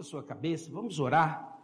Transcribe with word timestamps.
Curva 0.00 0.02
sua 0.02 0.22
cabeça, 0.22 0.70
vamos 0.72 0.98
orar. 0.98 1.58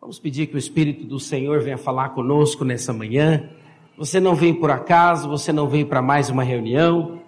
Vamos 0.00 0.20
pedir 0.20 0.46
que 0.46 0.54
o 0.54 0.58
Espírito 0.58 1.04
do 1.04 1.18
Senhor 1.18 1.60
venha 1.60 1.76
falar 1.76 2.10
conosco 2.10 2.64
nessa 2.64 2.92
manhã. 2.92 3.50
Você 3.98 4.20
não 4.20 4.36
veio 4.36 4.60
por 4.60 4.70
acaso, 4.70 5.28
você 5.28 5.52
não 5.52 5.68
veio 5.68 5.86
para 5.86 6.00
mais 6.00 6.30
uma 6.30 6.44
reunião. 6.44 7.20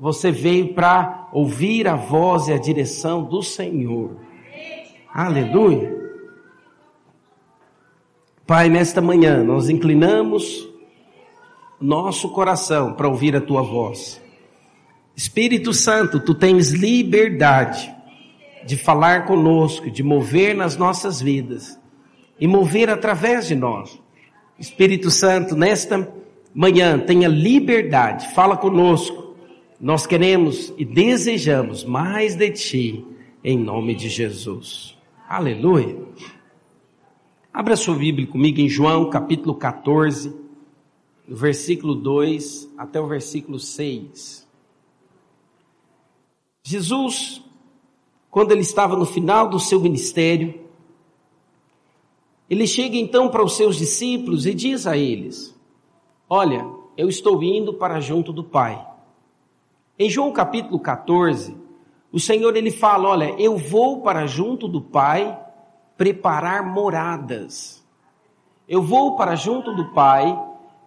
Você 0.00 0.32
veio 0.32 0.74
para 0.74 1.28
ouvir 1.32 1.86
a 1.86 1.94
voz 1.94 2.48
e 2.48 2.52
a 2.52 2.58
direção 2.58 3.22
do 3.22 3.40
Senhor. 3.40 4.16
Aleluia. 5.12 5.94
Pai, 8.44 8.68
nesta 8.68 9.00
manhã 9.00 9.44
nós 9.44 9.68
inclinamos 9.68 10.68
nosso 11.80 12.30
coração 12.30 12.94
para 12.94 13.08
ouvir 13.08 13.36
a 13.36 13.40
tua 13.40 13.62
voz. 13.62 14.20
Espírito 15.14 15.72
Santo, 15.72 16.18
tu 16.18 16.34
tens 16.34 16.72
liberdade 16.72 17.94
de 18.66 18.76
falar 18.76 19.26
conosco, 19.26 19.90
de 19.90 20.02
mover 20.02 20.54
nas 20.54 20.76
nossas 20.76 21.20
vidas 21.20 21.78
e 22.40 22.46
mover 22.46 22.90
através 22.90 23.46
de 23.46 23.54
nós. 23.54 24.00
Espírito 24.58 25.10
Santo, 25.10 25.54
nesta 25.56 26.12
manhã, 26.54 26.98
tenha 26.98 27.28
liberdade, 27.28 28.32
fala 28.34 28.56
conosco. 28.56 29.34
Nós 29.80 30.06
queremos 30.06 30.72
e 30.78 30.84
desejamos 30.84 31.84
mais 31.84 32.34
de 32.34 32.50
ti, 32.50 33.04
em 33.42 33.58
nome 33.58 33.94
de 33.94 34.08
Jesus. 34.08 34.96
Aleluia. 35.28 35.98
Abra 37.52 37.76
sua 37.76 37.94
Bíblia 37.94 38.26
comigo 38.26 38.60
em 38.60 38.68
João 38.68 39.10
capítulo 39.10 39.54
14, 39.54 40.34
do 41.26 41.36
versículo 41.36 41.94
2 41.94 42.72
até 42.78 43.00
o 43.00 43.06
versículo 43.06 43.58
6. 43.58 44.44
Jesus, 46.64 47.43
quando 48.34 48.50
ele 48.50 48.62
estava 48.62 48.96
no 48.96 49.06
final 49.06 49.48
do 49.48 49.60
seu 49.60 49.78
ministério, 49.78 50.60
ele 52.50 52.66
chega 52.66 52.96
então 52.96 53.28
para 53.28 53.44
os 53.44 53.56
seus 53.56 53.76
discípulos 53.76 54.44
e 54.44 54.52
diz 54.52 54.88
a 54.88 54.96
eles: 54.96 55.56
Olha, 56.28 56.68
eu 56.96 57.08
estou 57.08 57.40
indo 57.44 57.74
para 57.74 58.00
junto 58.00 58.32
do 58.32 58.42
Pai. 58.42 58.84
Em 59.96 60.10
João 60.10 60.32
capítulo 60.32 60.80
14, 60.80 61.56
o 62.10 62.18
Senhor 62.18 62.56
ele 62.56 62.72
fala: 62.72 63.10
Olha, 63.10 63.40
eu 63.40 63.56
vou 63.56 64.00
para 64.00 64.26
junto 64.26 64.66
do 64.66 64.80
Pai 64.80 65.40
preparar 65.96 66.64
moradas. 66.64 67.86
Eu 68.68 68.82
vou 68.82 69.14
para 69.14 69.36
junto 69.36 69.72
do 69.76 69.92
Pai 69.92 70.36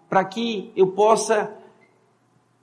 para 0.09 0.25
que 0.25 0.69
eu 0.75 0.87
possa 0.87 1.55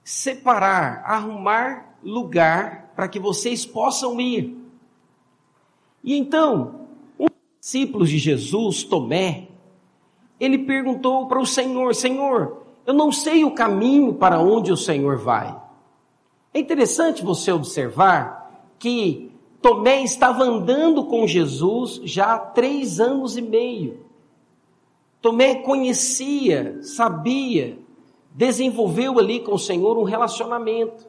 separar, 0.03 1.01
arrumar 1.03 1.97
lugar 2.03 2.91
para 2.95 3.07
que 3.07 3.19
vocês 3.19 3.65
possam 3.65 4.21
ir. 4.21 4.63
E 6.05 6.15
então, 6.15 6.81
um 7.19 7.25
dos 7.25 7.33
discípulos 7.59 8.09
de 8.11 8.19
Jesus, 8.19 8.83
Tomé, 8.83 9.47
ele 10.39 10.59
perguntou 10.59 11.27
para 11.27 11.39
o 11.39 11.45
Senhor: 11.47 11.95
Senhor, 11.95 12.61
eu 12.85 12.93
não 12.93 13.11
sei 13.11 13.43
o 13.43 13.55
caminho 13.55 14.13
para 14.13 14.39
onde 14.39 14.71
o 14.71 14.77
Senhor 14.77 15.17
vai. 15.17 15.59
É 16.53 16.59
interessante 16.59 17.25
você 17.25 17.51
observar 17.51 18.63
que 18.77 19.31
Tomé 19.59 20.03
estava 20.03 20.43
andando 20.43 21.05
com 21.05 21.25
Jesus 21.25 21.99
já 22.03 22.35
há 22.35 22.39
três 22.39 22.99
anos 22.99 23.35
e 23.35 23.41
meio. 23.41 24.05
Tomé 25.19 25.55
conhecia, 25.55 26.83
sabia, 26.83 27.79
desenvolveu 28.31 29.17
ali 29.17 29.39
com 29.39 29.55
o 29.55 29.59
Senhor 29.59 29.97
um 29.97 30.03
relacionamento. 30.03 31.07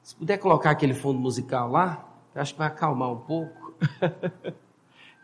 Se 0.00 0.14
puder 0.14 0.38
colocar 0.38 0.70
aquele 0.70 0.94
fundo 0.94 1.18
musical 1.18 1.72
lá, 1.72 2.08
acho 2.32 2.52
que 2.52 2.58
vai 2.58 2.68
acalmar 2.68 3.10
um 3.10 3.18
pouco. 3.18 3.65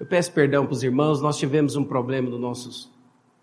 Eu 0.01 0.07
peço 0.07 0.33
perdão 0.33 0.67
para 0.67 0.73
os 0.73 0.83
irmãos, 0.83 1.21
nós 1.21 1.39
tivemos 1.39 1.77
um 1.77 1.85
problema 1.85 2.29
no 2.29 2.39
nossos, 2.39 2.91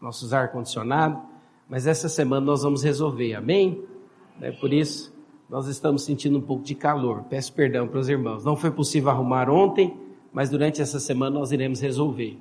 nossos 0.02 0.34
ar-condicionado, 0.34 1.22
mas 1.70 1.88
essa 1.88 2.10
semana 2.10 2.46
nós 2.46 2.64
vamos 2.64 2.84
resolver, 2.84 3.34
amém? 3.34 3.82
É 4.42 4.52
por 4.52 4.74
isso 4.74 5.14
nós 5.50 5.68
estamos 5.68 6.04
sentindo 6.04 6.38
um 6.38 6.42
pouco 6.42 6.64
de 6.64 6.76
calor. 6.76 7.24
Peço 7.28 7.52
perdão 7.54 7.88
para 7.88 8.00
os 8.00 8.08
irmãos. 8.08 8.46
Não 8.46 8.56
foi 8.56 8.70
possível 8.70 9.10
arrumar 9.10 9.50
ontem, 9.50 9.98
mas 10.32 10.50
durante 10.50 10.80
essa 10.82 11.00
semana 11.00 11.40
nós 11.40 11.52
iremos 11.52 11.82
resolver. 11.82 12.38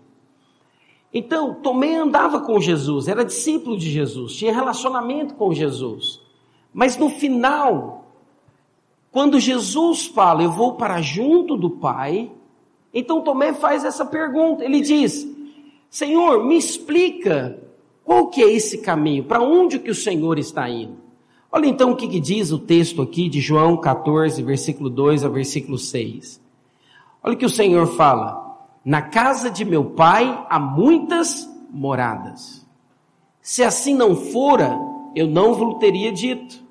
Então, 1.12 1.54
Tomé 1.54 1.96
andava 1.96 2.40
com 2.40 2.60
Jesus, 2.60 3.08
era 3.08 3.24
discípulo 3.24 3.78
de 3.78 3.90
Jesus, 3.90 4.34
tinha 4.34 4.52
relacionamento 4.52 5.34
com 5.34 5.54
Jesus. 5.54 6.20
Mas 6.72 6.98
no 6.98 7.08
final, 7.08 8.12
quando 9.10 9.40
Jesus 9.40 10.04
fala, 10.06 10.42
eu 10.42 10.52
vou 10.52 10.74
para 10.74 11.00
junto 11.00 11.56
do 11.56 11.70
Pai, 11.70 12.30
então 12.98 13.22
Tomé 13.22 13.52
faz 13.52 13.84
essa 13.84 14.04
pergunta. 14.04 14.64
Ele 14.64 14.80
diz: 14.80 15.26
Senhor, 15.90 16.44
me 16.44 16.56
explica 16.56 17.58
qual 18.04 18.28
que 18.28 18.42
é 18.42 18.50
esse 18.50 18.78
caminho, 18.78 19.24
para 19.24 19.42
onde 19.42 19.78
que 19.78 19.90
o 19.90 19.94
Senhor 19.94 20.38
está 20.38 20.68
indo? 20.68 20.96
Olha 21.50 21.66
então 21.66 21.92
o 21.92 21.96
que, 21.96 22.08
que, 22.08 22.20
diz 22.20 22.50
o 22.52 22.58
texto 22.58 23.00
aqui 23.00 23.28
de 23.28 23.40
João 23.40 23.76
14, 23.76 24.42
versículo 24.42 24.90
2 24.90 25.24
a 25.24 25.28
versículo 25.28 25.78
6. 25.78 26.40
Olha 27.22 27.34
o 27.34 27.36
que 27.36 27.46
o 27.46 27.50
Senhor 27.50 27.86
fala: 27.86 28.68
Na 28.84 29.02
casa 29.02 29.50
de 29.50 29.64
meu 29.64 29.84
pai 29.84 30.46
há 30.48 30.58
muitas 30.58 31.48
moradas. 31.70 32.66
Se 33.40 33.62
assim 33.62 33.94
não 33.94 34.14
fora, 34.14 34.78
eu 35.14 35.26
não 35.26 35.54
vos 35.54 35.78
teria 35.78 36.12
dito. 36.12 36.62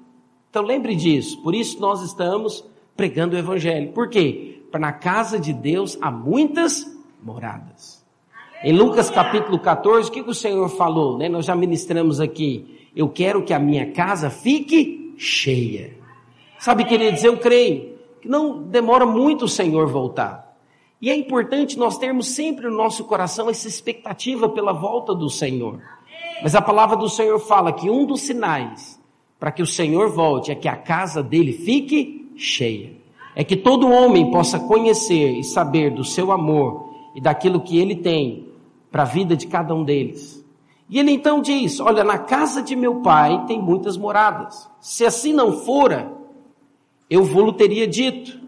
Então 0.50 0.64
lembre 0.64 0.96
disso, 0.96 1.42
por 1.42 1.54
isso 1.54 1.80
nós 1.80 2.02
estamos 2.02 2.64
pregando 2.96 3.36
o 3.36 3.40
Evangelho. 3.40 3.92
Por 3.94 4.10
quê? 4.10 4.57
Para 4.72 4.80
na 4.80 4.92
casa 4.92 5.40
de 5.40 5.54
Deus 5.54 5.98
há 6.02 6.12
muitas 6.12 6.86
moradas. 7.24 8.06
Em 8.64 8.74
Lucas 8.74 9.10
capítulo 9.10 9.60
14, 9.60 10.10
o 10.10 10.12
que, 10.12 10.22
o 10.22 10.34
Senhor 10.34 10.68
falou? 10.70 11.18
Né? 11.18 11.30
Nós 11.30 11.46
já 11.46 11.56
ministramos 11.56 12.20
aqui 12.20 12.78
eu 12.98 13.08
quero 13.08 13.44
que 13.44 13.54
a 13.54 13.60
minha 13.60 13.92
casa 13.92 14.28
fique 14.32 15.14
cheia. 15.20 15.96
Sabe, 16.58 16.84
queridos, 16.84 17.24
eu 17.24 17.38
creio 17.38 17.96
que 18.20 18.28
não 18.28 18.64
demora 18.64 19.06
muito 19.06 19.46
o 19.46 19.48
Senhor 19.48 19.86
voltar. 19.86 20.58
E 21.00 21.12
é 21.12 21.16
importante 21.16 21.78
nós 21.78 22.00
termos 22.00 22.30
sempre 22.30 22.68
no 22.68 22.76
nosso 22.76 23.04
coração 23.04 23.52
essa 23.52 23.68
expectativa 23.68 24.50
pela 24.50 24.74
volta 24.74 25.14
do 25.14 25.30
Senhor. 25.30 25.80
Mas 26.42 26.56
a 26.56 26.62
palavra 26.62 26.98
do 26.98 27.08
Senhor 27.08 27.38
fala 27.38 27.72
que 27.72 27.88
um 27.88 28.04
dos 28.04 28.22
sinais 28.22 29.00
para 29.40 29.52
que 29.52 29.62
o 29.62 29.68
Senhor 29.68 30.10
volte 30.10 30.52
é 30.52 30.56
que 30.56 30.68
a 30.68 30.76
casa 30.76 31.22
dele 31.22 31.54
fique 31.54 32.32
cheia. 32.36 32.94
É 33.40 33.44
que 33.44 33.56
todo 33.56 33.88
homem 33.88 34.32
possa 34.32 34.60
conhecer 34.60 35.38
e 35.38 35.44
saber 35.44 35.92
do 35.92 36.04
seu 36.04 36.32
amor 36.32 36.90
e 37.14 37.22
daquilo 37.22 37.62
que 37.62 37.78
ele 37.78 37.98
tem 37.98 38.48
para 38.92 39.04
a 39.04 39.06
vida 39.06 39.38
de 39.38 39.46
cada 39.46 39.76
um 39.76 39.84
deles. 39.84 40.44
E 40.90 40.98
ele 40.98 41.12
então 41.12 41.40
diz: 41.40 41.80
Olha, 41.80 42.04
na 42.04 42.18
casa 42.18 42.64
de 42.64 42.76
meu 42.76 42.96
pai 43.02 43.46
tem 43.46 43.62
muitas 43.62 43.96
moradas. 43.96 44.68
Se 44.82 45.06
assim 45.06 45.34
não 45.34 45.52
fora, 45.52 46.12
eu 47.08 47.24
vou 47.24 47.54
teria 47.54 47.88
dito, 47.88 48.42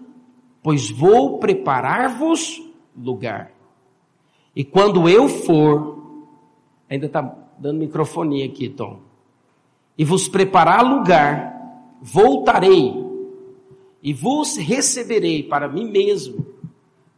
pois 0.63 0.89
vou 0.89 1.38
preparar-vos 1.38 2.59
lugar. 2.97 3.51
E 4.56 4.63
quando 4.63 5.07
eu 5.07 5.27
for, 5.27 6.00
ainda 6.89 7.06
está 7.06 7.31
dando 7.59 7.77
microfonia 7.77 8.44
aqui, 8.44 8.67
Tom, 8.67 9.01
e 9.95 10.03
vos 10.03 10.27
preparar 10.27 10.83
lugar, 10.83 11.85
voltarei 12.01 13.08
e 14.01 14.13
vos 14.13 14.57
receberei 14.57 15.43
para 15.43 15.67
mim 15.67 15.89
mesmo, 15.89 16.45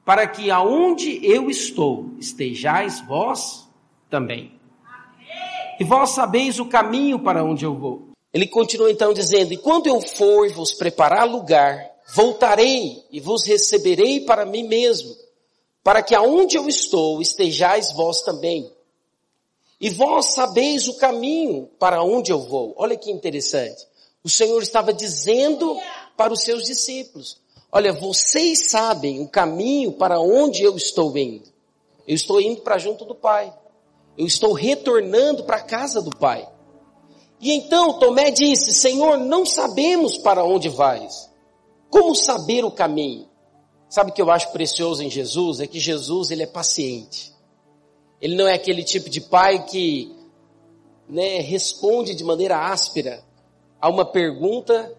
para 0.05 0.27
que 0.27 0.49
aonde 0.49 1.19
eu 1.23 1.49
estou 1.49 2.11
estejais 2.19 3.01
vós 3.01 3.67
também 4.09 4.59
e 5.81 5.83
vós 5.83 6.11
sabeis 6.11 6.59
o 6.59 6.65
caminho 6.65 7.17
para 7.17 7.43
onde 7.43 7.65
eu 7.65 7.73
vou. 7.73 8.09
Ele 8.31 8.45
continua 8.45 8.91
então 8.91 9.11
dizendo, 9.13 9.51
e 9.51 9.57
quando 9.57 9.87
eu 9.87 9.99
for 9.99 10.47
vos 10.53 10.73
preparar 10.73 11.27
lugar, 11.27 11.89
voltarei 12.13 13.03
e 13.09 13.19
vos 13.19 13.43
receberei 13.47 14.19
para 14.19 14.45
mim 14.45 14.61
mesmo, 14.67 15.15
para 15.83 16.03
que 16.03 16.13
aonde 16.13 16.55
eu 16.55 16.69
estou 16.69 17.19
estejais 17.19 17.91
vós 17.93 18.21
também. 18.21 18.71
E 19.79 19.89
vós 19.89 20.35
sabeis 20.35 20.87
o 20.87 20.97
caminho 20.97 21.67
para 21.79 22.03
onde 22.03 22.31
eu 22.31 22.41
vou. 22.41 22.75
Olha 22.77 22.95
que 22.95 23.09
interessante. 23.09 23.87
O 24.23 24.29
Senhor 24.29 24.61
estava 24.61 24.93
dizendo 24.93 25.75
para 26.15 26.33
os 26.33 26.43
seus 26.43 26.63
discípulos, 26.63 27.39
olha, 27.71 27.93
vocês 27.93 28.69
sabem 28.69 29.21
o 29.21 29.27
caminho 29.27 29.91
para 29.93 30.19
onde 30.19 30.63
eu 30.63 30.75
estou 30.75 31.17
indo. 31.17 31.49
Eu 32.07 32.15
estou 32.15 32.41
indo 32.41 32.61
para 32.61 32.77
junto 32.77 33.05
do 33.05 33.15
Pai. 33.15 33.53
Eu 34.17 34.25
estou 34.25 34.53
retornando 34.53 35.43
para 35.43 35.57
a 35.57 35.63
casa 35.63 36.01
do 36.01 36.09
Pai. 36.11 36.47
E 37.39 37.51
então 37.51 37.97
Tomé 37.97 38.29
disse: 38.29 38.71
Senhor, 38.71 39.17
não 39.17 39.45
sabemos 39.45 40.17
para 40.17 40.43
onde 40.43 40.69
vais. 40.69 41.29
Como 41.89 42.15
saber 42.15 42.63
o 42.63 42.71
caminho? 42.71 43.27
Sabe 43.89 44.11
o 44.11 44.13
que 44.13 44.21
eu 44.21 44.31
acho 44.31 44.51
precioso 44.51 45.03
em 45.03 45.09
Jesus? 45.09 45.59
É 45.59 45.67
que 45.67 45.79
Jesus 45.79 46.31
ele 46.31 46.43
é 46.43 46.47
paciente. 46.47 47.33
Ele 48.21 48.35
não 48.35 48.47
é 48.47 48.53
aquele 48.53 48.83
tipo 48.83 49.09
de 49.09 49.19
pai 49.19 49.65
que 49.65 50.15
né, 51.09 51.39
responde 51.39 52.15
de 52.15 52.23
maneira 52.23 52.57
áspera 52.57 53.23
a 53.81 53.89
uma 53.89 54.05
pergunta 54.05 54.95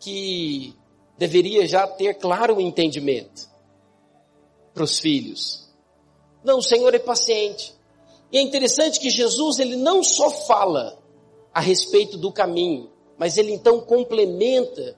que 0.00 0.74
deveria 1.16 1.66
já 1.68 1.86
ter 1.86 2.14
claro 2.14 2.56
o 2.56 2.60
entendimento. 2.60 3.48
para 4.72 4.84
os 4.84 4.98
filhos. 4.98 5.68
Não, 6.42 6.58
o 6.58 6.62
Senhor 6.62 6.94
é 6.94 6.98
paciente. 6.98 7.74
E 8.32 8.38
é 8.38 8.40
interessante 8.40 9.00
que 9.00 9.10
Jesus, 9.10 9.58
ele 9.58 9.76
não 9.76 10.02
só 10.02 10.30
fala 10.30 10.98
a 11.52 11.60
respeito 11.60 12.16
do 12.16 12.32
caminho, 12.32 12.90
mas 13.18 13.36
ele 13.36 13.52
então 13.52 13.80
complementa 13.80 14.96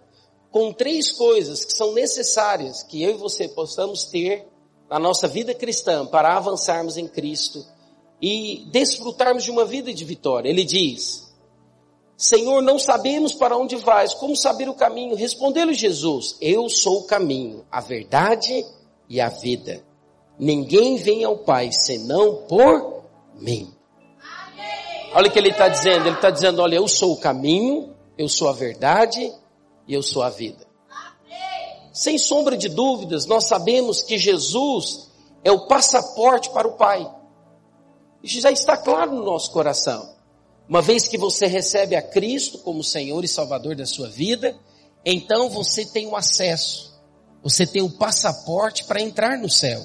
com 0.51 0.73
três 0.73 1.11
coisas 1.11 1.65
que 1.65 1.73
são 1.73 1.93
necessárias 1.93 2.83
que 2.83 3.03
eu 3.03 3.13
e 3.13 3.19
você 3.19 3.49
possamos 3.49 4.05
ter 4.05 4.47
na 4.89 4.99
nossa 4.99 5.27
vida 5.27 5.55
cristã 5.55 6.07
para 6.07 6.37
avançarmos 6.37 6.99
em 6.99 7.09
Cristo 7.09 7.65
e 8.21 8.69
desfrutarmos 8.71 9.43
de 9.43 9.51
uma 9.51 9.65
vida 9.65 9.93
de 9.93 10.05
vitória. 10.05 10.51
Ele 10.51 10.63
diz: 10.63 11.32
Senhor, 12.23 12.63
não 12.63 12.79
sabemos 12.79 13.33
para 13.33 13.57
onde 13.57 13.75
vais, 13.75 14.15
como 14.15 14.37
saber 14.37 14.69
o 14.69 14.75
caminho? 14.75 15.17
Respondeu-lhe 15.17 15.75
Jesus: 15.75 16.37
Eu 16.41 16.69
sou 16.69 17.01
o 17.01 17.05
caminho, 17.05 17.67
a 17.69 17.81
verdade 17.81 18.65
e 19.09 19.21
a 19.21 19.29
vida. 19.29 19.83
Ninguém 20.39 20.95
vem 20.99 21.25
ao 21.25 21.39
Pai 21.39 21.73
senão 21.73 22.45
por 22.47 23.03
mim. 23.35 23.75
Olha 25.17 25.27
o 25.27 25.33
que 25.33 25.39
ele 25.41 25.49
está 25.49 25.67
dizendo. 25.67 26.07
Ele 26.07 26.15
está 26.15 26.31
dizendo: 26.31 26.63
Olha, 26.63 26.77
eu 26.77 26.87
sou 26.87 27.13
o 27.13 27.17
caminho, 27.17 27.93
eu 28.17 28.29
sou 28.29 28.49
a 28.49 28.53
verdade 28.53 29.35
e 29.89 29.93
eu 29.93 30.01
sou 30.01 30.23
a 30.23 30.31
vida. 30.31 30.65
Sem 31.93 32.19
sombra 32.19 32.57
de 32.57 32.69
dúvidas, 32.69 33.27
nós 33.27 33.49
sabemos 33.49 34.01
que 34.01 34.17
Jesus 34.17 35.11
é 35.43 35.51
o 35.51 35.67
passaporte 35.67 36.51
para 36.51 36.69
o 36.69 36.75
Pai. 36.75 37.05
Isso 38.23 38.41
já 38.41 38.53
está 38.53 38.77
claro 38.77 39.11
no 39.11 39.25
nosso 39.25 39.51
coração. 39.51 40.12
Uma 40.69 40.81
vez 40.81 41.09
que 41.09 41.19
você 41.19 41.47
recebe 41.47 41.97
a 41.97 42.03
Cristo 42.03 42.59
como 42.59 42.83
Senhor 42.85 43.25
e 43.25 43.29
Salvador 43.29 43.75
da 43.75 43.85
sua 43.85 44.09
vida, 44.09 44.57
então 45.05 45.51
você 45.51 45.85
tem 45.85 46.07
o 46.07 46.17
acesso, 46.17 46.93
você 47.43 47.67
tem 47.67 47.83
o 47.83 47.91
passaporte 47.91 48.85
para 48.85 49.01
entrar 49.01 49.37
no 49.39 49.51
céu. 49.51 49.85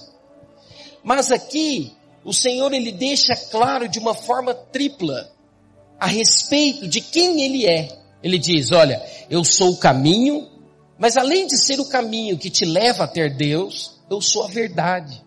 Mas 1.03 1.31
aqui, 1.31 1.91
o 2.23 2.33
Senhor 2.33 2.73
ele 2.73 2.91
deixa 2.91 3.35
claro 3.35 3.87
de 3.87 3.99
uma 3.99 4.13
forma 4.13 4.53
tripla 4.53 5.31
a 5.99 6.05
respeito 6.05 6.87
de 6.87 7.01
quem 7.01 7.41
ele 7.41 7.65
é. 7.65 7.87
Ele 8.21 8.37
diz, 8.37 8.71
olha, 8.71 9.01
eu 9.29 9.43
sou 9.43 9.71
o 9.71 9.77
caminho, 9.77 10.47
mas 10.97 11.17
além 11.17 11.47
de 11.47 11.57
ser 11.57 11.79
o 11.79 11.89
caminho 11.89 12.37
que 12.37 12.49
te 12.49 12.65
leva 12.65 13.05
a 13.05 13.07
ter 13.07 13.35
Deus, 13.35 13.99
eu 14.09 14.21
sou 14.21 14.43
a 14.43 14.47
verdade. 14.47 15.25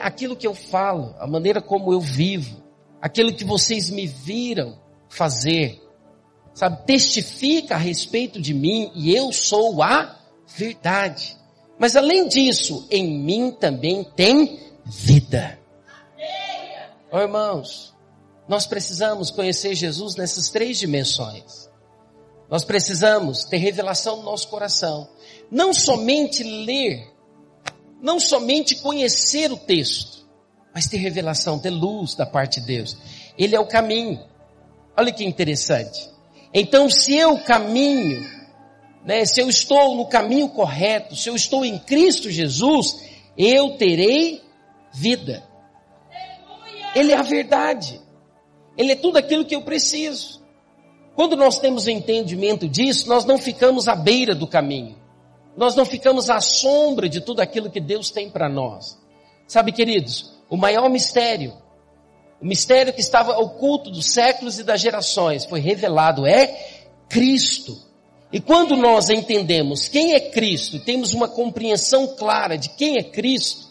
Aquilo 0.00 0.36
que 0.36 0.46
eu 0.46 0.54
falo, 0.54 1.14
a 1.18 1.26
maneira 1.26 1.60
como 1.60 1.92
eu 1.92 2.00
vivo, 2.00 2.63
aquilo 3.04 3.34
que 3.34 3.44
vocês 3.44 3.90
me 3.90 4.06
viram 4.06 4.78
fazer, 5.10 5.78
sabe, 6.54 6.86
testifica 6.86 7.74
a 7.74 7.78
respeito 7.78 8.40
de 8.40 8.54
mim 8.54 8.90
e 8.94 9.14
eu 9.14 9.30
sou 9.30 9.82
a 9.82 10.18
verdade. 10.46 11.36
Mas 11.78 11.96
além 11.96 12.26
disso, 12.26 12.88
em 12.90 13.18
mim 13.18 13.50
também 13.50 14.04
tem 14.16 14.58
vida. 14.86 15.58
Oh, 17.12 17.18
irmãos, 17.18 17.94
nós 18.48 18.66
precisamos 18.66 19.30
conhecer 19.30 19.74
Jesus 19.74 20.16
nessas 20.16 20.48
três 20.48 20.78
dimensões. 20.78 21.68
Nós 22.48 22.64
precisamos 22.64 23.44
ter 23.44 23.58
revelação 23.58 24.16
no 24.16 24.22
nosso 24.22 24.48
coração. 24.48 25.10
Não 25.50 25.74
somente 25.74 26.42
ler, 26.42 27.12
não 28.00 28.18
somente 28.18 28.76
conhecer 28.76 29.52
o 29.52 29.58
texto, 29.58 30.23
mas 30.74 30.88
ter 30.88 30.96
revelação, 30.96 31.58
ter 31.58 31.70
luz 31.70 32.16
da 32.16 32.26
parte 32.26 32.60
de 32.60 32.66
Deus. 32.66 32.96
Ele 33.38 33.54
é 33.54 33.60
o 33.60 33.66
caminho. 33.66 34.20
Olha 34.96 35.12
que 35.12 35.24
interessante. 35.24 36.10
Então, 36.52 36.90
se 36.90 37.14
eu 37.14 37.38
caminho, 37.38 38.28
né, 39.04 39.24
se 39.24 39.40
eu 39.40 39.48
estou 39.48 39.94
no 39.96 40.06
caminho 40.06 40.48
correto, 40.48 41.14
se 41.14 41.28
eu 41.28 41.36
estou 41.36 41.64
em 41.64 41.78
Cristo 41.78 42.28
Jesus, 42.28 43.04
eu 43.38 43.76
terei 43.76 44.42
vida. 44.92 45.44
Ele 46.94 47.12
é 47.12 47.16
a 47.16 47.22
verdade. 47.22 48.00
Ele 48.76 48.92
é 48.92 48.96
tudo 48.96 49.16
aquilo 49.16 49.44
que 49.44 49.54
eu 49.54 49.62
preciso. 49.62 50.42
Quando 51.14 51.36
nós 51.36 51.60
temos 51.60 51.86
entendimento 51.86 52.68
disso, 52.68 53.08
nós 53.08 53.24
não 53.24 53.38
ficamos 53.38 53.86
à 53.86 53.94
beira 53.94 54.34
do 54.34 54.46
caminho. 54.46 54.96
Nós 55.56 55.76
não 55.76 55.84
ficamos 55.84 56.28
à 56.28 56.40
sombra 56.40 57.08
de 57.08 57.20
tudo 57.20 57.40
aquilo 57.40 57.70
que 57.70 57.80
Deus 57.80 58.10
tem 58.10 58.28
para 58.28 58.48
nós. 58.48 58.98
Sabe, 59.46 59.70
queridos, 59.70 60.33
o 60.48 60.56
maior 60.56 60.88
mistério, 60.88 61.52
o 62.40 62.46
mistério 62.46 62.92
que 62.92 63.00
estava 63.00 63.38
oculto 63.38 63.90
dos 63.90 64.06
séculos 64.06 64.58
e 64.58 64.62
das 64.62 64.80
gerações, 64.80 65.44
foi 65.44 65.60
revelado 65.60 66.26
é 66.26 66.46
Cristo. 67.08 67.76
E 68.32 68.40
quando 68.40 68.76
nós 68.76 69.10
entendemos 69.10 69.88
quem 69.88 70.14
é 70.14 70.20
Cristo, 70.20 70.78
temos 70.80 71.14
uma 71.14 71.28
compreensão 71.28 72.16
clara 72.16 72.58
de 72.58 72.70
quem 72.70 72.98
é 72.98 73.02
Cristo, 73.02 73.68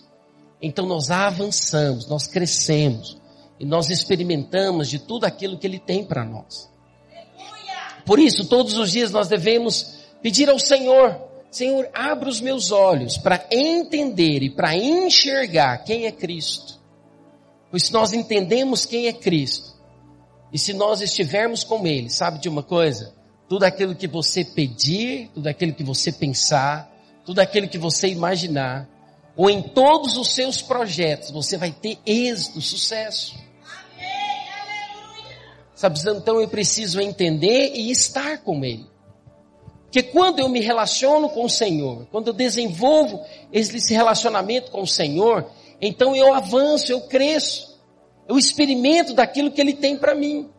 então 0.61 0.85
nós 0.85 1.11
avançamos, 1.11 2.07
nós 2.07 2.27
crescemos 2.27 3.17
e 3.59 3.65
nós 3.65 3.89
experimentamos 3.89 4.89
de 4.89 4.99
tudo 4.99 5.25
aquilo 5.25 5.57
que 5.57 5.67
Ele 5.67 5.79
tem 5.79 6.05
para 6.05 6.23
nós. 6.23 6.71
Por 8.05 8.19
isso, 8.19 8.45
todos 8.45 8.77
os 8.77 8.91
dias 8.91 9.11
nós 9.11 9.27
devemos 9.27 9.95
pedir 10.21 10.49
ao 10.49 10.59
Senhor, 10.59 11.21
Senhor, 11.55 11.87
abra 11.93 12.27
os 12.27 12.41
meus 12.41 12.71
olhos 12.71 13.17
para 13.17 13.45
entender 13.51 14.41
e 14.41 14.49
para 14.49 14.75
enxergar 14.75 15.77
quem 15.83 16.05
é 16.05 16.11
Cristo. 16.11 16.81
Pois 17.69 17.83
se 17.83 17.93
nós 17.93 18.11
entendemos 18.11 18.85
quem 18.85 19.07
é 19.07 19.13
Cristo, 19.13 19.73
e 20.51 20.57
se 20.57 20.73
nós 20.73 21.01
estivermos 21.01 21.63
com 21.63 21.85
Ele, 21.85 22.09
sabe 22.09 22.39
de 22.39 22.49
uma 22.49 22.63
coisa? 22.63 23.13
Tudo 23.47 23.63
aquilo 23.65 23.95
que 23.95 24.07
você 24.07 24.43
pedir, 24.43 25.29
tudo 25.33 25.47
aquilo 25.47 25.73
que 25.73 25.83
você 25.83 26.11
pensar, 26.11 26.91
tudo 27.25 27.39
aquilo 27.39 27.67
que 27.67 27.77
você 27.77 28.07
imaginar, 28.07 28.89
ou 29.35 29.49
em 29.49 29.61
todos 29.61 30.17
os 30.17 30.33
seus 30.33 30.61
projetos, 30.61 31.29
você 31.29 31.57
vai 31.57 31.71
ter 31.71 31.99
êxito, 32.05 32.61
sucesso. 32.61 33.35
Sabe, 35.75 35.99
então 35.99 36.39
eu 36.39 36.47
preciso 36.47 36.99
entender 36.99 37.73
e 37.75 37.91
estar 37.91 38.39
com 38.39 38.63
Ele. 38.63 38.92
Porque 39.93 40.09
quando 40.09 40.39
eu 40.39 40.49
me 40.49 40.59
relaciono 40.59 41.29
com 41.29 41.45
o 41.45 41.49
Senhor, 41.49 42.07
quando 42.09 42.29
eu 42.29 42.33
desenvolvo 42.33 43.23
esse 43.51 43.93
relacionamento 43.93 44.71
com 44.71 44.81
o 44.81 44.87
Senhor, 44.87 45.47
então 45.79 46.15
eu 46.15 46.33
avanço, 46.33 46.91
eu 46.91 47.01
cresço, 47.01 47.79
eu 48.27 48.35
experimento 48.35 49.13
daquilo 49.13 49.51
que 49.51 49.61
Ele 49.61 49.73
tem 49.73 49.95
para 49.95 50.15
mim. 50.15 50.49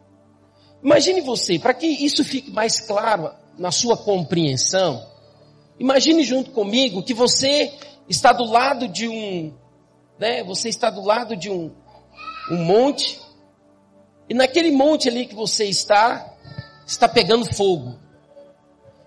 Imagine 0.80 1.20
você, 1.20 1.58
para 1.58 1.74
que 1.74 1.84
isso 1.84 2.22
fique 2.22 2.52
mais 2.52 2.78
claro 2.78 3.32
na 3.58 3.72
sua 3.72 3.96
compreensão, 3.96 5.04
imagine 5.80 6.22
junto 6.22 6.52
comigo 6.52 7.02
que 7.02 7.12
você 7.12 7.72
está 8.08 8.32
do 8.32 8.44
lado 8.44 8.86
de 8.86 9.08
um, 9.08 9.52
né, 10.16 10.44
você 10.44 10.68
está 10.68 10.90
do 10.90 11.00
lado 11.00 11.36
de 11.36 11.50
um, 11.50 11.72
um 12.52 12.64
monte, 12.64 13.20
e 14.28 14.34
naquele 14.34 14.70
monte 14.70 15.08
ali 15.08 15.26
que 15.26 15.34
você 15.34 15.64
está, 15.64 16.36
está 16.86 17.08
pegando 17.08 17.52
fogo. 17.52 18.03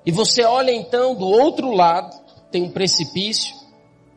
E 0.07 0.11
você 0.11 0.41
olha 0.45 0.71
então 0.71 1.13
do 1.13 1.27
outro 1.27 1.69
lado, 1.69 2.17
tem 2.49 2.63
um 2.63 2.71
precipício 2.71 3.53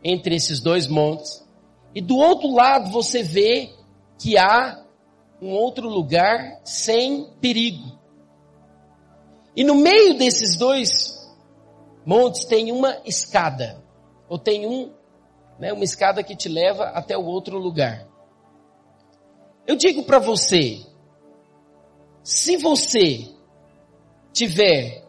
entre 0.05 0.37
esses 0.37 0.61
dois 0.61 0.87
montes. 0.87 1.45
E 1.93 2.01
do 2.01 2.17
outro 2.17 2.55
lado 2.55 2.93
você 2.93 3.25
vê 3.25 3.75
que 4.17 4.39
há 4.39 4.85
um 5.43 5.51
outro 5.51 5.89
lugar 5.89 6.61
sem 6.63 7.25
perigo. 7.41 7.99
E 9.57 9.65
no 9.65 9.75
meio 9.75 10.17
desses 10.17 10.57
dois 10.57 11.29
montes 12.07 12.45
tem 12.45 12.71
uma 12.71 13.01
escada, 13.05 13.83
ou 14.29 14.39
tem 14.39 14.69
um, 14.69 14.93
né, 15.59 15.73
uma 15.73 15.83
escada 15.83 16.23
que 16.23 16.37
te 16.37 16.49
leva 16.49 16.85
até 16.91 17.19
o 17.19 17.25
outro 17.25 17.59
lugar. 17.59 18.07
Eu 19.67 19.75
digo 19.75 20.05
para 20.05 20.21
você, 20.21 20.87
se 22.23 22.57
você 22.59 23.29
tiver 24.33 25.00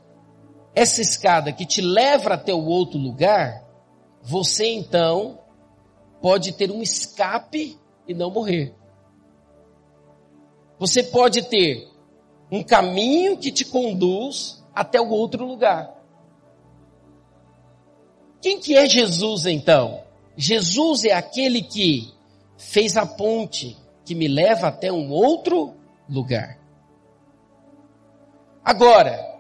essa 0.74 1.02
escada 1.02 1.52
que 1.52 1.66
te 1.66 1.82
leva 1.82 2.34
até 2.34 2.54
o 2.54 2.66
outro 2.66 2.98
lugar, 2.98 3.66
você 4.22 4.68
então 4.68 5.40
pode 6.22 6.54
ter 6.54 6.72
um 6.72 6.82
escape 6.82 7.78
e 8.08 8.14
não 8.14 8.32
morrer. 8.32 8.74
Você 10.80 11.04
pode 11.04 11.44
ter 11.44 11.90
um 12.52 12.64
caminho 12.64 13.38
que 13.38 13.52
te 13.52 13.66
conduz 13.66 14.64
até 14.74 15.00
o 15.00 15.10
outro 15.10 15.46
lugar. 15.46 15.94
Quem 18.42 18.60
que 18.60 18.76
é 18.76 18.88
Jesus 18.88 19.46
então? 19.46 20.02
Jesus 20.36 21.06
é 21.06 21.14
aquele 21.14 21.62
que 21.62 22.12
fez 22.58 22.98
a 22.98 23.06
ponte 23.06 23.78
que 24.04 24.16
me 24.16 24.28
leva 24.28 24.68
até 24.68 24.92
um 24.92 25.12
outro 25.12 25.76
lugar. 26.10 26.60
Agora, 28.64 29.31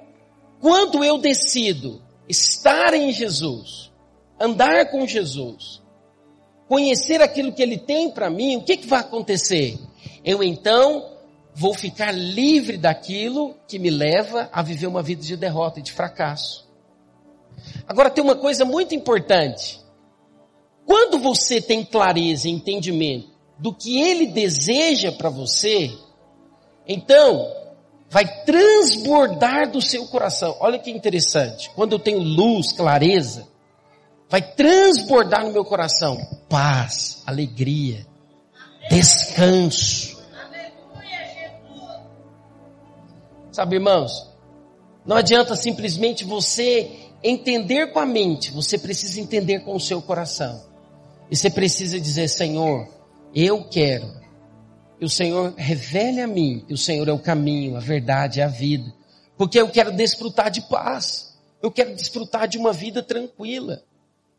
quando 0.61 1.03
eu 1.03 1.17
decido 1.17 1.99
estar 2.29 2.93
em 2.93 3.11
Jesus, 3.11 3.91
andar 4.39 4.91
com 4.91 5.07
Jesus, 5.07 5.81
conhecer 6.67 7.19
aquilo 7.19 7.51
que 7.51 7.63
Ele 7.63 7.77
tem 7.77 8.11
para 8.11 8.29
mim, 8.29 8.57
o 8.57 8.61
que, 8.61 8.77
que 8.77 8.87
vai 8.87 8.99
acontecer? 8.99 9.79
Eu 10.23 10.43
então 10.43 11.17
vou 11.53 11.73
ficar 11.73 12.11
livre 12.11 12.77
daquilo 12.77 13.55
que 13.67 13.79
me 13.79 13.89
leva 13.89 14.49
a 14.53 14.61
viver 14.61 14.85
uma 14.85 15.01
vida 15.01 15.23
de 15.23 15.35
derrota 15.35 15.79
e 15.79 15.83
de 15.83 15.91
fracasso. 15.91 16.69
Agora 17.87 18.11
tem 18.11 18.23
uma 18.23 18.35
coisa 18.35 18.63
muito 18.63 18.93
importante. 18.93 19.81
Quando 20.85 21.19
você 21.19 21.59
tem 21.59 21.83
clareza 21.83 22.47
e 22.47 22.51
entendimento 22.51 23.29
do 23.57 23.73
que 23.73 23.99
ele 23.99 24.27
deseja 24.27 25.11
para 25.11 25.29
você, 25.29 25.91
então 26.87 27.60
vai 28.11 28.25
transbordar 28.43 29.71
do 29.71 29.81
seu 29.81 30.05
coração. 30.05 30.57
Olha 30.59 30.77
que 30.77 30.91
interessante. 30.91 31.71
Quando 31.73 31.93
eu 31.93 31.99
tenho 31.99 32.19
luz, 32.19 32.73
clareza, 32.73 33.47
vai 34.29 34.41
transbordar 34.41 35.45
no 35.45 35.53
meu 35.53 35.63
coração 35.63 36.17
paz, 36.49 37.23
alegria, 37.25 38.05
descanso. 38.89 40.21
Sabe, 43.49 43.77
irmãos, 43.77 44.29
não 45.05 45.15
adianta 45.15 45.55
simplesmente 45.55 46.25
você 46.25 46.91
entender 47.23 47.93
com 47.93 47.99
a 47.99 48.05
mente, 48.05 48.51
você 48.51 48.77
precisa 48.77 49.21
entender 49.21 49.61
com 49.61 49.73
o 49.73 49.79
seu 49.79 50.01
coração. 50.01 50.61
E 51.29 51.35
você 51.35 51.49
precisa 51.49 51.97
dizer, 51.97 52.27
Senhor, 52.27 52.89
eu 53.33 53.63
quero 53.69 54.20
que 55.01 55.05
o 55.05 55.09
Senhor 55.09 55.55
revele 55.57 56.21
a 56.21 56.27
mim 56.27 56.63
o 56.69 56.77
Senhor 56.77 57.09
é 57.09 57.11
o 57.11 57.17
caminho, 57.17 57.75
a 57.75 57.79
verdade, 57.79 58.39
a 58.39 58.47
vida. 58.47 58.93
Porque 59.35 59.59
eu 59.59 59.67
quero 59.67 59.91
desfrutar 59.91 60.51
de 60.51 60.61
paz. 60.61 61.35
Eu 61.59 61.71
quero 61.71 61.95
desfrutar 61.95 62.47
de 62.47 62.59
uma 62.59 62.71
vida 62.71 63.01
tranquila. 63.01 63.83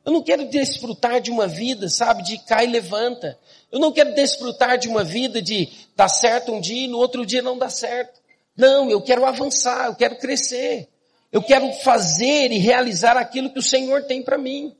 Eu 0.05 0.13
não 0.13 0.23
quero 0.23 0.49
desfrutar 0.49 1.21
de 1.21 1.33
uma 1.33 1.49
vida, 1.49 1.89
sabe, 1.89 2.23
de 2.23 2.39
cai 2.45 2.67
e 2.67 2.71
levanta. 2.71 3.37
Eu 3.73 3.81
não 3.81 3.91
quero 3.91 4.15
desfrutar 4.15 4.79
de 4.79 4.87
uma 4.87 5.03
vida 5.03 5.43
de 5.43 5.69
dar 5.97 6.09
certo 6.09 6.53
um 6.53 6.61
dia 6.61 6.85
e 6.85 6.89
no 6.89 6.99
outro 6.99 7.27
dia 7.27 7.43
não 7.43 7.59
dar 7.59 7.71
certo. 7.71 8.21
Não, 8.57 8.89
eu 8.89 9.03
quero 9.03 9.27
avançar, 9.27 9.87
eu 9.87 9.97
quero 9.97 10.17
crescer. 10.19 10.89
Eu 11.33 11.43
quero 11.43 11.73
fazer 11.73 12.53
e 12.53 12.59
realizar 12.59 13.17
aquilo 13.17 13.51
que 13.51 13.59
o 13.59 13.63
Senhor 13.63 14.05
tem 14.05 14.23
para 14.23 14.39
mim. 14.39 14.77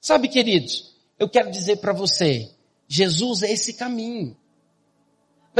Sabe, 0.00 0.28
queridos, 0.28 0.94
eu 1.18 1.28
quero 1.28 1.50
dizer 1.50 1.78
para 1.78 1.92
você, 1.92 2.48
Jesus 2.86 3.42
é 3.42 3.50
esse 3.50 3.72
caminho. 3.72 4.36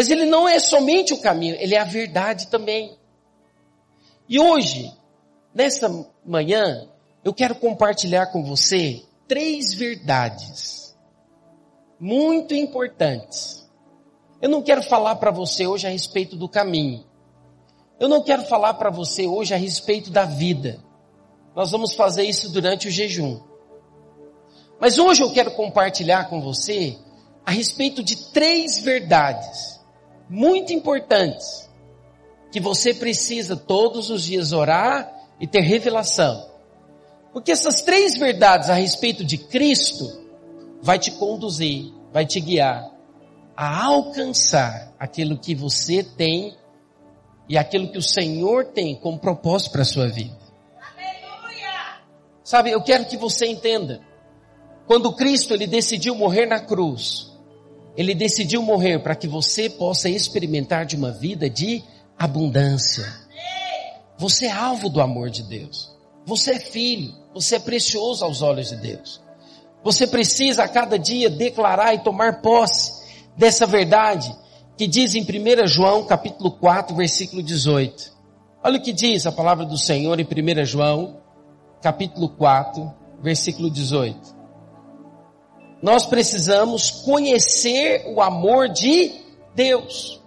Mas 0.01 0.09
ele 0.09 0.25
não 0.25 0.49
é 0.49 0.59
somente 0.59 1.13
o 1.13 1.21
caminho, 1.21 1.57
ele 1.57 1.75
é 1.75 1.79
a 1.79 1.85
verdade 1.85 2.47
também. 2.47 2.97
E 4.27 4.41
hoje, 4.41 4.91
nessa 5.55 5.91
manhã, 6.25 6.89
eu 7.23 7.35
quero 7.35 7.55
compartilhar 7.57 8.29
com 8.29 8.43
você 8.43 9.03
três 9.29 9.75
verdades 9.75 10.97
muito 12.01 12.55
importantes. 12.55 13.69
Eu 14.41 14.49
não 14.49 14.63
quero 14.63 14.83
falar 14.83 15.17
para 15.17 15.31
você 15.31 15.67
hoje 15.67 15.87
a 15.87 15.91
respeito 15.91 16.35
do 16.35 16.49
caminho. 16.49 17.05
Eu 17.99 18.09
não 18.09 18.23
quero 18.23 18.45
falar 18.45 18.73
para 18.73 18.89
você 18.89 19.27
hoje 19.27 19.53
a 19.53 19.59
respeito 19.59 20.11
da 20.11 20.25
vida. 20.25 20.83
Nós 21.55 21.73
vamos 21.73 21.95
fazer 21.95 22.23
isso 22.23 22.51
durante 22.51 22.89
o 22.89 22.91
jejum. 22.91 23.39
Mas 24.81 24.99
hoje 24.99 25.23
eu 25.23 25.31
quero 25.31 25.51
compartilhar 25.51 26.31
com 26.31 26.41
você 26.41 26.97
a 27.45 27.51
respeito 27.51 28.03
de 28.03 28.31
três 28.33 28.79
verdades 28.79 29.79
muito 30.31 30.73
importantes 30.73 31.69
que 32.53 32.61
você 32.61 32.95
precisa 32.95 33.57
todos 33.57 34.11
os 34.11 34.23
dias 34.23 34.53
orar 34.53 35.13
e 35.41 35.47
ter 35.47 35.61
revelação. 35.61 36.49
Porque 37.33 37.51
essas 37.51 37.83
três 37.83 38.17
verdades 38.17 38.71
a 38.71 38.75
respeito 38.75 39.25
de 39.25 39.37
Cristo 39.37 40.05
vai 40.81 40.99
te 40.99 41.11
conduzir, 41.11 41.93
vai 42.13 42.25
te 42.25 42.41
guiar 42.41 42.91
a 43.57 43.85
alcançar 43.85 44.95
aquilo 44.99 45.37
que 45.37 45.55
você 45.55 46.03
tem 46.03 46.57
e 47.49 47.59
aquilo 47.59 47.91
que 47.91 47.99
o 47.99 48.03
Senhor 48.03 48.67
tem 48.67 48.95
como 48.95 49.19
propósito 49.19 49.73
para 49.73 49.83
a 49.83 49.85
sua 49.85 50.09
vida. 50.09 50.37
Aleluia! 50.81 52.01
Sabe, 52.45 52.71
eu 52.71 52.83
quero 52.83 53.07
que 53.07 53.17
você 53.17 53.47
entenda. 53.47 54.01
Quando 54.87 55.13
Cristo 55.13 55.55
ele 55.55 55.67
decidiu 55.67 56.15
morrer 56.15 56.47
na 56.47 56.61
cruz, 56.61 57.30
ele 57.97 58.15
decidiu 58.15 58.63
morrer 58.63 58.99
para 59.01 59.15
que 59.15 59.27
você 59.29 59.69
possa 59.69 60.09
experimentar 60.09 60.87
de 60.87 60.97
uma 60.97 61.11
vida 61.11 61.49
de 61.51 61.83
abundância. 62.19 63.07
Você 64.19 64.47
é 64.47 64.53
alvo 64.53 64.89
do 64.89 65.01
amor 65.01 65.31
de 65.31 65.43
Deus. 65.43 65.97
Você 66.27 66.53
é 66.53 66.61
filho. 66.61 67.15
Você 67.35 67.57
é 67.57 67.59
precioso 67.59 68.25
aos 68.25 68.43
olhos 68.43 68.69
de 68.69 68.77
Deus. 68.77 69.21
Você 69.83 70.07
precisa 70.07 70.65
a 70.65 70.69
cada 70.69 70.99
dia 70.99 71.31
declarar 71.31 71.95
e 71.95 72.01
tomar 72.01 72.43
posse 72.43 73.01
dessa 73.37 73.67
verdade 73.67 74.35
que 74.77 74.87
diz 74.87 75.15
em 75.15 75.23
1 75.23 75.67
João 75.67 76.05
capítulo 76.05 76.51
4 76.53 76.95
versículo 76.95 77.43
18. 77.43 78.13
Olha 78.63 78.79
o 78.79 78.83
que 78.83 78.93
diz 78.93 79.27
a 79.27 79.33
palavra 79.33 79.65
do 79.65 79.79
Senhor 79.79 80.19
em 80.21 80.25
1 80.25 80.65
João 80.65 81.19
capítulo 81.81 82.29
4 82.29 82.93
versículo 83.23 83.71
18 83.71 84.40
nós 85.83 86.05
precisamos 86.07 86.91
conhecer 86.91 88.05
o 88.07 88.21
amor 88.21 88.69
de 88.69 89.13
Deus. 89.55 90.21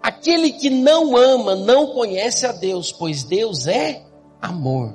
Aquele 0.00 0.52
que 0.52 0.70
não 0.70 1.16
ama 1.16 1.56
não 1.56 1.88
conhece 1.88 2.46
a 2.46 2.52
Deus, 2.52 2.92
pois 2.92 3.24
Deus 3.24 3.66
é 3.66 4.02
amor. 4.40 4.94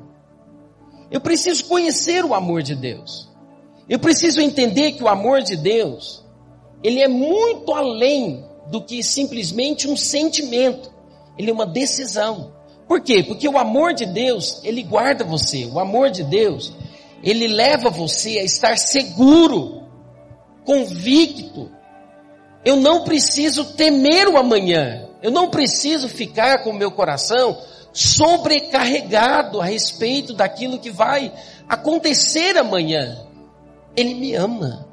Eu 1.11 1.19
preciso 1.19 1.65
conhecer 1.65 2.23
o 2.23 2.33
amor 2.33 2.63
de 2.63 2.75
Deus. 2.75 3.29
Eu 3.87 3.99
preciso 3.99 4.39
entender 4.39 4.93
que 4.93 5.03
o 5.03 5.09
amor 5.09 5.41
de 5.41 5.57
Deus, 5.57 6.23
ele 6.81 7.01
é 7.01 7.07
muito 7.07 7.73
além 7.73 8.45
do 8.71 8.81
que 8.81 9.03
simplesmente 9.03 9.87
um 9.87 9.97
sentimento. 9.97 10.91
Ele 11.37 11.51
é 11.51 11.53
uma 11.53 11.65
decisão. 11.65 12.53
Por 12.87 13.01
quê? 13.01 13.21
Porque 13.21 13.47
o 13.47 13.57
amor 13.57 13.93
de 13.93 14.05
Deus, 14.05 14.61
ele 14.63 14.83
guarda 14.83 15.23
você. 15.23 15.65
O 15.65 15.79
amor 15.79 16.09
de 16.09 16.23
Deus, 16.23 16.73
ele 17.23 17.47
leva 17.47 17.89
você 17.89 18.37
a 18.39 18.43
estar 18.43 18.77
seguro, 18.77 19.83
convicto. 20.65 21.71
Eu 22.65 22.75
não 22.75 23.05
preciso 23.05 23.73
temer 23.73 24.27
o 24.27 24.37
amanhã. 24.37 25.07
Eu 25.21 25.31
não 25.31 25.49
preciso 25.49 26.09
ficar 26.09 26.63
com 26.63 26.71
o 26.71 26.77
meu 26.77 26.91
coração 26.91 27.57
sobrecarregado 27.93 29.61
a 29.61 29.65
respeito 29.65 30.33
daquilo 30.33 30.79
que 30.79 30.91
vai 30.91 31.31
acontecer 31.69 32.57
amanhã. 32.57 33.25
Ele 33.95 34.15
me 34.15 34.35
ama. 34.35 34.85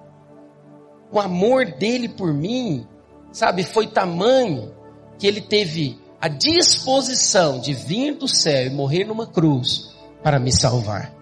O 1.11 1.19
amor 1.19 1.67
dele 1.73 2.09
por 2.09 2.33
mim, 2.33 2.87
sabe, 3.33 3.65
foi 3.65 3.89
tamanho 3.89 4.73
que 5.19 5.27
ele 5.27 5.41
teve 5.41 5.99
a 6.21 6.29
disposição 6.29 7.59
de 7.59 7.75
vir 7.75 8.15
do 8.15 8.29
céu 8.29 8.67
e 8.67 8.71
morrer 8.71 9.05
numa 9.05 9.27
cruz 9.27 9.91
para 10.23 10.39
me 10.39 10.53
salvar. 10.53 11.20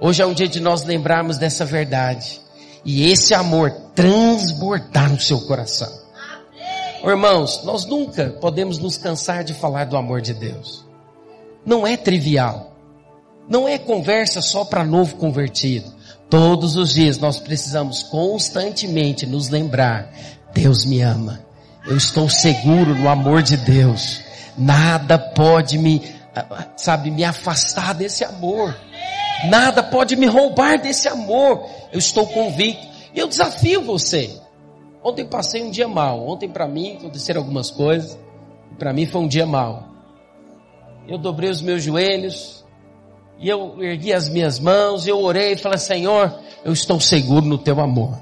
Hoje 0.00 0.22
é 0.22 0.26
um 0.26 0.32
dia 0.32 0.48
de 0.48 0.60
nós 0.60 0.82
lembrarmos 0.82 1.36
dessa 1.36 1.64
verdade. 1.64 2.40
E 2.84 3.10
esse 3.10 3.34
amor 3.34 3.70
transbordar 3.94 5.10
no 5.10 5.20
seu 5.20 5.42
coração. 5.42 5.92
Irmãos, 7.04 7.62
nós 7.64 7.84
nunca 7.84 8.30
podemos 8.40 8.78
nos 8.78 8.96
cansar 8.96 9.44
de 9.44 9.52
falar 9.52 9.84
do 9.84 9.98
amor 9.98 10.22
de 10.22 10.32
Deus. 10.32 10.86
Não 11.66 11.86
é 11.86 11.98
trivial. 11.98 12.74
Não 13.46 13.68
é 13.68 13.76
conversa 13.76 14.40
só 14.40 14.64
para 14.64 14.84
novo 14.84 15.16
convertido. 15.16 15.92
Todos 16.30 16.76
os 16.76 16.94
dias 16.94 17.18
nós 17.18 17.38
precisamos 17.38 18.02
constantemente 18.04 19.26
nos 19.26 19.48
lembrar: 19.50 20.10
Deus 20.54 20.86
me 20.86 21.02
ama. 21.02 21.40
Eu 21.86 21.96
estou 21.96 22.28
seguro 22.30 22.94
no 22.94 23.08
amor 23.08 23.42
de 23.42 23.56
Deus. 23.56 24.20
Nada 24.56 25.18
pode 25.18 25.76
me, 25.78 26.02
sabe, 26.76 27.10
me 27.10 27.24
afastar 27.24 27.94
desse 27.94 28.24
amor. 28.24 28.74
Nada 29.48 29.82
pode 29.82 30.16
me 30.16 30.26
roubar 30.26 30.78
desse 30.78 31.08
amor. 31.08 31.64
Eu 31.92 31.98
estou 31.98 32.26
convicto. 32.26 32.86
E 33.14 33.18
eu 33.18 33.26
desafio 33.26 33.82
você. 33.82 34.38
Ontem 35.02 35.24
passei 35.24 35.62
um 35.62 35.70
dia 35.70 35.88
mal. 35.88 36.26
Ontem 36.28 36.48
para 36.48 36.68
mim 36.68 36.96
aconteceram 36.96 37.40
algumas 37.40 37.70
coisas. 37.70 38.18
Para 38.78 38.92
mim 38.92 39.06
foi 39.06 39.22
um 39.22 39.28
dia 39.28 39.46
mal. 39.46 39.88
Eu 41.08 41.16
dobrei 41.16 41.48
os 41.48 41.62
meus 41.62 41.82
joelhos. 41.82 42.64
E 43.38 43.48
eu 43.48 43.82
ergui 43.82 44.12
as 44.12 44.28
minhas 44.28 44.60
mãos. 44.60 45.06
Eu 45.06 45.20
orei 45.20 45.52
e 45.52 45.56
falei, 45.56 45.78
Senhor, 45.78 46.38
eu 46.64 46.72
estou 46.72 47.00
seguro 47.00 47.46
no 47.46 47.56
teu 47.56 47.80
amor. 47.80 48.18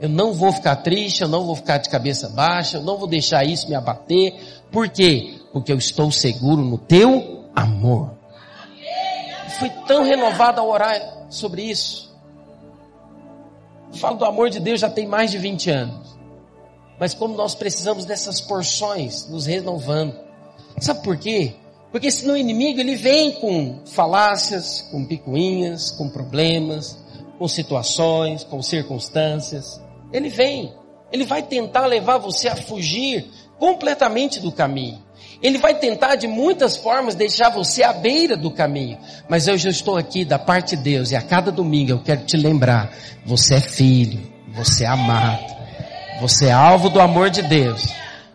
Eu 0.00 0.08
não 0.08 0.32
vou 0.32 0.50
ficar 0.50 0.74
triste, 0.76 1.22
eu 1.22 1.28
não 1.28 1.46
vou 1.46 1.54
ficar 1.54 1.78
de 1.78 1.88
cabeça 1.88 2.28
baixa, 2.30 2.78
eu 2.78 2.82
não 2.82 2.98
vou 2.98 3.06
deixar 3.06 3.44
isso 3.44 3.68
me 3.68 3.76
abater. 3.76 4.34
Por 4.72 4.88
quê? 4.88 5.38
Porque 5.52 5.72
eu 5.72 5.78
estou 5.78 6.10
seguro 6.10 6.62
no 6.62 6.76
teu 6.76 7.44
amor 7.54 8.21
fui 9.62 9.70
tão 9.86 10.02
renovado 10.02 10.60
ao 10.60 10.68
orar 10.68 11.26
sobre 11.30 11.62
isso. 11.62 12.12
Falo 13.92 14.16
do 14.16 14.24
amor 14.24 14.50
de 14.50 14.58
Deus 14.58 14.80
já 14.80 14.90
tem 14.90 15.06
mais 15.06 15.30
de 15.30 15.38
20 15.38 15.70
anos. 15.70 16.18
Mas 16.98 17.14
como 17.14 17.36
nós 17.36 17.54
precisamos 17.54 18.04
dessas 18.04 18.40
porções 18.40 19.28
nos 19.28 19.46
renovando. 19.46 20.18
Sabe 20.80 21.04
por 21.04 21.16
quê? 21.16 21.54
Porque 21.92 22.10
senão 22.10 22.34
o 22.34 22.36
inimigo 22.36 22.80
ele 22.80 22.96
vem 22.96 23.32
com 23.32 23.82
falácias, 23.86 24.82
com 24.90 25.04
picuinhas, 25.04 25.92
com 25.92 26.08
problemas, 26.08 26.98
com 27.38 27.46
situações, 27.46 28.42
com 28.42 28.60
circunstâncias. 28.62 29.80
Ele 30.12 30.28
vem. 30.28 30.74
Ele 31.12 31.24
vai 31.24 31.40
tentar 31.40 31.86
levar 31.86 32.18
você 32.18 32.48
a 32.48 32.56
fugir 32.56 33.30
completamente 33.60 34.40
do 34.40 34.50
caminho. 34.50 35.00
Ele 35.42 35.58
vai 35.58 35.74
tentar 35.74 36.14
de 36.14 36.28
muitas 36.28 36.76
formas 36.76 37.14
deixar 37.14 37.50
você 37.50 37.82
à 37.82 37.92
beira 37.92 38.36
do 38.36 38.50
caminho. 38.50 38.98
Mas 39.28 39.48
eu 39.48 39.58
já 39.58 39.70
estou 39.70 39.96
aqui 39.96 40.24
da 40.24 40.38
parte 40.38 40.76
de 40.76 40.82
Deus 40.82 41.10
e 41.10 41.16
a 41.16 41.22
cada 41.22 41.50
domingo 41.50 41.90
eu 41.90 41.98
quero 41.98 42.24
te 42.24 42.36
lembrar, 42.36 42.92
você 43.26 43.56
é 43.56 43.60
filho, 43.60 44.20
você 44.54 44.84
é 44.84 44.88
amado, 44.88 45.44
você 46.20 46.46
é 46.46 46.52
alvo 46.52 46.88
do 46.88 47.00
amor 47.00 47.28
de 47.28 47.42
Deus. 47.42 47.82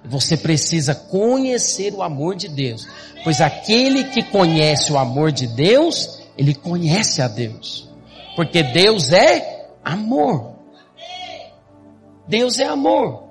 Você 0.04 0.38
precisa 0.38 0.96
conhecer 0.96 1.94
o 1.94 2.02
amor 2.02 2.36
de 2.36 2.48
Deus. 2.48 2.88
Pois 3.24 3.42
aquele 3.42 4.06
que 4.06 4.24
conhece 4.24 4.92
o 4.92 4.98
amor 4.98 5.32
de 5.32 5.48
Deus, 5.48 6.20
ele 6.38 6.54
conhece 6.54 7.22
a 7.22 7.28
Deus. 7.28 7.90
Porque 8.36 8.64
Deus 8.64 9.12
é 9.12 9.66
amor. 9.84 10.56
Deus 12.28 12.60
é 12.60 12.66
amor. 12.66 13.27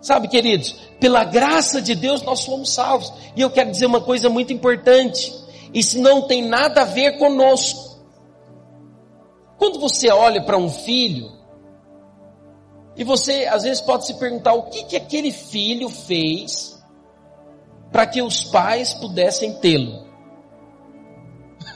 Sabe, 0.00 0.28
queridos, 0.28 0.72
pela 1.00 1.24
graça 1.24 1.82
de 1.82 1.94
Deus 1.94 2.22
nós 2.22 2.40
somos 2.40 2.72
salvos. 2.72 3.12
E 3.34 3.40
eu 3.40 3.50
quero 3.50 3.70
dizer 3.70 3.86
uma 3.86 4.00
coisa 4.00 4.28
muito 4.28 4.52
importante. 4.52 5.34
Isso 5.74 6.00
não 6.00 6.26
tem 6.26 6.42
nada 6.42 6.82
a 6.82 6.84
ver 6.84 7.18
conosco. 7.18 7.98
Quando 9.56 9.80
você 9.80 10.08
olha 10.08 10.42
para 10.42 10.56
um 10.56 10.70
filho, 10.70 11.32
e 12.96 13.04
você 13.04 13.46
às 13.46 13.64
vezes 13.64 13.80
pode 13.80 14.06
se 14.06 14.14
perguntar 14.14 14.54
o 14.54 14.64
que 14.64 14.84
que 14.84 14.96
aquele 14.96 15.32
filho 15.32 15.88
fez 15.88 16.78
para 17.90 18.06
que 18.06 18.22
os 18.22 18.44
pais 18.44 18.94
pudessem 18.94 19.54
tê-lo. 19.60 20.06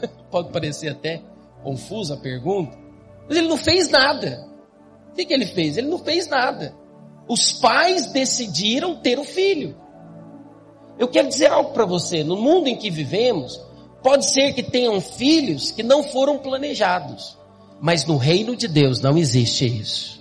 pode 0.31 0.51
parecer 0.51 0.89
até 0.89 1.23
confusa 1.63 2.15
a 2.15 2.17
pergunta, 2.17 2.77
mas 3.29 3.37
ele 3.37 3.49
não 3.49 3.57
fez 3.57 3.89
nada. 3.89 4.49
O 5.11 5.15
que, 5.15 5.27
que 5.27 5.35
ele 5.35 5.47
fez? 5.47 5.77
Ele 5.77 5.89
não 5.89 5.99
fez 5.99 6.29
nada. 6.29 6.75
Os 7.29 7.53
pais 7.53 8.07
decidiram 8.13 8.97
ter 8.97 9.19
o 9.19 9.25
filho. 9.25 9.77
Eu 10.99 11.09
quero 11.09 11.29
dizer 11.29 11.51
algo 11.51 11.71
para 11.71 11.87
você. 11.87 12.23
No 12.23 12.37
mundo 12.37 12.69
em 12.69 12.77
que 12.77 12.91
vivemos, 12.91 13.61
pode 14.03 14.27
ser 14.27 14.53
que 14.53 14.63
tenham 14.63 15.01
filhos 15.01 15.71
que 15.71 15.83
não 15.83 16.03
foram 16.03 16.39
planejados. 16.39 17.37
Mas 17.81 18.05
no 18.05 18.17
reino 18.17 18.55
de 18.55 18.69
Deus 18.69 19.01
não 19.01 19.17
existe 19.17 19.67
isso. 19.67 20.21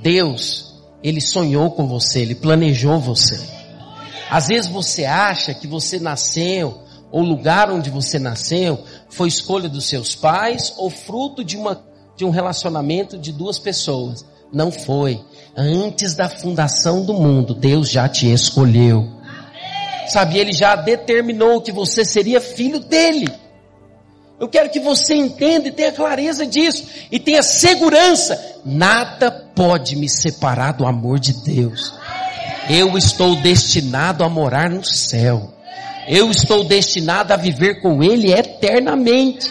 Deus, 0.00 0.74
Ele 1.02 1.20
sonhou 1.20 1.70
com 1.70 1.86
você, 1.86 2.20
Ele 2.22 2.34
planejou 2.34 2.98
você. 2.98 3.38
Às 4.30 4.48
vezes 4.48 4.70
você 4.70 5.04
acha 5.04 5.54
que 5.54 5.66
você 5.66 5.98
nasceu, 5.98 6.82
ou 7.10 7.22
o 7.22 7.26
lugar 7.26 7.70
onde 7.70 7.90
você 7.90 8.18
nasceu, 8.18 8.78
foi 9.08 9.28
escolha 9.28 9.68
dos 9.68 9.86
seus 9.86 10.14
pais, 10.14 10.74
ou 10.76 10.90
fruto 10.90 11.42
de 11.42 11.56
uma, 11.56 11.82
de 12.16 12.24
um 12.24 12.30
relacionamento 12.30 13.16
de 13.16 13.32
duas 13.32 13.58
pessoas. 13.58 14.24
Não 14.52 14.70
foi. 14.70 15.20
Antes 15.56 16.14
da 16.14 16.28
fundação 16.28 17.04
do 17.04 17.14
mundo, 17.14 17.54
Deus 17.54 17.90
já 17.90 18.08
te 18.08 18.32
escolheu. 18.32 19.08
Sabe, 20.08 20.38
Ele 20.38 20.52
já 20.52 20.74
determinou 20.74 21.60
que 21.60 21.70
você 21.72 22.04
seria 22.04 22.40
filho 22.40 22.80
dele. 22.80 23.28
Eu 24.40 24.48
quero 24.48 24.70
que 24.70 24.78
você 24.78 25.14
entenda 25.14 25.68
e 25.68 25.72
tenha 25.72 25.92
clareza 25.92 26.46
disso. 26.46 26.84
E 27.10 27.18
tenha 27.18 27.42
segurança. 27.42 28.56
Nada 28.64 29.30
pode 29.30 29.96
me 29.96 30.08
separar 30.08 30.72
do 30.72 30.86
amor 30.86 31.18
de 31.18 31.32
Deus. 31.44 31.92
Eu 32.70 32.96
estou 32.96 33.34
destinado 33.36 34.22
a 34.22 34.28
morar 34.28 34.70
no 34.70 34.84
céu. 34.84 35.52
Eu 36.06 36.30
estou 36.30 36.64
destinado 36.64 37.32
a 37.32 37.36
viver 37.36 37.82
com 37.82 38.02
Ele 38.02 38.32
eternamente. 38.32 39.50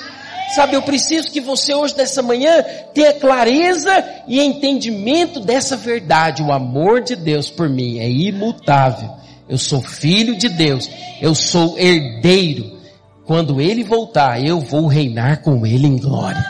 Sabe, 0.55 0.75
eu 0.75 0.81
preciso 0.81 1.29
que 1.29 1.41
você 1.41 1.73
hoje, 1.73 1.95
nessa 1.97 2.21
manhã, 2.21 2.63
tenha 2.93 3.13
clareza 3.13 3.91
e 4.27 4.39
entendimento 4.39 5.39
dessa 5.39 5.75
verdade. 5.75 6.41
O 6.41 6.51
amor 6.51 7.01
de 7.01 7.15
Deus 7.15 7.49
por 7.49 7.69
mim 7.69 7.99
é 7.99 8.09
imutável. 8.09 9.09
Eu 9.49 9.57
sou 9.57 9.81
filho 9.81 10.35
de 10.35 10.49
Deus. 10.49 10.89
Eu 11.21 11.35
sou 11.35 11.77
herdeiro. 11.77 12.77
Quando 13.25 13.59
Ele 13.59 13.83
voltar, 13.83 14.41
eu 14.41 14.61
vou 14.61 14.87
reinar 14.87 15.41
com 15.41 15.65
Ele 15.65 15.85
em 15.85 15.97
glória. 15.97 16.45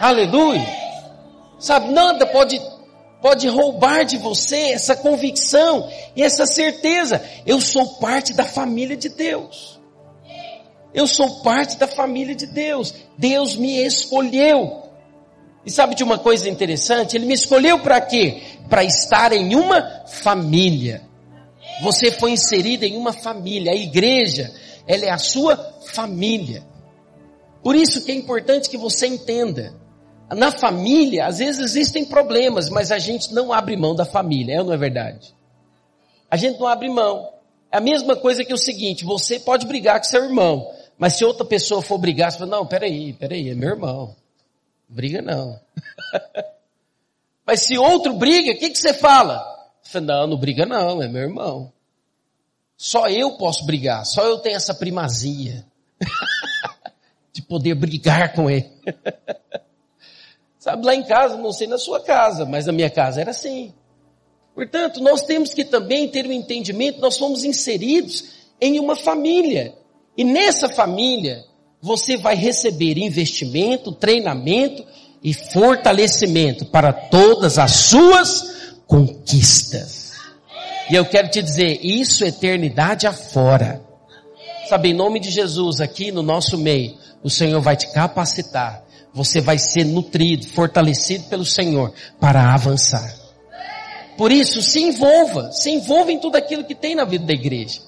Aleluia. 0.00 0.66
Sabe, 1.58 1.92
nada 1.92 2.26
pode, 2.26 2.60
pode 3.20 3.46
roubar 3.48 4.04
de 4.04 4.16
você 4.16 4.72
essa 4.72 4.96
convicção 4.96 5.88
e 6.16 6.22
essa 6.22 6.46
certeza. 6.46 7.22
Eu 7.46 7.60
sou 7.60 7.86
parte 7.96 8.32
da 8.32 8.44
família 8.44 8.96
de 8.96 9.10
Deus. 9.10 9.73
Eu 10.94 11.08
sou 11.08 11.42
parte 11.42 11.76
da 11.76 11.88
família 11.88 12.36
de 12.36 12.46
Deus. 12.46 12.94
Deus 13.18 13.56
me 13.56 13.84
escolheu. 13.84 14.84
E 15.66 15.70
sabe 15.70 15.96
de 15.96 16.04
uma 16.04 16.18
coisa 16.18 16.48
interessante? 16.48 17.16
Ele 17.16 17.26
me 17.26 17.34
escolheu 17.34 17.80
para 17.80 18.00
quê? 18.00 18.42
Para 18.70 18.84
estar 18.84 19.32
em 19.32 19.56
uma 19.56 20.04
família. 20.06 21.02
Você 21.82 22.12
foi 22.12 22.30
inserido 22.30 22.84
em 22.84 22.96
uma 22.96 23.12
família. 23.12 23.72
A 23.72 23.76
igreja, 23.76 24.52
ela 24.86 25.04
é 25.04 25.10
a 25.10 25.18
sua 25.18 25.56
família. 25.86 26.62
Por 27.62 27.74
isso 27.74 28.04
que 28.04 28.12
é 28.12 28.14
importante 28.14 28.68
que 28.68 28.76
você 28.76 29.06
entenda. 29.06 29.74
Na 30.30 30.52
família, 30.52 31.26
às 31.26 31.38
vezes 31.38 31.60
existem 31.60 32.04
problemas, 32.04 32.68
mas 32.68 32.92
a 32.92 32.98
gente 32.98 33.32
não 33.32 33.52
abre 33.52 33.76
mão 33.76 33.94
da 33.94 34.04
família, 34.04 34.56
é 34.56 34.60
ou 34.60 34.66
não 34.66 34.72
é 34.72 34.76
verdade? 34.76 35.34
A 36.30 36.36
gente 36.36 36.58
não 36.58 36.66
abre 36.66 36.88
mão. 36.88 37.30
É 37.70 37.78
a 37.78 37.80
mesma 37.80 38.16
coisa 38.16 38.44
que 38.44 38.52
o 38.52 38.58
seguinte, 38.58 39.04
você 39.04 39.38
pode 39.38 39.66
brigar 39.66 39.98
com 39.98 40.04
seu 40.04 40.24
irmão, 40.24 40.70
mas 41.04 41.16
se 41.16 41.24
outra 41.26 41.44
pessoa 41.44 41.82
for 41.82 41.98
brigar, 41.98 42.32
você 42.32 42.38
fala, 42.38 42.52
não, 42.52 42.66
peraí, 42.66 43.12
peraí, 43.12 43.50
é 43.50 43.54
meu 43.54 43.68
irmão. 43.68 44.16
Briga 44.88 45.20
não. 45.20 45.60
Mas 47.46 47.60
se 47.60 47.76
outro 47.76 48.14
briga, 48.14 48.52
o 48.52 48.58
que, 48.58 48.70
que 48.70 48.78
você 48.78 48.94
fala? 48.94 49.44
Você 49.82 49.92
fala, 49.92 50.06
não, 50.06 50.28
não 50.28 50.38
briga 50.38 50.64
não, 50.64 51.02
é 51.02 51.06
meu 51.06 51.20
irmão. 51.20 51.70
Só 52.74 53.06
eu 53.08 53.36
posso 53.36 53.66
brigar, 53.66 54.06
só 54.06 54.24
eu 54.24 54.38
tenho 54.38 54.56
essa 54.56 54.72
primazia. 54.72 55.66
de 57.34 57.42
poder 57.42 57.74
brigar 57.74 58.32
com 58.32 58.48
ele. 58.48 58.72
Sabe, 60.58 60.86
lá 60.86 60.94
em 60.94 61.02
casa, 61.02 61.36
não 61.36 61.52
sei 61.52 61.66
na 61.66 61.76
sua 61.76 62.00
casa, 62.00 62.46
mas 62.46 62.64
na 62.64 62.72
minha 62.72 62.88
casa 62.88 63.20
era 63.20 63.32
assim. 63.32 63.74
Portanto, 64.54 65.02
nós 65.02 65.20
temos 65.20 65.52
que 65.52 65.66
também 65.66 66.08
ter 66.08 66.24
o 66.24 66.30
um 66.30 66.32
entendimento, 66.32 66.98
nós 66.98 67.16
somos 67.16 67.44
inseridos 67.44 68.24
em 68.58 68.80
uma 68.80 68.96
família. 68.96 69.83
E 70.16 70.24
nessa 70.24 70.68
família, 70.68 71.44
você 71.80 72.16
vai 72.16 72.34
receber 72.34 72.98
investimento, 72.98 73.92
treinamento 73.92 74.84
e 75.22 75.34
fortalecimento 75.34 76.66
para 76.66 76.92
todas 76.92 77.58
as 77.58 77.72
suas 77.72 78.76
conquistas. 78.86 80.12
E 80.90 80.94
eu 80.94 81.04
quero 81.04 81.28
te 81.30 81.42
dizer, 81.42 81.80
isso 81.82 82.24
é 82.24 82.28
eternidade 82.28 83.06
afora. 83.06 83.82
Sabe, 84.68 84.90
em 84.90 84.94
nome 84.94 85.18
de 85.18 85.30
Jesus, 85.30 85.80
aqui 85.80 86.12
no 86.12 86.22
nosso 86.22 86.56
meio, 86.56 86.94
o 87.22 87.30
Senhor 87.30 87.60
vai 87.60 87.76
te 87.76 87.90
capacitar. 87.92 88.84
Você 89.12 89.40
vai 89.40 89.58
ser 89.58 89.84
nutrido, 89.84 90.46
fortalecido 90.46 91.24
pelo 91.24 91.44
Senhor 91.44 91.92
para 92.20 92.52
avançar. 92.52 93.14
Por 94.16 94.30
isso, 94.30 94.62
se 94.62 94.80
envolva, 94.80 95.52
se 95.52 95.70
envolva 95.70 96.12
em 96.12 96.18
tudo 96.18 96.36
aquilo 96.36 96.64
que 96.64 96.74
tem 96.74 96.94
na 96.94 97.04
vida 97.04 97.24
da 97.24 97.32
igreja. 97.32 97.80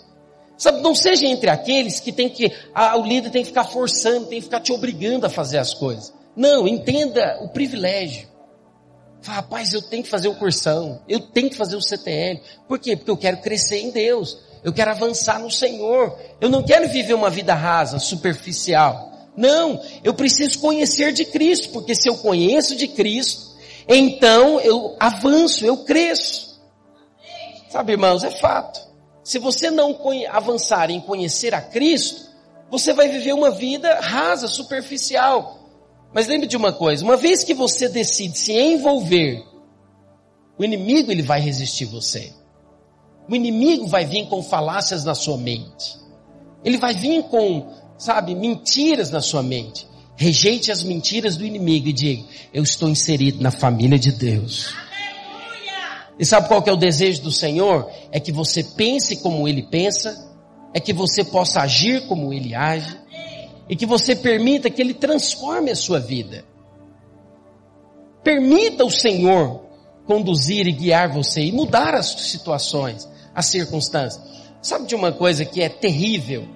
Sabe, 0.59 0.81
não 0.81 0.95
seja 0.95 1.27
entre 1.27 1.51
aqueles 1.51 2.01
que 2.01 2.11
tem 2.11 2.29
que, 2.29 2.51
ah, 2.75 2.97
o 2.97 3.05
líder 3.05 3.31
tem 3.31 3.43
que 3.43 3.49
ficar 3.49 3.65
forçando, 3.65 4.27
tem 4.27 4.39
que 4.39 4.45
ficar 4.45 4.61
te 4.61 4.73
obrigando 4.73 5.27
a 5.27 5.31
fazer 5.31 5.59
as 5.59 5.75
coisas. 5.75 6.13
Não, 6.35 6.67
entenda 6.67 7.39
o 7.43 7.49
privilégio. 7.49 8.29
Fala, 9.21 9.37
rapaz, 9.39 9.73
eu 9.73 9.83
tenho 9.83 10.03
que 10.03 10.09
fazer 10.09 10.29
o 10.29 10.35
cursão, 10.35 11.01
eu 11.09 11.21
tenho 11.21 11.51
que 11.51 11.57
fazer 11.57 11.77
o 11.77 11.83
CTL. 11.83 12.41
Por 12.67 12.79
quê? 12.79 12.97
Porque 12.97 13.11
eu 13.11 13.17
quero 13.17 13.39
crescer 13.39 13.81
em 13.81 13.91
Deus. 13.91 14.39
Eu 14.63 14.73
quero 14.73 14.91
avançar 14.91 15.39
no 15.41 15.51
Senhor. 15.51 16.19
Eu 16.41 16.49
não 16.49 16.63
quero 16.63 16.89
viver 16.89 17.15
uma 17.15 17.31
vida 17.31 17.55
rasa, 17.55 17.99
superficial. 17.99 19.13
Não, 19.37 19.83
eu 20.03 20.15
preciso 20.15 20.59
conhecer 20.59 21.13
de 21.13 21.25
Cristo, 21.25 21.69
porque 21.71 21.95
se 21.95 22.09
eu 22.09 22.17
conheço 22.17 22.75
de 22.75 22.89
Cristo, 22.89 23.55
então 23.87 24.59
eu 24.61 24.97
avanço, 24.99 25.65
eu 25.65 25.79
cresço. 25.79 26.59
Sabe, 27.69 27.93
irmãos, 27.93 28.25
é 28.25 28.31
fato. 28.31 28.86
Se 29.27 29.41
você 29.41 29.73
não 29.73 29.99
avançar 30.31 30.89
em 30.89 31.01
conhecer 31.01 31.53
a 31.53 31.61
Cristo, 31.61 32.31
você 32.71 32.93
vai 32.93 33.09
viver 33.09 33.33
uma 33.33 33.51
vida 33.51 33.99
rasa, 33.99 34.47
superficial. 34.47 35.69
Mas 36.15 36.29
lembre 36.29 36.47
de 36.47 36.57
uma 36.57 36.73
coisa, 36.73 37.03
uma 37.03 37.17
vez 37.17 37.43
que 37.43 37.53
você 37.53 37.89
decide 37.89 38.39
se 38.39 38.53
envolver, 38.53 39.45
o 40.57 40.63
inimigo 40.63 41.11
ele 41.11 41.23
vai 41.23 41.41
resistir 41.41 41.87
você. 41.87 42.33
O 43.29 43.35
inimigo 43.35 43.89
vai 43.89 44.05
vir 44.07 44.29
com 44.29 44.41
falácias 44.45 45.05
na 45.05 45.17
sua 45.17 45.37
mente. 45.37 45.99
Ele 46.65 46.79
vai 46.79 46.95
vir 46.95 47.25
com, 47.25 47.75
sabe, 47.99 48.33
mentiras 48.33 49.11
na 49.11 49.21
sua 49.21 49.43
mente. 49.43 49.89
Rejeite 50.15 50.71
as 50.71 50.85
mentiras 50.85 51.37
do 51.37 51.45
inimigo 51.45 51.89
e 51.89 51.93
diga, 51.93 52.23
eu 52.55 52.63
estou 52.63 52.89
inserido 52.89 53.43
na 53.43 53.51
família 53.51 53.99
de 53.99 54.13
Deus. 54.13 54.86
E 56.19 56.25
sabe 56.25 56.49
qual 56.49 56.63
que 56.63 56.71
é 56.71 56.73
o 56.73 56.77
desejo 56.77 57.23
do 57.23 57.31
Senhor? 57.31 57.91
É 58.11 58.19
que 58.19 58.33
você 58.33 58.63
pense 58.63 59.17
como 59.19 59.47
Ele 59.47 59.63
pensa, 59.63 60.31
é 60.73 60.81
que 60.81 60.93
você 60.93 61.23
possa 61.23 61.61
agir 61.61 62.07
como 62.07 62.33
Ele 62.33 62.55
age, 62.55 62.97
e 63.69 63.77
que 63.77 63.85
você 63.85 64.17
permita 64.17 64.71
que 64.71 64.81
Ele 64.81 64.95
transforme 64.95 65.71
a 65.71 65.77
sua 65.77 66.01
vida. 66.01 66.45
Permita 68.23 68.85
o 68.85 68.91
Senhor 68.91 69.67
conduzir 70.07 70.67
e 70.67 70.73
guiar 70.73 71.13
você 71.13 71.43
e 71.43 71.53
mudar 71.53 71.95
as 71.95 72.07
situações, 72.07 73.09
as 73.35 73.47
circunstâncias. 73.47 74.25
Sabe 74.63 74.87
de 74.87 74.95
uma 74.95 75.13
coisa 75.13 75.45
que 75.45 75.63
é 75.63 75.69
terrível? 75.69 76.49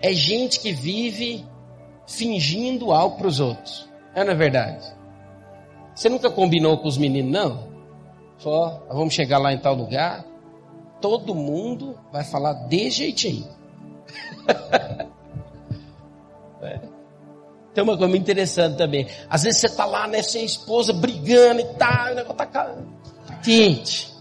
É 0.00 0.12
gente 0.12 0.60
que 0.60 0.72
vive 0.72 1.44
fingindo 2.06 2.92
algo 2.92 3.16
para 3.16 3.26
os 3.26 3.40
outros. 3.40 3.88
É 4.14 4.22
na 4.22 4.32
é 4.32 4.34
verdade. 4.34 4.86
Você 5.94 6.08
nunca 6.08 6.30
combinou 6.30 6.78
com 6.78 6.88
os 6.88 6.98
meninos, 6.98 7.32
não? 7.32 7.73
Só, 8.38 8.82
vamos 8.88 9.14
chegar 9.14 9.38
lá 9.38 9.52
em 9.52 9.58
tal 9.58 9.74
lugar. 9.74 10.24
Todo 11.00 11.34
mundo 11.34 11.98
vai 12.12 12.24
falar 12.24 12.52
de 12.68 12.90
jeitinho. 12.90 13.48
é. 16.62 16.80
Tem 17.74 17.82
uma 17.82 17.98
coisa 17.98 18.16
interessante 18.16 18.76
também. 18.76 19.08
Às 19.28 19.42
vezes 19.42 19.60
você 19.60 19.66
está 19.66 19.84
lá, 19.84 20.06
né, 20.06 20.18
a 20.18 20.20
esposa 20.20 20.92
brigando 20.92 21.60
e 21.60 21.74
tal, 21.74 22.12
o 22.12 22.14
negócio 22.14 22.36
tá 22.36 22.76
quente. 23.42 24.14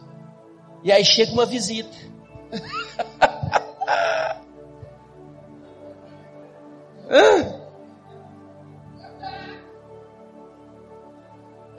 E 0.83 0.91
aí 0.91 1.05
chega 1.05 1.31
uma 1.31 1.45
visita. 1.45 1.95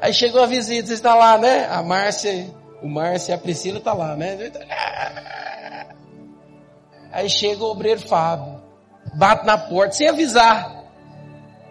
Aí 0.05 0.13
chegou 0.13 0.43
a 0.43 0.47
visita, 0.47 0.93
está 0.93 1.15
lá, 1.15 1.39
né? 1.39 1.65
A 1.65 1.83
Márcia, 1.83 2.55
o 2.83 2.87
Márcia 2.87 3.33
e 3.33 3.35
a 3.35 3.39
Priscila 3.39 3.81
tá 3.81 3.95
lá, 3.95 4.15
né? 4.15 4.53
Aí 7.11 7.31
chega 7.31 7.65
o 7.65 7.71
obreiro 7.71 8.03
Fábio, 8.03 8.61
bate 9.15 9.47
na 9.47 9.57
porta 9.57 9.95
sem 9.95 10.07
avisar. 10.07 10.85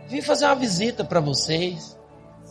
Vim 0.07 0.19
fazer 0.19 0.45
uma 0.45 0.55
visita 0.55 1.03
para 1.03 1.19
vocês. 1.19 1.95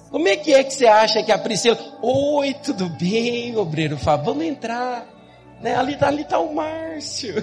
Como 0.08 0.28
é 0.28 0.36
que 0.36 0.54
é 0.54 0.62
que 0.62 0.72
você 0.72 0.86
acha 0.86 1.20
que 1.20 1.32
a 1.32 1.38
Priscila, 1.38 1.76
oi, 2.00 2.54
tudo 2.62 2.88
bem, 2.90 3.56
obreiro 3.56 3.98
Fábio, 3.98 4.26
vamos 4.26 4.44
entrar. 4.44 5.04
Né? 5.60 5.74
Ali, 5.74 5.98
ali 6.00 6.24
tá 6.24 6.38
o 6.38 6.54
Márcio. 6.54 7.42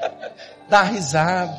Dá 0.68 0.82
risada. 0.82 1.56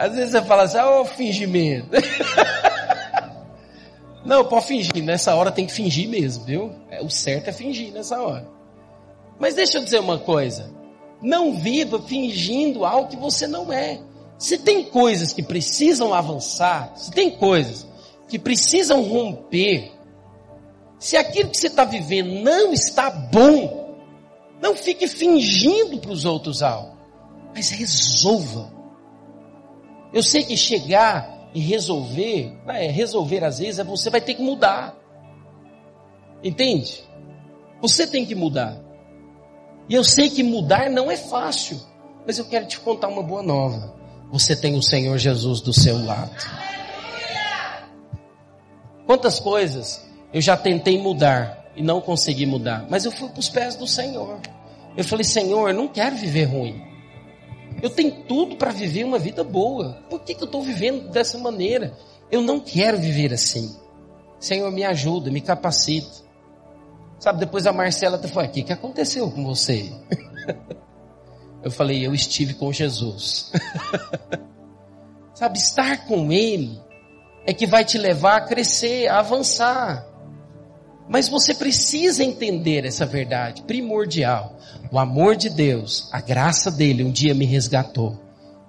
Às 0.00 0.14
vezes 0.14 0.30
você 0.30 0.40
fala 0.40 0.62
assim, 0.62 0.78
ó, 0.78 1.02
oh, 1.02 1.04
fingimento. 1.04 1.90
Não, 4.24 4.46
pode 4.46 4.64
fingir. 4.64 5.04
Nessa 5.04 5.34
hora 5.34 5.52
tem 5.52 5.66
que 5.66 5.74
fingir 5.74 6.08
mesmo, 6.08 6.46
viu? 6.46 6.72
É, 6.90 7.02
o 7.02 7.10
certo 7.10 7.48
é 7.48 7.52
fingir 7.52 7.92
nessa 7.92 8.18
hora. 8.18 8.48
Mas 9.38 9.56
deixa 9.56 9.76
eu 9.76 9.84
dizer 9.84 10.00
uma 10.00 10.18
coisa. 10.18 10.72
Não 11.20 11.52
viva 11.52 12.00
fingindo 12.00 12.86
algo 12.86 13.10
que 13.10 13.16
você 13.16 13.46
não 13.46 13.70
é. 13.70 14.00
Se 14.38 14.56
tem 14.56 14.84
coisas 14.84 15.34
que 15.34 15.42
precisam 15.42 16.14
avançar, 16.14 16.92
se 16.96 17.10
tem 17.10 17.32
coisas 17.32 17.86
que 18.26 18.38
precisam 18.38 19.02
romper, 19.02 19.92
se 20.98 21.18
aquilo 21.18 21.50
que 21.50 21.58
você 21.58 21.66
está 21.66 21.84
vivendo 21.84 22.42
não 22.42 22.72
está 22.72 23.10
bom, 23.10 23.98
não 24.62 24.74
fique 24.74 25.06
fingindo 25.06 25.98
para 25.98 26.10
os 26.10 26.24
outros 26.24 26.62
algo, 26.62 26.96
mas 27.54 27.68
resolva. 27.68 28.79
Eu 30.12 30.22
sei 30.22 30.42
que 30.42 30.56
chegar 30.56 31.48
e 31.54 31.60
resolver, 31.60 32.56
é, 32.68 32.88
resolver 32.88 33.44
às 33.44 33.58
vezes 33.58 33.78
é 33.78 33.84
você 33.84 34.10
vai 34.10 34.20
ter 34.20 34.34
que 34.34 34.42
mudar. 34.42 34.96
Entende? 36.42 37.04
Você 37.80 38.06
tem 38.06 38.24
que 38.24 38.34
mudar. 38.34 38.80
E 39.88 39.94
eu 39.94 40.04
sei 40.04 40.30
que 40.30 40.42
mudar 40.42 40.90
não 40.90 41.10
é 41.10 41.16
fácil, 41.16 41.80
mas 42.26 42.38
eu 42.38 42.44
quero 42.44 42.66
te 42.66 42.78
contar 42.78 43.08
uma 43.08 43.22
boa 43.22 43.42
nova. 43.42 43.94
Você 44.30 44.54
tem 44.54 44.76
o 44.76 44.82
Senhor 44.82 45.18
Jesus 45.18 45.60
do 45.60 45.72
seu 45.72 46.04
lado. 46.04 46.30
Quantas 49.06 49.40
coisas 49.40 50.08
eu 50.32 50.40
já 50.40 50.56
tentei 50.56 51.00
mudar 51.00 51.72
e 51.74 51.82
não 51.82 52.00
consegui 52.00 52.46
mudar, 52.46 52.86
mas 52.88 53.04
eu 53.04 53.10
fui 53.10 53.28
para 53.28 53.40
os 53.40 53.48
pés 53.48 53.74
do 53.74 53.86
Senhor. 53.86 54.38
Eu 54.96 55.04
falei, 55.04 55.24
Senhor, 55.24 55.68
eu 55.68 55.74
não 55.74 55.88
quero 55.88 56.16
viver 56.16 56.44
ruim. 56.44 56.89
Eu 57.82 57.90
tenho 57.90 58.24
tudo 58.24 58.56
para 58.56 58.70
viver 58.70 59.04
uma 59.04 59.18
vida 59.18 59.42
boa. 59.42 60.02
Por 60.08 60.20
que, 60.20 60.34
que 60.34 60.42
eu 60.42 60.46
estou 60.46 60.62
vivendo 60.62 61.08
dessa 61.10 61.38
maneira? 61.38 61.96
Eu 62.30 62.42
não 62.42 62.60
quero 62.60 62.98
viver 62.98 63.32
assim. 63.32 63.76
Senhor, 64.38 64.70
me 64.70 64.84
ajuda, 64.84 65.30
me 65.30 65.40
capacita. 65.40 66.30
Sabe, 67.18 67.40
depois 67.40 67.66
a 67.66 67.72
Marcela 67.72 68.16
até 68.16 68.28
falou, 68.28 68.48
o 68.48 68.52
que, 68.52 68.62
que 68.62 68.72
aconteceu 68.72 69.30
com 69.30 69.44
você? 69.44 69.92
Eu 71.62 71.70
falei, 71.70 72.06
eu 72.06 72.14
estive 72.14 72.54
com 72.54 72.72
Jesus. 72.72 73.52
Sabe, 75.34 75.58
estar 75.58 76.06
com 76.06 76.32
Ele 76.32 76.80
é 77.44 77.52
que 77.52 77.66
vai 77.66 77.84
te 77.84 77.98
levar 77.98 78.36
a 78.36 78.40
crescer, 78.40 79.08
a 79.08 79.18
avançar. 79.18 80.06
Mas 81.10 81.28
você 81.28 81.52
precisa 81.52 82.22
entender 82.22 82.86
essa 82.86 83.04
verdade 83.04 83.62
primordial. 83.62 84.56
O 84.92 84.98
amor 84.98 85.34
de 85.34 85.50
Deus, 85.50 86.08
a 86.12 86.20
graça 86.20 86.70
dele 86.70 87.02
um 87.02 87.10
dia 87.10 87.34
me 87.34 87.44
resgatou. 87.44 88.16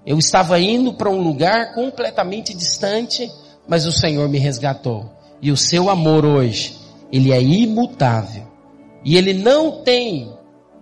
Eu 0.03 0.17
estava 0.17 0.59
indo 0.59 0.91
para 0.95 1.07
um 1.07 1.21
lugar 1.21 1.75
completamente 1.75 2.55
distante, 2.55 3.31
mas 3.67 3.85
o 3.85 3.91
Senhor 3.91 4.27
me 4.27 4.39
resgatou. 4.39 5.07
E 5.39 5.51
o 5.51 5.57
seu 5.57 5.87
amor 5.87 6.25
hoje, 6.25 6.75
ele 7.11 7.31
é 7.31 7.39
imutável. 7.39 8.47
E 9.05 9.15
ele 9.15 9.35
não 9.35 9.83
tem, 9.83 10.33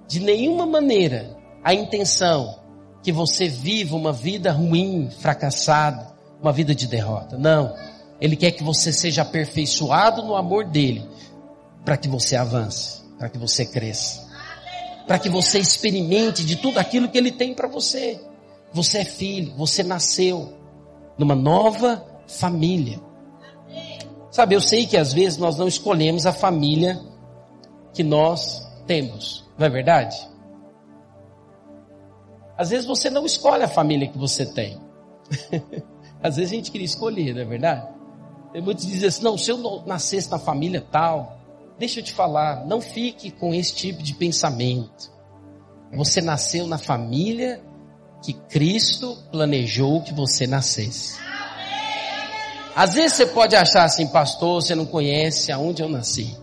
de 0.08 0.22
nenhuma 0.22 0.66
maneira, 0.66 1.36
a 1.62 1.74
intenção 1.74 2.58
que 3.04 3.12
você 3.12 3.50
viva 3.50 3.98
uma 3.98 4.14
vida 4.14 4.54
ruim, 4.54 5.10
fracassada, 5.20 6.08
uma 6.42 6.54
vida 6.54 6.74
de 6.74 6.88
derrota. 6.88 7.38
Não. 7.38 7.76
Ele 8.22 8.38
quer 8.38 8.52
que 8.52 8.64
você 8.64 8.94
seja 8.94 9.24
aperfeiçoado 9.24 10.24
no 10.24 10.38
amor 10.38 10.66
dele 10.66 11.06
para 11.84 11.98
que 11.98 12.08
você 12.08 12.36
avance, 12.36 13.02
para 13.18 13.30
que 13.30 13.38
você 13.38 13.66
cresça, 13.66 14.28
para 15.08 15.20
que 15.20 15.30
você 15.30 15.60
experimente 15.60 16.46
de 16.46 16.56
tudo 16.56 16.78
aquilo 16.78 17.10
que 17.10 17.18
Ele 17.18 17.32
tem 17.32 17.54
para 17.54 17.68
você. 17.68 18.22
Você 18.72 19.00
é 19.00 19.06
filho, 19.06 19.56
você 19.56 19.82
nasceu 19.84 20.54
numa 21.18 21.36
nova 21.36 22.06
família. 22.28 23.00
Sabe, 24.32 24.56
eu 24.56 24.62
sei 24.62 24.86
que 24.86 24.96
às 24.96 25.12
vezes 25.12 25.38
nós 25.38 25.58
não 25.58 25.68
escolhemos 25.68 26.26
a 26.26 26.32
família 26.32 27.00
que 27.94 28.04
nós 28.04 28.68
temos, 28.86 29.46
não 29.58 29.66
é 29.66 29.70
verdade? 29.70 30.30
Às 32.58 32.70
vezes 32.70 32.86
você 32.86 33.10
não 33.10 33.26
escolhe 33.26 33.64
a 33.64 33.68
família 33.68 34.08
que 34.08 34.18
você 34.18 34.46
tem. 34.46 34.80
às 36.22 36.36
vezes 36.36 36.52
a 36.52 36.56
gente 36.56 36.72
queria 36.72 36.86
escolher, 36.86 37.34
não 37.34 37.42
é 37.42 37.46
verdade? 37.46 37.88
Tem 38.52 38.62
muitos 38.62 38.86
dizem 38.86 39.08
assim, 39.08 39.24
não, 39.24 39.38
se 39.38 39.50
eu 39.50 39.84
nascesse 39.86 40.30
na 40.30 40.38
família 40.38 40.86
tal, 40.92 41.39
Deixa 41.80 42.02
eu 42.02 42.04
te 42.04 42.12
falar, 42.12 42.66
não 42.66 42.82
fique 42.82 43.32
com 43.32 43.54
esse 43.54 43.74
tipo 43.74 44.04
de 44.04 44.14
pensamento. 44.14 45.10
Você 45.94 46.20
nasceu 46.22 46.68
na 46.68 46.78
família 46.78 47.64
que 48.22 48.34
Cristo 48.34 49.18
planejou 49.32 50.02
que 50.04 50.14
você 50.14 50.46
nascesse. 50.46 51.18
Às 52.76 52.94
vezes 52.94 53.18
você 53.18 53.26
pode 53.28 53.56
achar 53.56 53.86
assim, 53.86 54.08
pastor, 54.08 54.62
você 54.62 54.76
não 54.76 54.86
conhece 54.86 55.52
aonde 55.54 55.82
eu 55.82 55.88
nasci. 55.88 56.38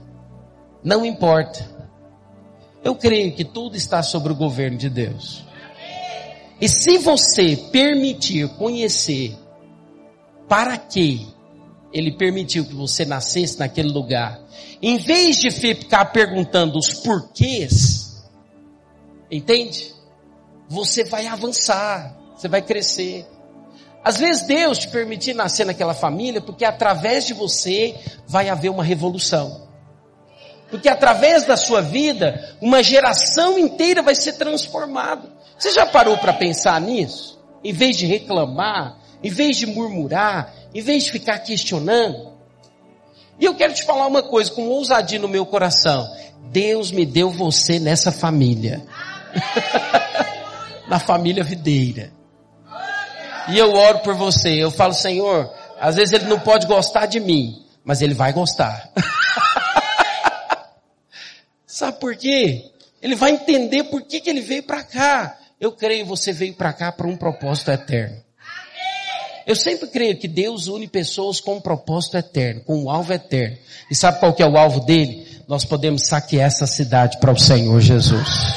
Não 0.82 1.04
importa. 1.04 1.68
Eu 2.82 2.94
creio 2.94 3.34
que 3.34 3.44
tudo 3.44 3.76
está 3.76 4.02
sobre 4.02 4.32
o 4.32 4.36
governo 4.36 4.78
de 4.78 4.88
Deus. 4.88 5.44
E 6.58 6.68
se 6.68 6.96
você 6.96 7.56
permitir 7.70 8.48
conhecer 8.56 9.36
para 10.48 10.78
que 10.78 11.26
Ele 11.96 12.12
permitiu 12.12 12.66
que 12.66 12.74
você 12.74 13.06
nascesse 13.06 13.58
naquele 13.58 13.88
lugar, 13.88 14.38
em 14.82 14.98
vez 14.98 15.38
de 15.38 15.50
ficar 15.50 16.04
perguntando 16.12 16.78
os 16.78 16.92
porquês, 16.92 18.22
entende? 19.30 19.94
Você 20.68 21.04
vai 21.04 21.26
avançar, 21.26 22.14
você 22.36 22.48
vai 22.48 22.60
crescer. 22.60 23.26
Às 24.04 24.18
vezes 24.18 24.42
Deus 24.42 24.80
te 24.80 24.88
permitir 24.88 25.32
nascer 25.32 25.64
naquela 25.64 25.94
família 25.94 26.38
porque 26.38 26.66
através 26.66 27.24
de 27.24 27.32
você 27.32 27.98
vai 28.28 28.50
haver 28.50 28.68
uma 28.68 28.84
revolução. 28.84 29.66
Porque 30.70 30.90
através 30.90 31.46
da 31.46 31.56
sua 31.56 31.80
vida, 31.80 32.58
uma 32.60 32.82
geração 32.82 33.58
inteira 33.58 34.02
vai 34.02 34.14
ser 34.14 34.34
transformada. 34.34 35.32
Você 35.58 35.72
já 35.72 35.86
parou 35.86 36.18
para 36.18 36.34
pensar 36.34 36.78
nisso? 36.78 37.42
Em 37.64 37.72
vez 37.72 37.96
de 37.96 38.04
reclamar, 38.04 38.98
em 39.26 39.28
vez 39.28 39.56
de 39.56 39.66
murmurar, 39.66 40.54
em 40.72 40.80
vez 40.80 41.02
de 41.02 41.10
ficar 41.10 41.40
questionando, 41.40 42.32
e 43.40 43.44
eu 43.44 43.56
quero 43.56 43.74
te 43.74 43.82
falar 43.82 44.06
uma 44.06 44.22
coisa 44.22 44.52
com 44.52 44.68
ousadia 44.68 45.18
no 45.18 45.26
meu 45.26 45.44
coração. 45.44 46.08
Deus 46.52 46.92
me 46.92 47.04
deu 47.04 47.28
você 47.28 47.80
nessa 47.80 48.12
família. 48.12 48.86
Na 50.86 51.00
família 51.00 51.42
videira. 51.42 52.12
E 53.48 53.58
eu 53.58 53.72
oro 53.72 53.98
por 53.98 54.14
você. 54.14 54.50
Eu 54.50 54.70
falo, 54.70 54.94
Senhor, 54.94 55.52
às 55.80 55.96
vezes 55.96 56.14
ele 56.14 56.26
não 56.26 56.38
pode 56.38 56.68
gostar 56.68 57.06
de 57.06 57.18
mim, 57.18 57.66
mas 57.84 58.02
ele 58.02 58.14
vai 58.14 58.32
gostar. 58.32 58.92
Sabe 61.66 61.98
por 61.98 62.14
quê? 62.14 62.70
Ele 63.02 63.16
vai 63.16 63.32
entender 63.32 63.82
por 63.84 64.02
que, 64.02 64.20
que 64.20 64.30
ele 64.30 64.40
veio 64.40 64.62
para 64.62 64.84
cá. 64.84 65.36
Eu 65.60 65.72
creio 65.72 66.06
você 66.06 66.32
veio 66.32 66.54
para 66.54 66.72
cá 66.72 66.92
para 66.92 67.08
um 67.08 67.16
propósito 67.16 67.72
eterno. 67.72 68.25
Eu 69.46 69.54
sempre 69.54 69.86
creio 69.86 70.18
que 70.18 70.26
Deus 70.26 70.66
une 70.66 70.88
pessoas 70.88 71.40
com 71.40 71.54
um 71.54 71.60
propósito 71.60 72.16
eterno, 72.16 72.62
com 72.62 72.82
um 72.82 72.90
alvo 72.90 73.12
eterno. 73.12 73.56
E 73.88 73.94
sabe 73.94 74.18
qual 74.18 74.34
que 74.34 74.42
é 74.42 74.46
o 74.46 74.56
alvo 74.56 74.80
dele? 74.80 75.24
Nós 75.46 75.64
podemos 75.64 76.06
saquear 76.06 76.48
essa 76.48 76.66
cidade 76.66 77.18
para 77.20 77.30
o 77.30 77.38
Senhor 77.38 77.80
Jesus. 77.80 78.56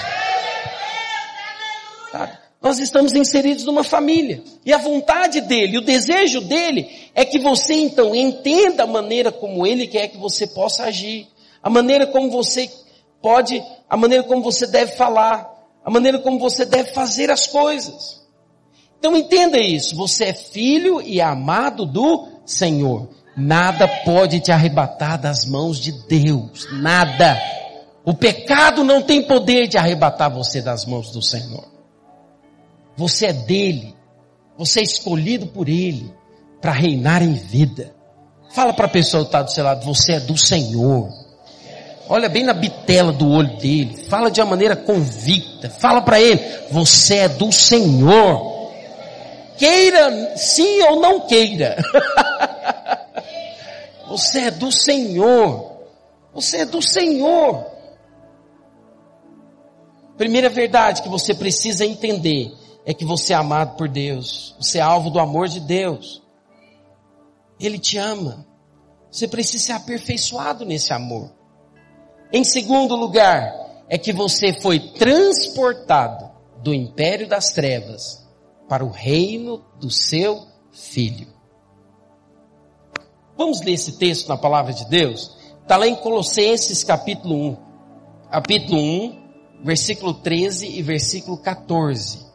Nós 2.61 2.79
estamos 2.79 3.13
inseridos 3.13 3.63
numa 3.63 3.83
família. 3.83 4.43
E 4.65 4.73
a 4.73 4.77
vontade 4.77 5.41
dele, 5.41 5.77
o 5.77 5.81
desejo 5.81 6.41
dele 6.41 6.89
é 7.15 7.23
que 7.23 7.39
você 7.39 7.73
então 7.73 8.13
entenda 8.13 8.83
a 8.83 8.87
maneira 8.87 9.31
como 9.31 9.65
ele 9.65 9.87
quer 9.87 10.09
que 10.09 10.17
você 10.17 10.47
possa 10.47 10.85
agir. 10.85 11.27
A 11.63 11.69
maneira 11.69 12.07
como 12.07 12.29
você 12.29 12.69
pode, 13.21 13.63
a 13.89 13.95
maneira 13.95 14.23
como 14.23 14.41
você 14.41 14.67
deve 14.67 14.93
falar, 14.93 15.49
a 15.85 15.89
maneira 15.89 16.19
como 16.19 16.37
você 16.39 16.65
deve 16.65 16.91
fazer 16.93 17.31
as 17.31 17.47
coisas. 17.47 18.18
Então 18.99 19.15
entenda 19.15 19.57
isso, 19.57 19.95
você 19.95 20.25
é 20.25 20.33
filho 20.33 21.01
e 21.01 21.21
amado 21.21 21.85
do 21.85 22.27
Senhor. 22.45 23.09
Nada 23.35 23.87
pode 24.03 24.41
te 24.41 24.51
arrebatar 24.51 25.17
das 25.19 25.45
mãos 25.45 25.79
de 25.79 25.93
Deus, 26.07 26.67
nada. 26.73 27.39
O 28.03 28.13
pecado 28.13 28.83
não 28.83 29.01
tem 29.01 29.23
poder 29.23 29.67
de 29.67 29.77
arrebatar 29.77 30.29
você 30.29 30.61
das 30.61 30.85
mãos 30.85 31.11
do 31.11 31.21
Senhor. 31.21 31.65
Você 32.97 33.27
é 33.27 33.33
dele, 33.33 33.95
você 34.57 34.81
é 34.81 34.83
escolhido 34.83 35.47
por 35.47 35.69
ele 35.69 36.13
para 36.59 36.73
reinar 36.73 37.23
em 37.23 37.33
vida. 37.33 37.95
Fala 38.49 38.73
para 38.73 38.87
a 38.87 38.89
pessoa 38.89 39.23
que 39.23 39.29
está 39.29 39.41
do 39.41 39.51
seu 39.51 39.63
lado, 39.63 39.85
você 39.85 40.13
é 40.13 40.19
do 40.19 40.37
Senhor. 40.37 41.07
Olha 42.09 42.27
bem 42.27 42.43
na 42.43 42.53
bitela 42.53 43.13
do 43.13 43.29
olho 43.29 43.55
dele. 43.57 43.95
Fala 44.09 44.29
de 44.29 44.41
uma 44.41 44.49
maneira 44.49 44.75
convicta. 44.75 45.69
Fala 45.69 46.01
para 46.01 46.19
ele, 46.19 46.41
você 46.71 47.17
é 47.17 47.29
do 47.29 47.51
Senhor. 47.51 48.58
Queira 49.59 50.37
sim 50.37 50.81
ou 50.83 51.01
não 51.01 51.27
queira. 51.27 51.75
você 54.07 54.43
é 54.43 54.51
do 54.51 54.71
Senhor. 54.71 55.81
Você 56.33 56.59
é 56.59 56.65
do 56.65 56.81
Senhor. 56.81 57.65
Primeira 60.17 60.47
verdade 60.49 61.01
que 61.01 61.09
você 61.09 61.33
precisa 61.33 61.85
entender 61.85 62.53
é 62.85 62.93
que 62.93 63.03
você 63.03 63.33
é 63.33 63.35
amado 63.35 63.75
por 63.75 63.89
Deus. 63.89 64.55
Você 64.57 64.77
é 64.77 64.81
alvo 64.81 65.09
do 65.09 65.19
amor 65.19 65.49
de 65.49 65.59
Deus. 65.59 66.23
Ele 67.59 67.77
te 67.77 67.97
ama. 67.97 68.47
Você 69.11 69.27
precisa 69.27 69.65
ser 69.65 69.71
aperfeiçoado 69.73 70.63
nesse 70.63 70.93
amor. 70.93 71.33
Em 72.31 72.45
segundo 72.45 72.95
lugar, 72.95 73.53
é 73.89 73.97
que 73.97 74.13
você 74.13 74.53
foi 74.53 74.79
transportado 74.79 76.31
do 76.63 76.73
império 76.73 77.27
das 77.27 77.51
trevas 77.51 78.18
para 78.69 78.85
o 78.85 78.89
reino 78.89 79.65
do 79.79 79.89
seu 79.89 80.47
filho. 80.71 81.27
Vamos 83.35 83.61
ler 83.61 83.73
esse 83.73 83.97
texto 83.97 84.29
na 84.29 84.37
palavra 84.37 84.71
de 84.71 84.87
Deus? 84.87 85.35
Está 85.61 85.75
lá 85.75 85.87
em 85.87 85.95
Colossenses 85.95 86.83
capítulo 86.83 87.35
1. 87.35 87.57
Capítulo 88.31 88.79
1, 88.79 89.63
versículo 89.63 90.13
13 90.13 90.67
e 90.77 90.81
versículo 90.81 91.37
14. 91.37 92.29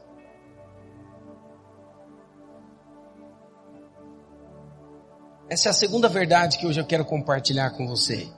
Essa 5.49 5.68
é 5.68 5.70
a 5.70 5.75
segunda 5.75 6.09
verdade 6.09 6.59
que 6.59 6.66
hoje 6.66 6.81
eu 6.81 6.87
quero 6.87 7.05
compartilhar 7.05 7.70
com 7.70 7.87
você 7.87 8.29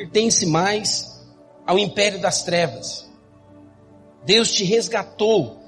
pertence 0.00 0.46
mais 0.46 1.20
ao 1.66 1.78
império 1.78 2.20
das 2.20 2.42
trevas. 2.42 3.09
Deus 4.24 4.52
te 4.52 4.64
resgatou, 4.64 5.58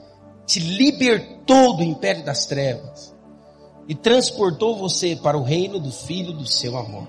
te 0.46 0.60
libertou 0.60 1.76
do 1.76 1.82
império 1.82 2.24
das 2.24 2.46
trevas 2.46 3.14
e 3.88 3.94
transportou 3.94 4.76
você 4.76 5.16
para 5.16 5.36
o 5.36 5.42
reino 5.42 5.78
do 5.78 5.90
Filho 5.90 6.32
do 6.32 6.46
seu 6.46 6.76
amor. 6.76 7.06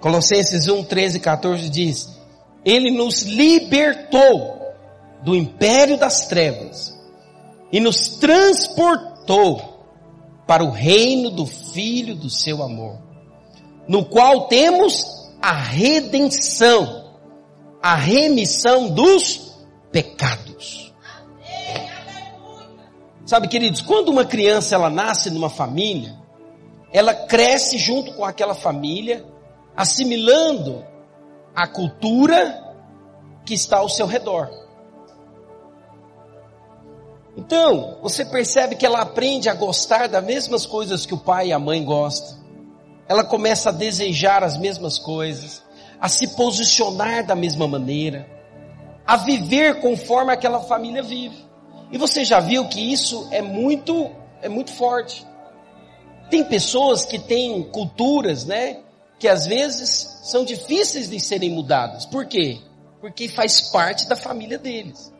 Colossenses 0.00 0.68
1, 0.68 0.84
13 0.84 1.16
e 1.16 1.20
14 1.20 1.68
diz: 1.68 2.08
Ele 2.64 2.90
nos 2.90 3.22
libertou 3.22 4.58
do 5.22 5.36
império 5.36 5.98
das 5.98 6.26
trevas 6.26 6.98
e 7.72 7.80
nos 7.80 8.16
transportou 8.16 9.78
para 10.46 10.64
o 10.64 10.70
reino 10.70 11.30
do 11.30 11.46
Filho 11.46 12.14
do 12.14 12.30
seu 12.30 12.62
amor, 12.62 12.98
no 13.86 14.04
qual 14.04 14.48
temos 14.48 15.04
a 15.40 15.52
redenção, 15.52 17.04
a 17.82 17.94
remissão 17.94 18.90
dos 18.90 19.49
pecados. 19.90 20.92
Sabe, 23.26 23.48
queridos, 23.48 23.80
quando 23.80 24.08
uma 24.08 24.24
criança 24.24 24.74
ela 24.74 24.90
nasce 24.90 25.30
numa 25.30 25.48
família, 25.48 26.18
ela 26.92 27.14
cresce 27.14 27.78
junto 27.78 28.12
com 28.14 28.24
aquela 28.24 28.54
família, 28.54 29.24
assimilando 29.76 30.84
a 31.54 31.66
cultura 31.66 32.74
que 33.44 33.54
está 33.54 33.78
ao 33.78 33.88
seu 33.88 34.06
redor. 34.06 34.48
Então, 37.36 37.98
você 38.02 38.24
percebe 38.24 38.74
que 38.74 38.84
ela 38.84 39.00
aprende 39.00 39.48
a 39.48 39.54
gostar 39.54 40.08
das 40.08 40.24
mesmas 40.24 40.66
coisas 40.66 41.06
que 41.06 41.14
o 41.14 41.18
pai 41.18 41.48
e 41.48 41.52
a 41.52 41.58
mãe 41.58 41.84
gostam 41.84 42.40
ela 43.10 43.24
começa 43.24 43.70
a 43.70 43.72
desejar 43.72 44.44
as 44.44 44.56
mesmas 44.56 44.96
coisas, 44.96 45.64
a 46.00 46.08
se 46.08 46.28
posicionar 46.36 47.26
da 47.26 47.34
mesma 47.34 47.66
maneira, 47.66 48.24
a 49.10 49.16
viver 49.16 49.80
conforme 49.80 50.32
aquela 50.32 50.60
família 50.60 51.02
vive. 51.02 51.44
E 51.90 51.98
você 51.98 52.24
já 52.24 52.38
viu 52.38 52.68
que 52.68 52.92
isso 52.92 53.26
é 53.32 53.42
muito, 53.42 54.08
é 54.40 54.48
muito 54.48 54.70
forte. 54.70 55.26
Tem 56.30 56.44
pessoas 56.44 57.04
que 57.04 57.18
têm 57.18 57.60
culturas, 57.64 58.44
né, 58.44 58.78
que 59.18 59.26
às 59.26 59.48
vezes 59.48 60.20
são 60.22 60.44
difíceis 60.44 61.10
de 61.10 61.18
serem 61.18 61.50
mudadas. 61.50 62.06
Por 62.06 62.24
quê? 62.24 62.60
Porque 63.00 63.28
faz 63.28 63.60
parte 63.72 64.08
da 64.08 64.14
família 64.14 64.56
deles. 64.56 65.12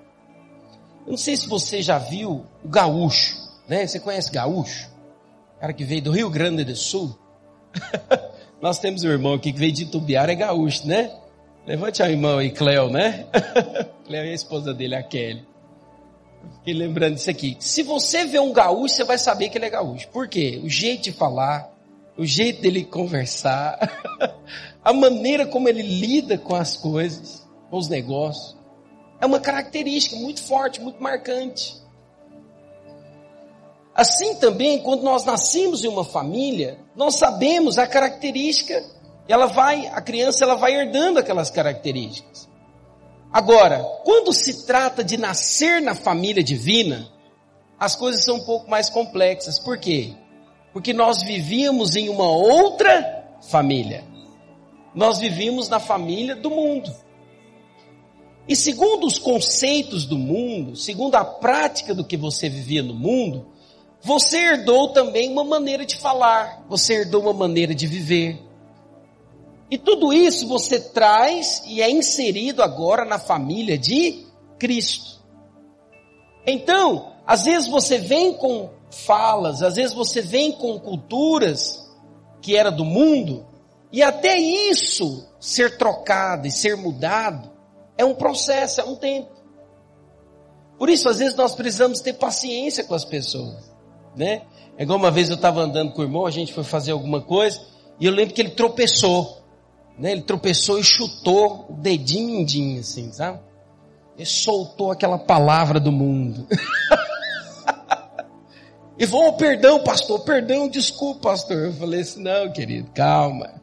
Eu 1.05 1.11
não 1.11 1.19
sei 1.19 1.37
se 1.37 1.49
você 1.49 1.83
já 1.83 1.99
viu 1.99 2.47
o 2.65 2.69
gaúcho, 2.69 3.35
né? 3.67 3.89
Você 3.89 3.99
conhece 3.99 4.31
gaúcho? 4.31 4.89
O 5.57 5.61
cara 5.61 5.73
que 5.73 5.83
veio 5.83 6.03
do 6.03 6.13
Rio 6.13 6.31
Grande 6.31 6.63
do 6.63 6.77
Sul. 6.77 7.19
Nós 8.63 8.79
temos 8.79 9.03
um 9.03 9.09
irmão 9.09 9.35
aqui 9.35 9.53
que 9.53 9.59
veio 9.59 9.73
de 9.73 9.87
Tubiara, 9.87 10.31
é 10.31 10.37
gaúcho, 10.37 10.87
né? 10.87 11.11
Levante 11.71 12.03
a 12.03 12.11
irmão 12.11 12.39
aí, 12.39 12.51
Cleo, 12.51 12.91
né? 12.91 13.27
Cleo 14.05 14.25
e 14.25 14.31
a 14.31 14.35
esposa 14.35 14.75
dele, 14.75 14.97
a 14.97 15.05
Kelly. 15.05 15.47
Fiquei 16.57 16.75
lembrando 16.75 17.15
disso 17.15 17.31
aqui. 17.31 17.57
Se 17.61 17.85
você 17.85 18.25
vê 18.25 18.41
um 18.41 18.53
gaúcho, 18.53 18.97
você 18.97 19.05
vai 19.05 19.17
saber 19.17 19.51
que 19.51 19.57
ele 19.57 19.67
é 19.67 19.71
gaúcho. 19.71 20.09
Por 20.09 20.27
quê? 20.27 20.61
O 20.65 20.69
jeito 20.69 21.05
de 21.05 21.13
falar, 21.13 21.73
o 22.19 22.27
jeito 22.27 22.61
dele 22.61 22.83
conversar, 22.83 23.79
a 24.83 24.93
maneira 24.93 25.47
como 25.47 25.69
ele 25.69 25.83
lida 25.83 26.37
com 26.37 26.57
as 26.57 26.77
coisas, 26.77 27.49
com 27.71 27.77
os 27.77 27.89
negócios. 27.89 28.57
É 29.21 29.27
uma 29.27 29.39
característica 29.39 30.17
muito 30.17 30.43
forte, 30.43 30.81
muito 30.81 31.01
marcante. 31.01 31.81
Assim 33.95 34.35
também, 34.35 34.81
quando 34.81 35.05
nós 35.05 35.25
nascemos 35.25 35.85
em 35.85 35.89
uma 35.89 36.05
família, 36.05 36.81
nós 36.97 37.15
sabemos 37.15 37.79
a 37.79 37.87
característica, 37.87 38.85
ela 39.31 39.47
vai, 39.47 39.87
a 39.87 40.01
criança 40.01 40.45
ela 40.45 40.57
vai 40.57 40.75
herdando 40.75 41.19
aquelas 41.19 41.51
características. 41.51 42.49
Agora, 43.33 43.79
quando 44.05 44.33
se 44.33 44.67
trata 44.67 45.05
de 45.05 45.17
nascer 45.17 45.81
na 45.81 45.95
família 45.95 46.43
divina, 46.43 47.09
as 47.79 47.95
coisas 47.95 48.25
são 48.25 48.37
um 48.37 48.45
pouco 48.45 48.69
mais 48.69 48.91
complexas. 48.91 49.59
Por 49.59 49.79
quê? 49.79 50.15
Porque 50.73 50.93
nós 50.93 51.23
vivíamos 51.23 51.95
em 51.95 52.09
uma 52.09 52.29
outra 52.29 53.25
família. 53.49 54.05
Nós 54.95 55.19
vivíamos 55.19 55.69
na 55.69 55.79
família 55.79 56.35
do 56.35 56.51
mundo. 56.51 56.93
E 58.49 58.57
segundo 58.57 59.07
os 59.07 59.17
conceitos 59.17 60.05
do 60.05 60.19
mundo, 60.19 60.75
segundo 60.75 61.15
a 61.15 61.25
prática 61.25 61.95
do 61.95 62.05
que 62.05 62.17
você 62.17 62.49
vivia 62.49 62.83
no 62.83 62.95
mundo, 62.95 63.47
você 64.03 64.39
herdou 64.39 64.89
também 64.89 65.31
uma 65.31 65.45
maneira 65.45 65.87
de 65.87 65.97
falar, 65.97 66.65
você 66.69 66.95
herdou 66.95 67.23
uma 67.23 67.33
maneira 67.33 67.73
de 67.75 67.87
viver. 67.87 68.50
E 69.71 69.79
tudo 69.79 70.13
isso 70.13 70.49
você 70.49 70.81
traz 70.81 71.63
e 71.67 71.81
é 71.81 71.91
inserido 71.91 72.63
agora 72.63 73.05
na 73.05 73.19
família 73.19 73.79
de 73.79 74.27
Cristo. 74.59 75.21
Então, 76.47 77.13
às 77.27 77.45
vezes 77.45 77.69
você 77.69 77.99
vem 77.99 78.35
com 78.35 78.71
falas, 78.91 79.63
às 79.63 79.77
vezes 79.77 79.95
você 79.95 80.21
vem 80.21 80.53
com 80.53 80.79
culturas 80.79 81.89
que 82.43 82.57
era 82.57 82.71
do 82.71 82.85
mundo, 82.85 83.47
e 83.93 84.03
até 84.03 84.39
isso 84.39 85.29
ser 85.39 85.77
trocado 85.77 86.47
e 86.47 86.51
ser 86.51 86.77
mudado 86.77 87.51
é 87.97 88.05
um 88.05 88.15
processo, 88.15 88.81
é 88.81 88.85
um 88.85 88.97
tempo. 88.97 89.31
Por 90.79 90.89
isso, 90.89 91.09
às 91.09 91.19
vezes 91.19 91.37
nós 91.37 91.55
precisamos 91.55 92.01
ter 92.01 92.15
paciência 92.15 92.83
com 92.83 92.95
as 92.95 93.05
pessoas 93.05 93.71
né? 94.15 94.43
É 94.77 94.83
igual 94.83 94.99
uma 94.99 95.11
vez 95.11 95.29
eu 95.29 95.37
estava 95.37 95.61
andando 95.61 95.93
com 95.93 96.01
o 96.01 96.05
irmão, 96.05 96.27
a 96.27 96.31
gente 96.31 96.53
foi 96.53 96.65
fazer 96.65 96.93
alguma 96.93 97.21
coisa, 97.21 97.61
e 97.99 98.07
eu 98.07 98.13
lembro 98.13 98.35
que 98.35 98.41
ele 98.41 98.51
tropeçou, 98.51 99.40
né? 100.01 100.13
Ele 100.13 100.23
tropeçou 100.23 100.79
e 100.79 100.83
chutou 100.83 101.67
o 101.69 101.75
dedinho 101.75 102.39
mindinho, 102.39 102.81
assim, 102.81 103.13
sabe? 103.13 103.39
Ele 104.17 104.27
soltou 104.27 104.91
aquela 104.91 105.19
palavra 105.19 105.79
do 105.79 105.93
mundo. 105.93 106.47
E 109.01 109.07
vão 109.07 109.25
ao 109.25 109.33
perdão, 109.33 109.83
pastor, 109.83 110.21
perdão, 110.25 110.69
desculpa, 110.69 111.31
pastor. 111.31 111.57
Eu 111.57 111.73
falei 111.73 112.03
assim, 112.03 112.23
não, 112.23 112.53
querido, 112.53 112.91
calma. 112.91 113.55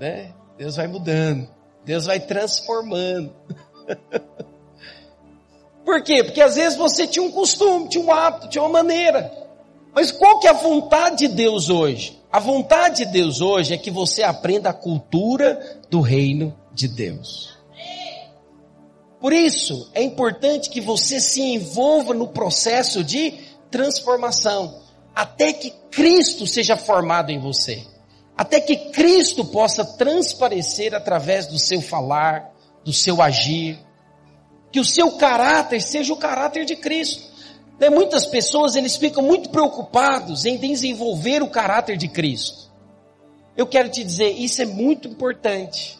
Né? 0.00 0.32
Deus 0.56 0.76
vai 0.76 0.86
mudando. 0.86 1.46
Deus 1.84 2.06
vai 2.06 2.18
transformando. 2.18 3.30
Por 5.84 6.02
quê? 6.02 6.24
Porque 6.24 6.40
às 6.40 6.56
vezes 6.56 6.78
você 6.78 7.06
tinha 7.06 7.22
um 7.22 7.30
costume, 7.30 7.90
tinha 7.90 8.02
um 8.02 8.10
hábito, 8.10 8.48
tinha 8.48 8.62
uma 8.64 8.70
maneira. 8.70 9.30
Mas 9.98 10.12
qual 10.12 10.38
que 10.38 10.46
é 10.46 10.50
a 10.50 10.52
vontade 10.52 11.26
de 11.26 11.34
Deus 11.34 11.68
hoje? 11.68 12.22
A 12.30 12.38
vontade 12.38 13.04
de 13.04 13.10
Deus 13.10 13.40
hoje 13.40 13.74
é 13.74 13.76
que 13.76 13.90
você 13.90 14.22
aprenda 14.22 14.70
a 14.70 14.72
cultura 14.72 15.80
do 15.90 16.00
reino 16.00 16.56
de 16.72 16.86
Deus. 16.86 17.58
Por 19.20 19.32
isso, 19.32 19.90
é 19.92 20.00
importante 20.00 20.70
que 20.70 20.80
você 20.80 21.18
se 21.18 21.42
envolva 21.42 22.14
no 22.14 22.28
processo 22.28 23.02
de 23.02 23.34
transformação, 23.72 24.82
até 25.16 25.52
que 25.52 25.72
Cristo 25.90 26.46
seja 26.46 26.76
formado 26.76 27.32
em 27.32 27.40
você, 27.40 27.84
até 28.36 28.60
que 28.60 28.76
Cristo 28.92 29.46
possa 29.46 29.84
transparecer 29.84 30.94
através 30.94 31.48
do 31.48 31.58
seu 31.58 31.82
falar, 31.82 32.54
do 32.84 32.92
seu 32.92 33.20
agir, 33.20 33.76
que 34.70 34.78
o 34.78 34.84
seu 34.84 35.16
caráter 35.16 35.82
seja 35.82 36.12
o 36.12 36.18
caráter 36.18 36.64
de 36.64 36.76
Cristo. 36.76 37.27
Né? 37.78 37.90
Muitas 37.90 38.26
pessoas 38.26 38.76
eles 38.76 38.96
ficam 38.96 39.22
muito 39.22 39.50
preocupados 39.50 40.44
em 40.44 40.56
desenvolver 40.56 41.42
o 41.42 41.50
caráter 41.50 41.96
de 41.96 42.08
Cristo. 42.08 42.68
Eu 43.56 43.66
quero 43.66 43.88
te 43.88 44.04
dizer, 44.04 44.30
isso 44.30 44.62
é 44.62 44.66
muito 44.66 45.08
importante. 45.08 45.98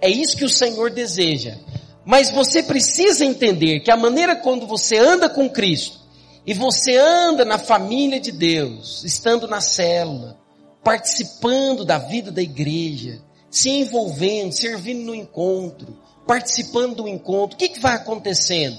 É 0.00 0.08
isso 0.08 0.36
que 0.36 0.44
o 0.44 0.50
Senhor 0.50 0.90
deseja. 0.90 1.56
Mas 2.04 2.30
você 2.30 2.62
precisa 2.62 3.24
entender 3.24 3.80
que 3.80 3.90
a 3.90 3.96
maneira 3.96 4.36
quando 4.36 4.66
você 4.66 4.98
anda 4.98 5.28
com 5.28 5.48
Cristo, 5.48 6.04
e 6.46 6.52
você 6.52 6.96
anda 6.96 7.44
na 7.44 7.58
família 7.58 8.20
de 8.20 8.30
Deus, 8.30 9.02
estando 9.02 9.48
na 9.48 9.62
célula, 9.62 10.38
participando 10.82 11.84
da 11.84 11.96
vida 11.96 12.30
da 12.30 12.42
igreja, 12.42 13.22
se 13.50 13.70
envolvendo, 13.70 14.52
servindo 14.52 15.06
no 15.06 15.14
encontro, 15.14 15.96
participando 16.26 16.96
do 16.96 17.08
encontro, 17.08 17.56
o 17.56 17.58
que, 17.58 17.70
que 17.70 17.80
vai 17.80 17.94
acontecendo? 17.94 18.76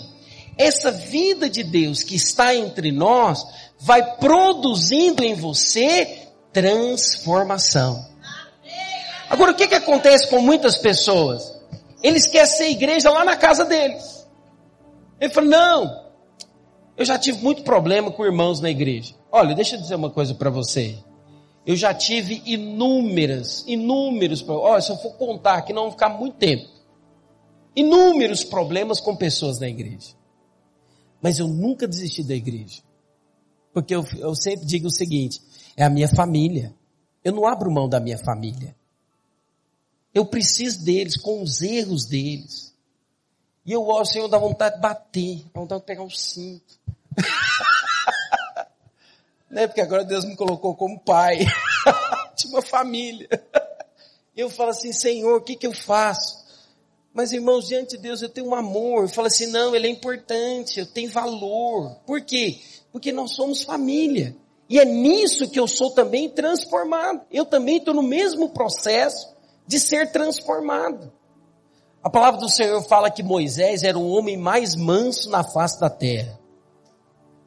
Essa 0.58 0.92
vida 0.92 1.50
de 1.50 1.64
Deus 1.64 2.02
que 2.02 2.16
está 2.16 2.56
entre 2.56 2.92
nós 2.92 3.46
vai 3.80 4.16
produzindo 4.18 5.24
em 5.24 5.34
você 5.34 6.30
transformação. 6.54 8.06
Agora, 9.30 9.52
o 9.52 9.56
que, 9.56 9.68
que 9.68 9.76
acontece 9.76 10.30
com 10.30 10.40
muitas 10.40 10.78
pessoas? 10.78 11.54
Eles 12.02 12.28
querem 12.28 12.46
ser 12.46 12.70
igreja 12.70 13.10
lá 13.10 13.26
na 13.26 13.36
casa 13.36 13.66
deles. 13.66 14.26
Ele 15.20 15.34
fala, 15.34 15.48
não, 15.48 16.06
eu 16.96 17.04
já 17.04 17.18
tive 17.18 17.44
muito 17.44 17.64
problema 17.64 18.12
com 18.12 18.26
irmãos 18.26 18.62
na 18.62 18.70
igreja. 18.70 19.14
Olha, 19.32 19.54
deixa 19.54 19.76
eu 19.76 19.82
dizer 19.82 19.96
uma 19.96 20.10
coisa 20.10 20.34
para 20.34 20.50
você. 20.50 20.98
Eu 21.66 21.76
já 21.76 21.94
tive 21.94 22.42
inúmeras, 22.46 23.66
inúmeros 23.68 24.42
problemas. 24.42 24.72
Olha, 24.72 24.82
se 24.82 24.92
eu 24.92 24.98
for 24.98 25.14
contar 25.18 25.56
aqui, 25.56 25.74
não 25.74 25.84
vai 25.84 25.92
ficar 25.92 26.10
muito 26.10 26.38
tempo. 26.38 26.70
Inúmeros 27.76 28.44
problemas 28.44 29.00
com 29.02 29.16
pessoas 29.16 29.60
na 29.60 29.68
igreja. 29.68 30.16
Mas 31.26 31.40
eu 31.40 31.48
nunca 31.48 31.88
desisti 31.88 32.22
da 32.22 32.36
igreja. 32.36 32.84
Porque 33.74 33.96
eu, 33.96 34.06
eu 34.20 34.36
sempre 34.36 34.64
digo 34.64 34.90
o 34.90 34.92
seguinte, 34.92 35.42
é 35.76 35.84
a 35.84 35.90
minha 35.90 36.08
família. 36.08 36.72
Eu 37.24 37.34
não 37.34 37.48
abro 37.48 37.72
mão 37.72 37.90
da 37.90 38.00
minha 38.00 38.20
família. 38.20 38.76
Eu 40.14 40.28
preciso 40.28 40.86
deles, 40.86 41.18
com 41.18 41.42
os 41.42 41.64
erros 41.64 42.06
deles. 42.06 42.76
E 43.66 43.72
eu 43.72 43.84
olho, 43.88 44.06
Senhor, 44.06 44.28
dá 44.28 44.38
vontade 44.38 44.76
de 44.76 44.82
bater, 44.82 45.44
dá 45.52 45.62
vontade 45.62 45.82
de 45.82 45.88
pegar 45.88 46.04
um 46.04 46.12
cinto. 46.12 46.80
né? 49.50 49.66
Porque 49.66 49.82
agora 49.82 50.06
Deus 50.06 50.26
me 50.26 50.36
colocou 50.36 50.76
como 50.76 51.00
pai 51.00 51.40
de 52.38 52.48
uma 52.50 52.62
família. 52.62 53.28
Eu 54.38 54.48
falo 54.52 54.70
assim, 54.70 54.94
Senhor, 54.94 55.38
o 55.38 55.44
que 55.44 55.56
que 55.56 55.66
eu 55.66 55.74
faço? 55.74 56.45
Mas 57.16 57.32
irmãos, 57.32 57.66
diante 57.66 57.96
de 57.96 58.04
Deus 58.04 58.22
eu 58.22 58.28
tenho 58.28 58.48
um 58.48 58.54
amor. 58.54 59.04
Eu 59.04 59.08
falo 59.08 59.28
assim, 59.28 59.48
não, 59.48 59.74
ele 59.74 59.88
é 59.88 59.90
importante, 59.90 60.82
eu 60.82 60.86
tenho 60.86 61.10
valor. 61.10 61.96
Por 62.06 62.20
quê? 62.20 62.60
Porque 62.92 63.14
nós 63.14 63.32
somos 63.32 63.64
família. 63.64 64.36
E 64.70 64.78
é 64.78 64.84
nisso 64.84 65.50
que 65.50 65.58
eu 65.58 65.66
sou 65.66 65.92
também 65.92 66.28
transformado. 66.28 67.22
Eu 67.32 67.46
também 67.46 67.78
estou 67.78 67.94
no 67.94 68.04
mesmo 68.04 68.50
processo 68.50 69.34
de 69.66 69.80
ser 69.80 70.12
transformado. 70.12 71.10
A 72.04 72.10
palavra 72.10 72.42
do 72.42 72.50
Senhor 72.50 72.84
fala 72.84 73.10
que 73.10 73.24
Moisés 73.24 73.84
era 73.84 73.98
o 73.98 74.10
homem 74.10 74.36
mais 74.36 74.76
manso 74.76 75.30
na 75.30 75.42
face 75.42 75.80
da 75.80 75.90
terra. 75.90 76.38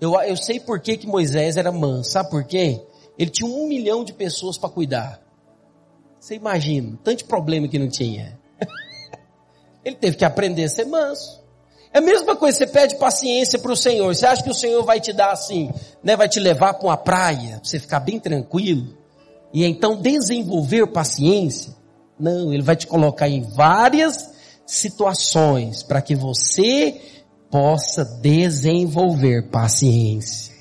Eu, 0.00 0.18
eu 0.22 0.36
sei 0.38 0.58
por 0.58 0.80
que, 0.80 0.96
que 0.96 1.06
Moisés 1.06 1.58
era 1.58 1.70
manso. 1.70 2.12
Sabe 2.12 2.30
por 2.30 2.44
quê? 2.44 2.82
Ele 3.18 3.30
tinha 3.30 3.50
um 3.50 3.68
milhão 3.68 4.02
de 4.02 4.14
pessoas 4.14 4.56
para 4.56 4.70
cuidar. 4.70 5.20
Você 6.18 6.36
imagina, 6.36 6.98
tanto 7.04 7.26
problema 7.26 7.68
que 7.68 7.78
não 7.78 7.88
tinha. 7.88 8.38
Ele 9.88 9.96
teve 9.96 10.16
que 10.16 10.24
aprender 10.24 10.64
a 10.64 10.68
ser 10.68 10.84
manso. 10.84 11.42
É 11.92 11.98
a 11.98 12.02
mesma 12.02 12.36
coisa, 12.36 12.58
você 12.58 12.66
pede 12.66 12.96
paciência 12.96 13.58
para 13.58 13.72
o 13.72 13.76
Senhor. 13.76 14.14
Você 14.14 14.26
acha 14.26 14.42
que 14.42 14.50
o 14.50 14.54
Senhor 14.54 14.84
vai 14.84 15.00
te 15.00 15.12
dar 15.12 15.32
assim, 15.32 15.70
né? 16.02 16.14
Vai 16.14 16.28
te 16.28 16.38
levar 16.38 16.74
para 16.74 16.86
uma 16.86 16.96
praia, 16.96 17.56
para 17.56 17.64
você 17.64 17.80
ficar 17.80 18.00
bem 18.00 18.20
tranquilo. 18.20 18.96
E 19.52 19.64
então 19.64 19.96
desenvolver 19.96 20.86
paciência? 20.88 21.74
Não, 22.20 22.52
Ele 22.52 22.62
vai 22.62 22.76
te 22.76 22.86
colocar 22.86 23.28
em 23.28 23.42
várias 23.42 24.30
situações 24.66 25.82
para 25.82 26.02
que 26.02 26.14
você 26.14 27.00
possa 27.50 28.04
desenvolver 28.04 29.48
paciência. 29.48 30.54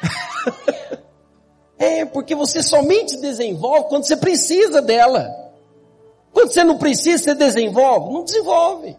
é, 1.78 2.06
porque 2.06 2.34
você 2.34 2.62
somente 2.62 3.20
desenvolve 3.20 3.90
quando 3.90 4.04
você 4.04 4.16
precisa 4.16 4.80
dela. 4.80 5.49
Quando 6.40 6.54
você 6.54 6.64
não 6.64 6.78
precisa, 6.78 7.22
você 7.22 7.34
desenvolve? 7.34 8.14
Não 8.14 8.24
desenvolve. 8.24 8.96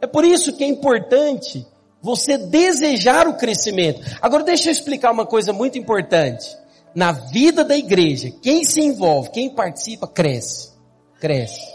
É 0.00 0.08
por 0.08 0.24
isso 0.24 0.52
que 0.52 0.64
é 0.64 0.66
importante 0.66 1.64
você 2.02 2.36
desejar 2.36 3.28
o 3.28 3.34
crescimento. 3.34 4.00
Agora 4.20 4.42
deixa 4.42 4.68
eu 4.68 4.72
explicar 4.72 5.12
uma 5.12 5.24
coisa 5.24 5.52
muito 5.52 5.78
importante. 5.78 6.56
Na 6.96 7.12
vida 7.12 7.64
da 7.64 7.76
igreja, 7.76 8.32
quem 8.42 8.64
se 8.64 8.80
envolve, 8.80 9.30
quem 9.30 9.48
participa, 9.54 10.08
cresce. 10.08 10.72
Cresce. 11.20 11.72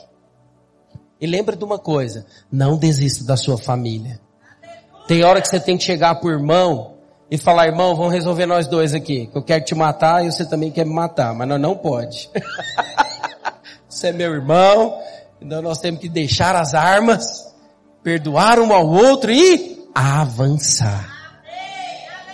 E 1.22 1.26
lembra 1.26 1.56
de 1.56 1.64
uma 1.64 1.80
coisa, 1.80 2.26
não 2.52 2.78
desista 2.78 3.24
da 3.24 3.38
sua 3.38 3.58
família. 3.58 4.20
Tem 5.08 5.24
hora 5.24 5.42
que 5.42 5.48
você 5.48 5.62
tem 5.62 5.78
que 5.78 5.84
chegar 5.86 6.16
pro 6.16 6.30
irmão 6.30 6.98
e 7.32 7.38
falar, 7.38 7.68
irmão, 7.68 7.96
vamos 7.96 8.14
resolver 8.14 8.46
nós 8.46 8.68
dois 8.68 8.94
aqui. 8.94 9.28
Que 9.28 9.38
eu 9.38 9.44
quero 9.44 9.64
te 9.64 9.74
matar 9.74 10.26
e 10.26 10.32
você 10.32 10.46
também 10.46 10.72
quer 10.72 10.86
me 10.86 10.94
matar, 10.94 11.34
mas 11.34 11.48
nós 11.48 11.60
não 11.60 11.78
pode. 11.78 12.30
você 14.00 14.08
é 14.08 14.14
meu 14.14 14.34
irmão, 14.34 14.98
então 15.42 15.62
nós 15.62 15.80
temos 15.80 16.00
que 16.00 16.08
deixar 16.08 16.56
as 16.56 16.74
armas, 16.74 17.54
perdoar 18.02 18.58
um 18.60 18.72
ao 18.72 18.88
outro 18.88 19.30
e 19.30 19.86
avançar. 19.94 21.18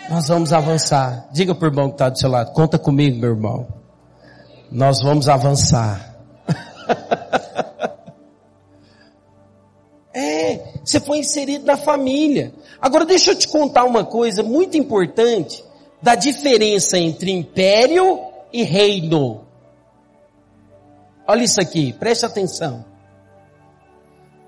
Nós 0.07 0.27
vamos 0.27 0.53
avançar. 0.53 1.27
Diga 1.31 1.55
pro 1.55 1.69
irmão 1.69 1.87
que 1.87 1.95
está 1.95 2.09
do 2.09 2.19
seu 2.19 2.29
lado, 2.29 2.53
conta 2.53 2.77
comigo, 2.77 3.19
meu 3.19 3.31
irmão. 3.31 3.67
Nós 4.71 5.01
vamos 5.01 5.27
avançar. 5.27 6.15
Você 10.85 10.99
foi 10.99 11.17
inserido 11.17 11.65
na 11.65 11.77
família. 11.77 12.53
Agora 12.79 13.05
deixa 13.05 13.31
eu 13.31 13.35
te 13.35 13.47
contar 13.47 13.85
uma 13.85 14.05
coisa 14.05 14.43
muito 14.43 14.77
importante 14.77 15.65
da 15.99 16.13
diferença 16.13 16.99
entre 16.99 17.31
império 17.31 18.19
e 18.53 18.61
reino. 18.61 19.44
Olha 21.27 21.43
isso 21.43 21.59
aqui, 21.59 21.93
preste 21.93 22.25
atenção. 22.25 22.85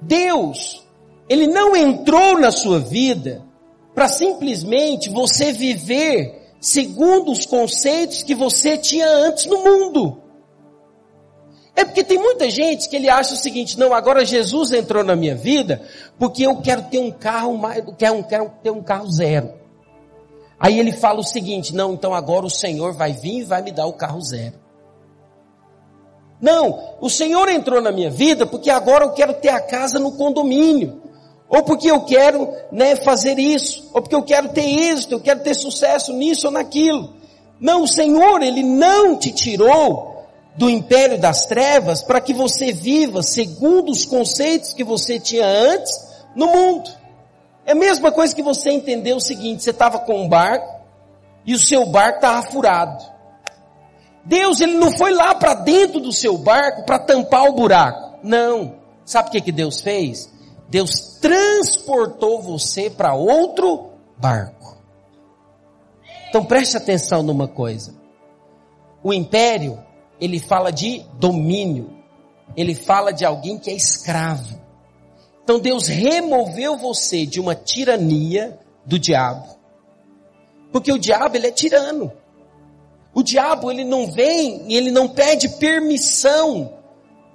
Deus, 0.02 0.86
Ele 1.28 1.48
não 1.48 1.76
entrou 1.76 2.40
na 2.40 2.52
sua 2.52 2.80
vida 2.80 3.42
para 3.96 4.08
simplesmente 4.08 5.10
você 5.10 5.52
viver 5.52 6.54
segundo 6.60 7.32
os 7.32 7.46
conceitos 7.46 8.22
que 8.24 8.36
você 8.36 8.78
tinha 8.78 9.08
antes 9.08 9.46
no 9.46 9.64
mundo. 9.64 10.22
É 11.76 11.86
porque 11.86 12.04
tem 12.04 12.18
muita 12.18 12.50
gente 12.50 12.90
que 12.90 12.96
ele 12.96 13.08
acha 13.08 13.36
o 13.36 13.38
seguinte, 13.38 13.78
não, 13.78 13.94
agora 13.94 14.26
Jesus 14.26 14.72
entrou 14.72 15.04
na 15.04 15.16
minha 15.16 15.36
vida 15.36 15.82
porque 16.18 16.44
eu 16.44 16.58
quero 16.58 16.84
ter 16.84 16.98
um 16.98 17.12
carro 17.12 17.56
mais, 17.56 17.84
quero, 17.98 18.24
quero 18.24 18.52
ter 18.64 18.72
um 18.72 18.82
carro 18.82 19.12
zero. 19.12 19.54
Aí 20.60 20.80
ele 20.80 20.92
fala 20.92 21.20
o 21.20 21.24
seguinte, 21.24 21.76
não, 21.76 21.94
então 21.94 22.16
agora 22.16 22.48
o 22.48 22.50
Senhor 22.50 22.94
vai 22.94 23.14
vir 23.14 23.42
e 23.42 23.44
vai 23.44 23.62
me 23.62 23.72
dar 23.72 23.86
o 23.86 23.94
carro 23.94 24.20
zero. 24.22 24.67
Não, 26.40 26.96
o 27.02 27.10
Senhor 27.10 27.50
entrou 27.50 27.82
na 27.82 27.92
minha 27.92 28.12
vida 28.12 28.46
porque 28.46 28.70
agora 28.70 29.06
eu 29.06 29.12
quero 29.12 29.34
ter 29.34 29.50
a 29.50 29.60
casa 29.60 30.00
no 30.00 30.12
condomínio. 30.12 31.02
Ou 31.50 31.64
porque 31.64 31.90
eu 31.90 32.02
quero, 32.02 32.50
né, 32.72 32.96
fazer 32.96 33.40
isso. 33.40 33.90
Ou 33.94 34.02
porque 34.02 34.16
eu 34.16 34.24
quero 34.24 34.50
ter 34.50 34.66
êxito, 34.66 35.16
eu 35.16 35.20
quero 35.20 35.40
ter 35.42 35.56
sucesso 35.56 36.14
nisso 36.14 36.48
ou 36.48 36.52
naquilo. 36.52 37.14
Não, 37.60 37.84
o 37.84 37.88
Senhor, 37.88 38.44
Ele 38.44 38.62
não 38.62 39.18
te 39.18 39.32
tirou 39.32 40.26
do 40.56 40.70
império 40.70 41.20
das 41.20 41.46
trevas 41.46 42.04
para 42.04 42.20
que 42.20 42.34
você 42.34 42.72
viva 42.74 43.22
segundo 43.24 43.92
os 43.92 44.06
conceitos 44.06 44.74
que 44.74 44.84
você 44.84 45.20
tinha 45.20 45.46
antes 45.46 46.08
no 46.36 46.48
mundo. 46.48 46.90
É 47.66 47.72
a 47.72 47.76
mesma 47.76 48.12
coisa 48.12 48.36
que 48.36 48.42
você 48.42 48.72
entender 48.72 49.14
o 49.14 49.20
seguinte, 49.20 49.64
você 49.64 49.72
estava 49.72 50.00
com 50.00 50.22
um 50.22 50.28
barco, 50.30 50.78
e 51.46 51.54
o 51.54 51.60
seu 51.60 51.86
barco 51.86 52.18
estava 52.18 52.42
furado. 52.50 53.17
Deus, 54.28 54.60
ele 54.60 54.74
não 54.74 54.92
foi 54.92 55.14
lá 55.14 55.34
para 55.36 55.54
dentro 55.54 56.02
do 56.02 56.12
seu 56.12 56.38
barco 56.38 56.84
para 56.84 57.00
tampar 57.00 57.46
o 57.46 57.54
buraco. 57.54 58.20
Não. 58.22 58.76
Sabe 59.06 59.30
o 59.30 59.32
que 59.32 59.40
que 59.40 59.52
Deus 59.54 59.80
fez? 59.80 60.30
Deus 60.68 61.18
transportou 61.22 62.42
você 62.42 62.90
para 62.90 63.14
outro 63.14 63.92
barco. 64.18 64.78
Então 66.28 66.44
preste 66.44 66.76
atenção 66.76 67.24
numa 67.24 67.48
coisa. 67.48 67.96
O 69.02 69.14
império, 69.14 69.82
ele 70.20 70.42
fala 70.42 70.72
de 70.72 71.06
domínio. 71.14 71.96
Ele 72.54 72.76
fala 72.76 73.14
de 73.14 73.24
alguém 73.24 73.58
que 73.58 73.70
é 73.70 73.74
escravo. 73.74 74.60
Então 75.42 75.58
Deus 75.58 75.88
removeu 75.88 76.78
você 76.78 77.26
de 77.26 77.40
uma 77.40 77.56
tirania 77.56 78.60
do 78.86 79.00
diabo. 79.00 79.56
Porque 80.70 80.92
o 80.92 81.00
diabo 81.00 81.38
ele 81.38 81.48
é 81.48 81.52
tirano. 81.52 82.12
O 83.18 83.24
diabo 83.24 83.72
ele 83.72 83.84
não 83.84 84.06
vem 84.06 84.62
e 84.68 84.78
ele 84.78 84.92
não 84.92 85.08
pede 85.08 85.50
permissão 85.50 86.72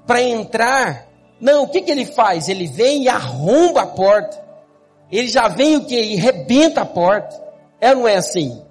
para 0.07 0.23
entrar. 0.23 1.09
Não, 1.41 1.65
o 1.65 1.69
que, 1.69 1.83
que 1.83 1.91
ele 1.91 2.05
faz? 2.05 2.49
Ele 2.49 2.69
vem 2.69 3.03
e 3.03 3.09
arromba 3.09 3.83
a 3.83 3.87
porta. 3.89 4.41
Ele 5.11 5.27
já 5.27 5.49
vem 5.49 5.79
o 5.79 5.85
que? 5.85 6.01
E 6.01 6.15
rebenta 6.15 6.83
a 6.83 6.87
porta. 6.87 7.37
É 7.81 7.93
não 7.97 8.07
é 8.07 8.15
assim? 8.15 8.63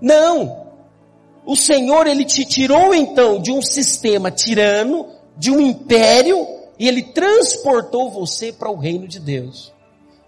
Não. 0.00 0.66
O 1.46 1.54
Senhor 1.54 2.08
ele 2.08 2.24
te 2.24 2.44
tirou 2.44 2.92
então 2.92 3.40
de 3.40 3.52
um 3.52 3.62
sistema 3.62 4.28
tirano, 4.28 5.06
de 5.36 5.52
um 5.52 5.60
império, 5.60 6.48
e 6.80 6.88
ele 6.88 7.12
transportou 7.12 8.10
você 8.10 8.52
para 8.52 8.72
o 8.72 8.76
reino 8.76 9.06
de 9.06 9.20
Deus. 9.20 9.72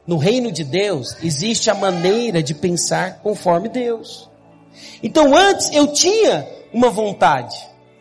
No 0.07 0.19
reino 0.19 0.53
de 0.53 0.63
Deus 0.63 1.17
existe 1.21 1.69
a 1.69 1.75
maneira 1.75 2.45
de 2.45 2.55
pensar 2.55 3.19
conforme 3.25 3.69
Deus. 3.69 4.28
Então 5.03 5.37
antes 5.37 5.71
eu 5.73 5.89
tinha 5.93 6.49
uma 6.73 6.91
vontade, 6.91 7.57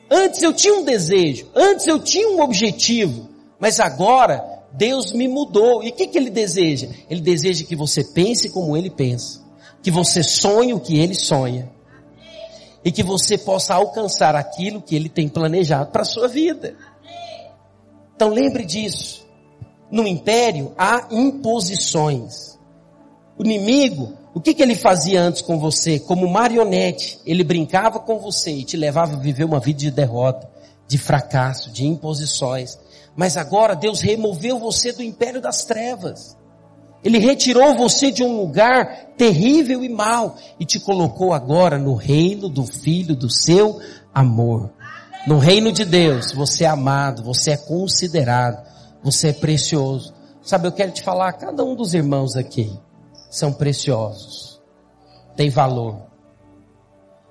antes 0.10 0.42
eu 0.42 0.54
tinha 0.54 0.74
um 0.74 0.84
desejo, 0.84 1.50
antes 1.56 1.88
eu 1.88 2.00
tinha 2.00 2.30
um 2.30 2.42
objetivo, 2.42 3.30
mas 3.60 3.80
agora 3.80 4.44
Deus 4.72 5.12
me 5.12 5.28
mudou. 5.28 5.84
E 5.84 5.90
o 5.90 5.94
que, 5.94 6.08
que 6.08 6.18
Ele 6.18 6.30
deseja? 6.30 6.90
Ele 7.10 7.22
deseja 7.22 7.66
que 7.66 7.76
você 7.76 8.04
pense 8.04 8.50
como 8.50 8.78
Ele 8.78 8.90
pensa, 8.90 9.42
que 9.82 9.90
você 9.90 10.22
sonhe 10.22 10.74
o 10.74 10.80
que 10.80 11.00
Ele 11.00 11.16
sonha, 11.16 11.72
e 12.84 12.92
que 12.92 13.04
você 13.04 13.38
possa 13.38 13.74
alcançar 13.74 14.36
aquilo 14.36 14.82
que 14.82 14.96
Ele 14.96 15.10
tem 15.10 15.28
planejado 15.28 15.92
para 15.92 16.04
a 16.04 16.06
sua 16.06 16.28
vida. 16.28 16.76
Então 18.16 18.30
lembre 18.30 18.66
disso. 18.66 19.26
No 19.90 20.06
império 20.06 20.74
há 20.78 21.08
imposições. 21.12 22.58
O 23.38 23.44
inimigo, 23.44 24.18
o 24.38 24.40
que, 24.40 24.54
que 24.54 24.62
ele 24.62 24.76
fazia 24.76 25.20
antes 25.20 25.42
com 25.42 25.58
você? 25.58 26.00
Como 26.00 26.30
marionete, 26.30 27.20
ele 27.26 27.44
brincava 27.44 28.00
com 28.00 28.20
você 28.20 28.52
e 28.52 28.64
te 28.64 28.78
levava 28.78 29.16
a 29.16 29.20
viver 29.20 29.46
uma 29.46 29.60
vida 29.60 29.80
de 29.80 29.90
derrota, 29.90 30.48
de 30.88 30.96
fracasso, 30.96 31.72
de 31.72 31.88
imposições. 31.88 32.78
Mas 33.16 33.36
agora 33.36 33.76
Deus 33.76 34.00
removeu 34.00 34.60
você 34.60 34.94
do 34.94 35.02
império 35.02 35.42
das 35.42 35.66
trevas. 35.66 36.38
Ele 37.04 37.18
retirou 37.18 37.76
você 37.76 38.12
de 38.12 38.24
um 38.24 38.38
lugar 38.38 39.08
terrível 39.18 39.84
e 39.84 39.90
mau 39.90 40.36
e 40.60 40.66
te 40.66 40.80
colocou 40.80 41.34
agora 41.34 41.80
no 41.80 41.96
reino 41.96 42.48
do 42.48 42.64
Filho 42.64 43.16
do 43.16 43.32
seu 43.32 43.80
amor. 44.14 44.72
No 45.26 45.40
reino 45.40 45.72
de 45.72 45.84
Deus, 45.84 46.32
você 46.32 46.64
é 46.64 46.68
amado, 46.68 47.24
você 47.24 47.54
é 47.54 47.58
considerado, 47.58 48.64
você 49.04 49.30
é 49.30 49.34
precioso. 49.34 50.14
Sabe, 50.44 50.68
eu 50.68 50.72
quero 50.72 50.92
te 50.92 51.02
falar, 51.02 51.34
cada 51.34 51.64
um 51.64 51.76
dos 51.76 51.96
irmãos 51.96 52.36
aqui 52.36 52.72
são 53.30 53.54
preciosos. 53.54 54.62
Tem 55.36 55.50
valor. 55.50 56.08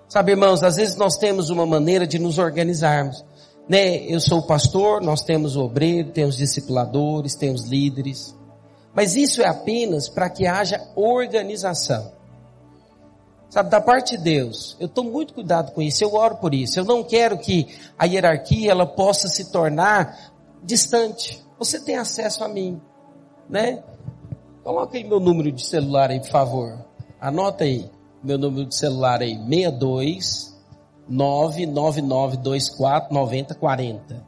Sabe, 0.08 0.32
irmãos, 0.32 0.62
às 0.62 0.76
vezes 0.76 0.96
nós 0.96 1.16
temos 1.16 1.50
uma 1.50 1.66
maneira 1.66 2.06
de 2.06 2.18
nos 2.18 2.38
organizarmos. 2.38 3.24
Né? 3.68 3.96
Eu 4.06 4.20
sou 4.20 4.38
o 4.38 4.46
pastor, 4.46 5.02
nós 5.02 5.22
temos 5.22 5.56
o 5.56 5.62
obreiro, 5.62 6.10
temos 6.12 6.36
discipuladores, 6.36 7.34
temos 7.34 7.64
líderes. 7.64 8.34
Mas 8.94 9.16
isso 9.16 9.42
é 9.42 9.46
apenas 9.46 10.08
para 10.08 10.30
que 10.30 10.46
haja 10.46 10.80
organização. 10.94 12.12
Sabe, 13.48 13.70
da 13.70 13.80
parte 13.80 14.16
de 14.16 14.22
Deus, 14.22 14.76
eu 14.80 14.86
estou 14.86 15.04
muito 15.04 15.34
cuidado 15.34 15.72
com 15.72 15.80
isso, 15.80 16.02
eu 16.02 16.14
oro 16.14 16.36
por 16.36 16.54
isso. 16.54 16.78
Eu 16.78 16.84
não 16.84 17.02
quero 17.02 17.38
que 17.38 17.66
a 17.98 18.04
hierarquia 18.04 18.70
ela 18.70 18.86
possa 18.86 19.28
se 19.28 19.50
tornar 19.50 20.32
distante. 20.62 21.44
Você 21.58 21.80
tem 21.80 21.96
acesso 21.96 22.44
a 22.44 22.48
mim, 22.48 22.80
né? 23.48 23.82
Coloca 24.66 24.98
aí 24.98 25.04
meu 25.04 25.20
número 25.20 25.52
de 25.52 25.64
celular 25.64 26.10
aí, 26.10 26.18
por 26.18 26.28
favor. 26.28 26.84
Anota 27.20 27.62
aí, 27.62 27.88
meu 28.20 28.36
número 28.36 28.66
de 28.66 28.74
celular 28.74 29.22
aí, 29.22 29.36
62 29.36 30.58
99924 31.08 33.14
9040. 33.14 34.26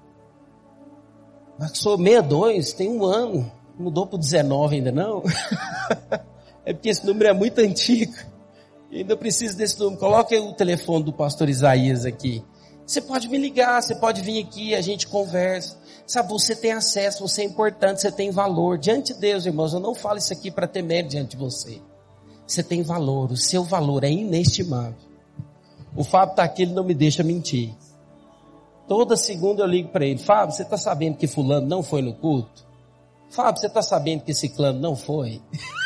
Mas 1.58 1.76
sou 1.76 1.98
62, 1.98 2.72
tem 2.72 2.88
um 2.88 3.04
ano. 3.04 3.50
Mudou 3.76 4.06
para 4.06 4.16
19 4.16 4.76
ainda 4.76 4.92
não? 4.92 5.24
é 6.64 6.72
porque 6.72 6.90
esse 6.90 7.04
número 7.04 7.30
é 7.30 7.32
muito 7.32 7.58
antigo. 7.58 8.14
E 8.92 8.98
ainda 8.98 9.16
preciso 9.16 9.58
desse 9.58 9.76
número. 9.80 9.98
Coloque 9.98 10.36
o 10.36 10.52
telefone 10.52 11.02
do 11.02 11.12
pastor 11.12 11.48
Isaías 11.48 12.04
aqui. 12.04 12.44
Você 12.86 13.00
pode 13.00 13.28
me 13.28 13.38
ligar, 13.38 13.82
você 13.82 13.96
pode 13.96 14.22
vir 14.22 14.44
aqui, 14.44 14.76
a 14.76 14.80
gente 14.80 15.08
conversa. 15.08 15.76
Sabe, 16.08 16.30
você 16.30 16.56
tem 16.56 16.72
acesso, 16.72 17.28
você 17.28 17.42
é 17.42 17.44
importante, 17.44 18.00
você 18.00 18.10
tem 18.10 18.30
valor. 18.30 18.78
Diante 18.78 19.12
de 19.12 19.20
Deus, 19.20 19.44
irmãos, 19.44 19.74
eu 19.74 19.78
não 19.78 19.94
falo 19.94 20.16
isso 20.16 20.32
aqui 20.32 20.50
para 20.50 20.66
temer 20.66 21.06
diante 21.06 21.32
de 21.32 21.36
você. 21.36 21.82
Você 22.46 22.62
tem 22.62 22.82
valor, 22.82 23.30
o 23.30 23.36
seu 23.36 23.62
valor 23.62 24.02
é 24.04 24.10
inestimável. 24.10 24.96
O 25.94 26.02
Fábio 26.02 26.30
está 26.30 26.44
aqui, 26.44 26.62
ele 26.62 26.72
não 26.72 26.82
me 26.82 26.94
deixa 26.94 27.22
mentir. 27.22 27.74
Toda 28.88 29.18
segunda 29.18 29.62
eu 29.62 29.66
ligo 29.66 29.90
para 29.90 30.06
ele, 30.06 30.18
Fábio, 30.18 30.54
você 30.54 30.62
está 30.62 30.78
sabendo 30.78 31.18
que 31.18 31.26
fulano 31.26 31.66
não 31.66 31.82
foi 31.82 32.00
no 32.00 32.14
culto? 32.14 32.66
Fábio, 33.28 33.60
você 33.60 33.66
está 33.66 33.82
sabendo 33.82 34.22
que 34.22 34.30
esse 34.30 34.48
clã 34.48 34.72
não 34.72 34.96
foi? 34.96 35.42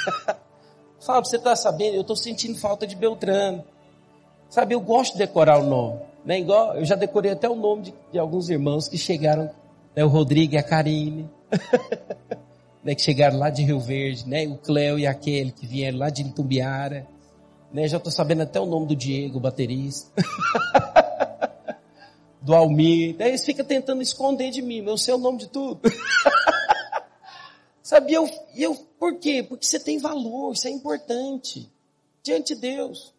Fábio, 1.05 1.29
você 1.29 1.37
está 1.37 1.57
sabendo, 1.57 1.97
eu 1.97 2.03
estou 2.03 2.15
sentindo 2.15 2.57
falta 2.61 2.87
de 2.87 2.95
Beltrano. 2.95 3.65
Sabe, 4.49 4.73
eu 4.73 4.81
gosto 4.81 5.15
de 5.15 5.19
decorar 5.19 5.59
o 5.59 5.65
nome. 5.65 5.99
Né? 6.25 6.39
Igual, 6.39 6.77
eu 6.77 6.85
já 6.85 6.95
decorei 6.95 7.33
até 7.33 7.49
o 7.51 7.57
nome 7.57 7.83
de, 7.83 7.95
de 8.13 8.21
alguns 8.21 8.49
irmãos 8.49 8.87
que 8.87 8.97
chegaram, 8.97 9.51
né? 9.95 10.05
o 10.05 10.09
Rodrigo 10.09 10.55
e 10.55 10.59
a 10.59 10.63
Karine, 10.63 11.29
né? 12.83 12.95
que 12.95 13.03
chegaram 13.03 13.39
lá 13.39 13.51
de 13.51 13.63
Rio 13.63 13.81
Verde, 13.81 14.29
né? 14.29 14.47
o 14.47 14.57
Cléo 14.57 14.99
e 14.99 15.07
aquele 15.07 15.53
que 15.53 15.67
vieram 15.67 15.99
lá 15.99 16.11
de 16.11 16.23
Itumbiara. 16.23 17.07
Né? 17.73 17.89
Já 17.89 17.97
estou 17.97 18.13
sabendo 18.13 18.43
até 18.43 18.61
o 18.61 18.67
nome 18.67 18.87
do 18.87 18.97
Diego, 18.97 19.41
baterista. 19.41 20.11
do 22.43 22.55
Almir. 22.55 23.17
Daí 23.17 23.29
eles 23.29 23.45
ficam 23.45 23.65
tentando 23.65 24.03
esconder 24.03 24.51
de 24.51 24.61
mim, 24.61 24.85
eu 24.85 24.99
sei 24.99 25.15
o 25.15 25.19
nome 25.19 25.39
de 25.39 25.49
tudo. 25.49 25.81
Sabe, 27.83 28.13
eu, 28.13 28.29
eu, 28.55 28.75
por 28.99 29.19
quê? 29.19 29.43
Porque 29.43 29.67
você 29.67 29.79
tem 29.79 29.99
valor, 29.99 30.53
isso 30.53 30.67
é 30.67 30.71
importante. 30.71 31.71
Diante 32.23 32.55
de 32.55 32.61
Deus. 32.61 33.13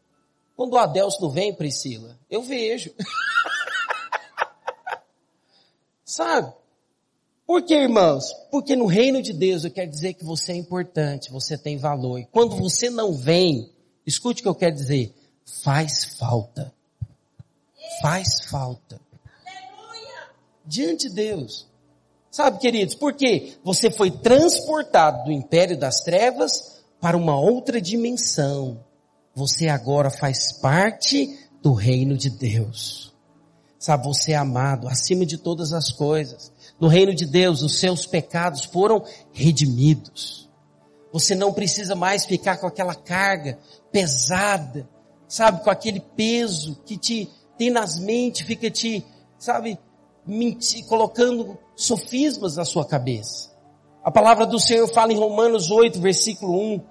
Quando 0.55 0.74
o 0.74 0.78
Adelso 0.78 1.21
não 1.21 1.30
vem, 1.30 1.53
Priscila, 1.53 2.17
eu 2.30 2.41
vejo. 2.41 2.93
Sabe? 6.05 6.53
Por 7.45 7.61
que, 7.63 7.73
irmãos? 7.73 8.33
Porque 8.49 8.75
no 8.75 8.85
reino 8.85 9.21
de 9.21 9.33
Deus 9.33 9.63
eu 9.63 9.71
quero 9.71 9.89
dizer 9.89 10.13
que 10.13 10.23
você 10.23 10.53
é 10.53 10.55
importante, 10.55 11.31
você 11.31 11.57
tem 11.57 11.77
valor. 11.77 12.19
E 12.19 12.25
quando 12.25 12.55
você 12.55 12.89
não 12.89 13.13
vem, 13.13 13.69
escute 14.05 14.41
o 14.41 14.43
que 14.43 14.49
eu 14.49 14.55
quero 14.55 14.75
dizer, 14.75 15.13
faz 15.63 16.05
falta. 16.17 16.73
Faz 18.01 18.45
falta. 18.49 18.99
Diante 20.65 21.09
de 21.09 21.15
Deus. 21.15 21.67
Sabe, 22.31 22.59
queridos, 22.59 22.95
por 22.95 23.13
quê? 23.13 23.57
Você 23.63 23.91
foi 23.91 24.09
transportado 24.09 25.25
do 25.25 25.31
império 25.31 25.77
das 25.77 26.01
trevas 26.01 26.81
para 26.99 27.17
uma 27.17 27.37
outra 27.39 27.81
dimensão 27.81 28.83
você 29.35 29.67
agora 29.67 30.11
faz 30.11 30.51
parte 30.51 31.39
do 31.61 31.73
reino 31.73 32.15
de 32.15 32.29
Deus. 32.29 33.11
Sabe, 33.79 34.05
você 34.05 34.33
é 34.33 34.35
amado 34.35 34.87
acima 34.87 35.25
de 35.25 35.37
todas 35.37 35.73
as 35.73 35.91
coisas. 35.91 36.51
No 36.80 36.88
reino 36.88 37.13
de 37.13 37.26
Deus, 37.26 37.61
os 37.61 37.80
seus 37.80 38.05
pecados 38.05 38.65
foram 38.65 39.03
redimidos. 39.32 40.49
Você 41.11 41.36
não 41.36 41.53
precisa 41.53 41.95
mais 41.95 42.26
ficar 42.26 42.57
com 42.57 42.67
aquela 42.67 42.95
carga 42.95 43.59
pesada, 43.91 44.89
sabe, 45.28 45.63
com 45.63 45.69
aquele 45.69 45.99
peso 45.99 46.82
que 46.86 46.97
te 46.97 47.30
tem 47.57 47.69
nas 47.69 47.99
mentes, 47.99 48.45
fica 48.45 48.69
te, 48.69 49.05
sabe, 49.38 49.78
mentir, 50.26 50.86
colocando 50.86 51.57
sofismas 51.76 52.55
na 52.55 52.65
sua 52.65 52.86
cabeça. 52.86 53.51
A 54.03 54.11
palavra 54.11 54.45
do 54.45 54.59
Senhor 54.59 54.88
fala 54.88 55.13
em 55.13 55.17
Romanos 55.17 55.71
8, 55.71 56.01
versículo 56.01 56.59
1, 56.76 56.82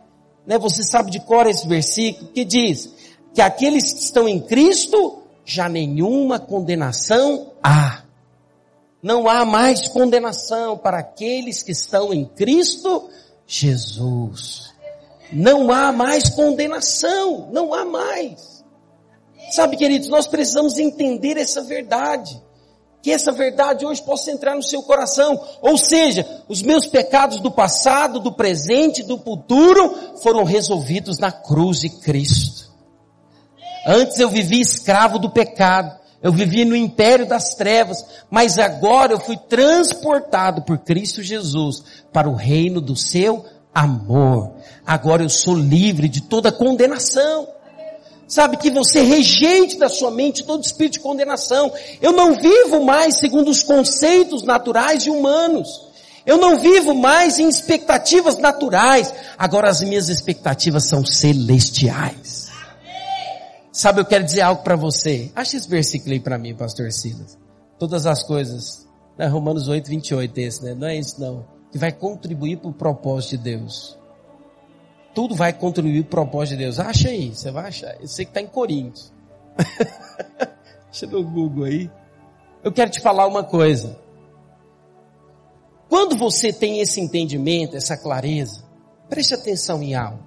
né? 0.46 0.58
Você 0.58 0.82
sabe 0.82 1.10
de 1.10 1.20
cor 1.20 1.46
esse 1.46 1.66
versículo 1.66 2.30
que 2.30 2.44
diz 2.44 2.90
que 3.34 3.40
aqueles 3.40 3.92
que 3.92 4.00
estão 4.00 4.28
em 4.28 4.40
Cristo 4.40 5.22
já 5.44 5.68
nenhuma 5.68 6.38
condenação 6.38 7.52
há. 7.62 8.04
Não 9.02 9.28
há 9.28 9.44
mais 9.44 9.88
condenação 9.88 10.78
para 10.78 10.98
aqueles 10.98 11.62
que 11.62 11.72
estão 11.72 12.14
em 12.14 12.24
Cristo 12.24 13.10
Jesus. 13.46 14.72
Não 15.32 15.72
há 15.72 15.90
mais 15.90 16.28
condenação, 16.28 17.48
não 17.50 17.74
há 17.74 17.84
mais. 17.84 18.64
Sabe, 19.50 19.76
queridos, 19.76 20.08
nós 20.08 20.26
precisamos 20.26 20.78
entender 20.78 21.36
essa 21.36 21.62
verdade. 21.62 22.40
Que 23.02 23.10
essa 23.10 23.32
verdade 23.32 23.84
hoje 23.84 24.00
possa 24.00 24.30
entrar 24.30 24.54
no 24.54 24.62
seu 24.62 24.82
coração. 24.84 25.42
Ou 25.60 25.76
seja, 25.76 26.44
os 26.48 26.62
meus 26.62 26.86
pecados 26.86 27.40
do 27.40 27.50
passado, 27.50 28.20
do 28.20 28.32
presente, 28.32 29.02
do 29.02 29.18
futuro 29.18 30.16
foram 30.22 30.44
resolvidos 30.44 31.18
na 31.18 31.32
cruz 31.32 31.80
de 31.80 31.90
Cristo. 31.90 32.70
Antes 33.84 34.20
eu 34.20 34.30
vivia 34.30 34.62
escravo 34.62 35.18
do 35.18 35.28
pecado. 35.28 36.01
Eu 36.22 36.32
vivia 36.32 36.64
no 36.64 36.76
império 36.76 37.26
das 37.26 37.54
trevas, 37.54 38.04
mas 38.30 38.56
agora 38.58 39.12
eu 39.12 39.18
fui 39.18 39.36
transportado 39.36 40.62
por 40.62 40.78
Cristo 40.78 41.20
Jesus 41.20 41.82
para 42.12 42.28
o 42.28 42.34
reino 42.34 42.80
do 42.80 42.94
seu 42.94 43.44
amor. 43.74 44.52
Agora 44.86 45.24
eu 45.24 45.28
sou 45.28 45.56
livre 45.56 46.08
de 46.08 46.20
toda 46.22 46.52
condenação. 46.52 47.48
Sabe 48.28 48.56
que 48.56 48.70
você 48.70 49.02
rejeite 49.02 49.76
da 49.76 49.88
sua 49.88 50.10
mente 50.10 50.44
todo 50.44 50.64
espírito 50.64 50.94
de 50.94 51.00
condenação. 51.00 51.72
Eu 52.00 52.12
não 52.12 52.34
vivo 52.36 52.84
mais 52.84 53.18
segundo 53.18 53.50
os 53.50 53.62
conceitos 53.62 54.44
naturais 54.44 55.04
e 55.04 55.10
humanos. 55.10 55.68
Eu 56.24 56.38
não 56.38 56.58
vivo 56.58 56.94
mais 56.94 57.38
em 57.38 57.48
expectativas 57.48 58.38
naturais. 58.38 59.12
Agora 59.36 59.68
as 59.68 59.82
minhas 59.82 60.08
expectativas 60.08 60.88
são 60.88 61.04
celestiais. 61.04 62.41
Sabe, 63.72 64.02
eu 64.02 64.04
quero 64.04 64.22
dizer 64.22 64.42
algo 64.42 64.62
para 64.62 64.76
você. 64.76 65.32
Acha 65.34 65.56
esse 65.56 65.66
versículo 65.66 66.12
aí 66.12 66.20
para 66.20 66.36
mim, 66.36 66.54
pastor 66.54 66.92
Silas. 66.92 67.38
Todas 67.78 68.06
as 68.06 68.22
coisas. 68.22 68.86
É 69.18 69.26
Romanos 69.26 69.66
8, 69.66 69.88
28 69.88 70.38
esse, 70.38 70.62
né? 70.62 70.74
Não 70.74 70.86
é 70.86 70.96
isso 70.96 71.18
não. 71.18 71.46
Que 71.70 71.78
vai 71.78 71.90
contribuir 71.90 72.58
para 72.58 72.68
o 72.68 72.74
propósito 72.74 73.30
de 73.30 73.38
Deus. 73.38 73.98
Tudo 75.14 75.34
vai 75.34 75.54
contribuir 75.54 76.04
para 76.04 76.20
o 76.20 76.24
propósito 76.26 76.58
de 76.58 76.64
Deus. 76.64 76.78
Acha 76.78 77.08
aí, 77.08 77.30
você 77.30 77.50
vai 77.50 77.68
achar. 77.68 77.98
Eu 77.98 78.06
sei 78.06 78.26
que 78.26 78.30
está 78.30 78.42
em 78.42 78.46
Coríntios. 78.46 79.10
Deixa 80.90 81.06
no 81.06 81.24
Google 81.24 81.64
aí. 81.64 81.90
Eu 82.62 82.72
quero 82.72 82.90
te 82.90 83.00
falar 83.00 83.26
uma 83.26 83.42
coisa. 83.42 83.98
Quando 85.88 86.16
você 86.16 86.52
tem 86.52 86.80
esse 86.80 87.00
entendimento, 87.00 87.76
essa 87.76 87.96
clareza, 87.96 88.64
preste 89.08 89.34
atenção 89.34 89.82
em 89.82 89.94
algo. 89.94 90.22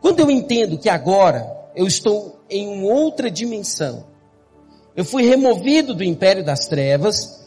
Quando 0.00 0.20
eu 0.20 0.30
entendo 0.30 0.78
que 0.78 0.88
agora 0.88 1.55
eu 1.76 1.86
estou 1.86 2.40
em 2.48 2.82
outra 2.82 3.30
dimensão. 3.30 4.06
Eu 4.96 5.04
fui 5.04 5.24
removido 5.28 5.94
do 5.94 6.02
império 6.02 6.42
das 6.42 6.66
trevas 6.66 7.46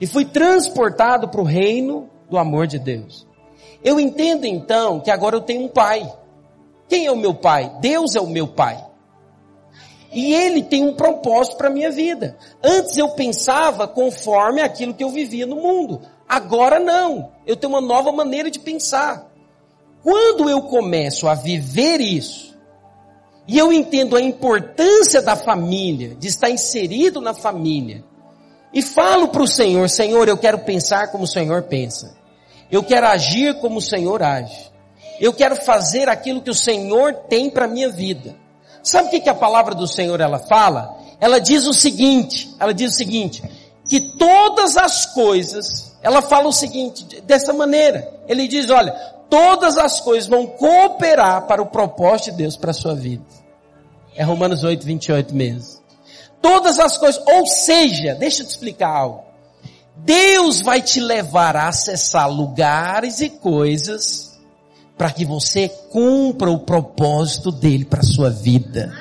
e 0.00 0.06
fui 0.06 0.24
transportado 0.24 1.28
para 1.28 1.42
o 1.42 1.44
reino 1.44 2.08
do 2.30 2.38
amor 2.38 2.66
de 2.66 2.78
Deus. 2.78 3.26
Eu 3.84 4.00
entendo 4.00 4.46
então 4.46 4.98
que 4.98 5.10
agora 5.10 5.36
eu 5.36 5.42
tenho 5.42 5.64
um 5.64 5.68
pai. 5.68 6.10
Quem 6.88 7.04
é 7.04 7.12
o 7.12 7.16
meu 7.16 7.34
pai? 7.34 7.70
Deus 7.80 8.16
é 8.16 8.20
o 8.20 8.26
meu 8.26 8.48
pai. 8.48 8.82
E 10.10 10.32
ele 10.32 10.62
tem 10.62 10.82
um 10.82 10.94
propósito 10.94 11.58
para 11.58 11.68
a 11.68 11.72
minha 11.72 11.90
vida. 11.90 12.38
Antes 12.62 12.96
eu 12.96 13.10
pensava 13.10 13.86
conforme 13.86 14.62
aquilo 14.62 14.94
que 14.94 15.04
eu 15.04 15.10
vivia 15.10 15.46
no 15.46 15.56
mundo. 15.56 16.00
Agora 16.26 16.80
não. 16.80 17.30
Eu 17.46 17.56
tenho 17.56 17.74
uma 17.74 17.80
nova 17.82 18.10
maneira 18.10 18.50
de 18.50 18.58
pensar. 18.58 19.30
Quando 20.02 20.48
eu 20.48 20.62
começo 20.62 21.28
a 21.28 21.34
viver 21.34 22.00
isso, 22.00 22.45
e 23.48 23.56
eu 23.56 23.72
entendo 23.72 24.16
a 24.16 24.20
importância 24.20 25.22
da 25.22 25.36
família, 25.36 26.14
de 26.16 26.28
estar 26.28 26.50
inserido 26.50 27.20
na 27.20 27.32
família. 27.32 28.04
E 28.72 28.82
falo 28.82 29.28
para 29.28 29.42
o 29.42 29.46
Senhor, 29.46 29.88
Senhor, 29.88 30.28
eu 30.28 30.36
quero 30.36 30.58
pensar 30.60 31.12
como 31.12 31.24
o 31.24 31.28
Senhor 31.28 31.62
pensa. 31.62 32.16
Eu 32.70 32.82
quero 32.82 33.06
agir 33.06 33.54
como 33.60 33.78
o 33.78 33.82
Senhor 33.82 34.22
age. 34.22 34.70
Eu 35.20 35.32
quero 35.32 35.56
fazer 35.56 36.08
aquilo 36.08 36.42
que 36.42 36.50
o 36.50 36.54
Senhor 36.54 37.14
tem 37.28 37.48
para 37.48 37.68
minha 37.68 37.88
vida. 37.88 38.34
Sabe 38.82 39.08
o 39.08 39.10
que, 39.10 39.20
que 39.20 39.30
a 39.30 39.34
palavra 39.34 39.74
do 39.74 39.86
Senhor 39.86 40.20
ela 40.20 40.38
fala? 40.38 40.96
Ela 41.20 41.40
diz 41.40 41.66
o 41.66 41.72
seguinte, 41.72 42.54
ela 42.58 42.74
diz 42.74 42.92
o 42.92 42.96
seguinte, 42.96 43.42
que 43.88 44.00
todas 44.18 44.76
as 44.76 45.06
coisas, 45.06 45.96
ela 46.02 46.20
fala 46.20 46.48
o 46.48 46.52
seguinte, 46.52 47.20
dessa 47.22 47.52
maneira. 47.52 48.12
Ele 48.28 48.46
diz, 48.46 48.68
olha, 48.68 48.94
todas 49.28 49.76
as 49.76 50.00
coisas 50.00 50.28
vão 50.28 50.46
cooperar 50.46 51.46
para 51.46 51.62
o 51.62 51.66
propósito 51.66 52.30
de 52.30 52.38
Deus 52.38 52.56
para 52.56 52.70
a 52.70 52.74
sua 52.74 52.94
vida. 52.94 53.24
É 54.14 54.22
Romanos 54.22 54.64
8, 54.64 54.84
28 54.84 55.34
mesmo. 55.34 55.80
Todas 56.40 56.78
as 56.78 56.96
coisas, 56.96 57.22
ou 57.26 57.46
seja, 57.46 58.14
deixa 58.14 58.42
eu 58.42 58.46
te 58.46 58.50
explicar 58.50 58.88
algo. 58.88 59.24
Deus 59.96 60.60
vai 60.60 60.82
te 60.82 61.00
levar 61.00 61.56
a 61.56 61.68
acessar 61.68 62.30
lugares 62.30 63.20
e 63.20 63.28
coisas 63.28 64.38
para 64.96 65.10
que 65.10 65.24
você 65.24 65.68
cumpra 65.68 66.50
o 66.50 66.60
propósito 66.60 67.50
dele 67.50 67.84
para 67.84 68.00
a 68.00 68.04
sua 68.04 68.30
vida. 68.30 68.92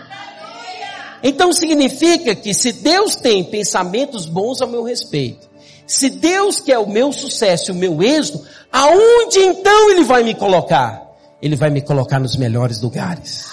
Então 1.24 1.52
significa 1.54 2.36
que 2.36 2.54
se 2.54 2.72
Deus 2.72 3.16
tem 3.16 3.44
pensamentos 3.44 4.26
bons 4.26 4.62
a 4.62 4.68
meu 4.68 4.84
respeito, 4.84 5.45
se 5.88 6.10
Deus 6.10 6.60
quer 6.60 6.80
o 6.80 6.90
meu 6.90 7.12
sucesso, 7.12 7.72
o 7.72 7.76
meu 7.76 8.02
êxito, 8.02 8.44
aonde 8.72 9.40
então 9.40 9.92
Ele 9.92 10.04
vai 10.04 10.24
me 10.24 10.34
colocar? 10.34 11.04
Ele 11.42 11.56
vai 11.56 11.70
me 11.70 11.82
colocar 11.82 12.20
nos 12.20 12.36
melhores 12.36 12.82
lugares. 12.82 13.52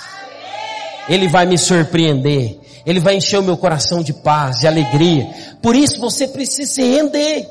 Ele 1.09 1.29
vai 1.29 1.45
me 1.47 1.59
surpreender. 1.59 2.59
Ele 2.87 3.01
vai 3.01 3.17
encher 3.17 3.39
o 3.39 3.43
meu 3.43 3.57
coração 3.57 4.03
de 4.03 4.13
paz, 4.13 4.61
de 4.61 4.67
alegria. 4.67 5.29
Por 5.61 5.77
isso 5.77 6.01
você 6.01 6.27
precisa 6.27 6.73
se 6.73 6.83
render. 6.83 7.49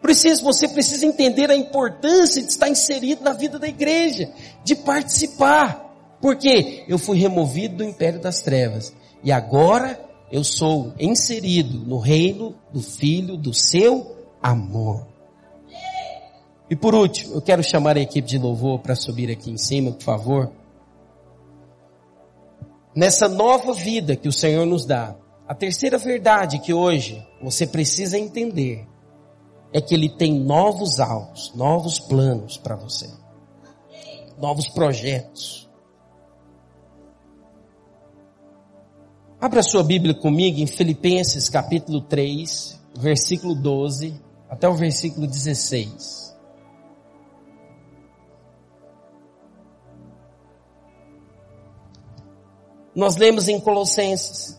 Por 0.00 0.10
isso 0.10 0.44
você 0.44 0.68
precisa 0.68 1.04
entender 1.06 1.50
a 1.50 1.56
importância 1.56 2.42
de 2.42 2.48
estar 2.48 2.68
inserido 2.68 3.24
na 3.24 3.32
vida 3.32 3.58
da 3.58 3.66
igreja, 3.66 4.30
de 4.62 4.74
participar. 4.74 5.82
Porque 6.20 6.84
eu 6.86 6.98
fui 6.98 7.18
removido 7.18 7.78
do 7.78 7.84
império 7.84 8.20
das 8.20 8.40
trevas 8.40 8.92
e 9.22 9.32
agora 9.32 9.98
eu 10.30 10.42
sou 10.42 10.92
inserido 10.98 11.78
no 11.78 11.98
reino 11.98 12.54
do 12.72 12.80
Filho 12.80 13.36
do 13.36 13.52
seu 13.52 14.16
amor. 14.42 15.06
E 16.68 16.74
por 16.74 16.94
último, 16.94 17.34
eu 17.34 17.42
quero 17.42 17.62
chamar 17.62 17.96
a 17.96 18.00
equipe 18.00 18.26
de 18.26 18.38
louvor 18.38 18.80
para 18.80 18.94
subir 18.94 19.30
aqui 19.30 19.50
em 19.50 19.58
cima, 19.58 19.92
por 19.92 20.02
favor. 20.02 20.50
Nessa 22.94 23.28
nova 23.28 23.72
vida 23.72 24.16
que 24.16 24.28
o 24.28 24.32
Senhor 24.32 24.64
nos 24.64 24.86
dá, 24.86 25.16
a 25.46 25.54
terceira 25.54 25.98
verdade 25.98 26.58
que 26.58 26.72
hoje 26.72 27.26
você 27.42 27.66
precisa 27.66 28.18
entender 28.18 28.86
é 29.72 29.80
que 29.80 29.94
Ele 29.94 30.08
tem 30.08 30.32
novos 30.32 31.00
alvos, 31.00 31.52
novos 31.54 31.98
planos 31.98 32.56
para 32.56 32.76
você, 32.76 33.10
novos 34.38 34.68
projetos. 34.68 35.63
Abra 39.44 39.62
sua 39.62 39.82
Bíblia 39.84 40.14
comigo 40.14 40.58
em 40.58 40.66
Filipenses 40.66 41.50
capítulo 41.50 42.00
3, 42.00 42.80
versículo 42.98 43.54
12 43.54 44.18
até 44.48 44.66
o 44.66 44.72
versículo 44.72 45.26
16. 45.26 46.34
Nós 52.94 53.16
lemos 53.16 53.46
em 53.46 53.60
Colossenses 53.60 54.58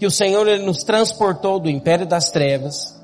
que 0.00 0.04
o 0.04 0.10
Senhor 0.10 0.48
ele 0.48 0.66
nos 0.66 0.82
transportou 0.82 1.60
do 1.60 1.70
império 1.70 2.04
das 2.04 2.28
trevas 2.32 3.00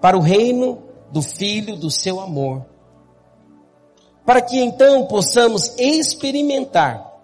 para 0.00 0.18
o 0.18 0.20
reino 0.20 0.82
do 1.12 1.22
Filho 1.22 1.76
do 1.76 1.92
seu 1.92 2.18
amor. 2.18 2.66
Para 4.26 4.42
que 4.42 4.58
então 4.58 5.06
possamos 5.06 5.78
experimentar 5.78 7.22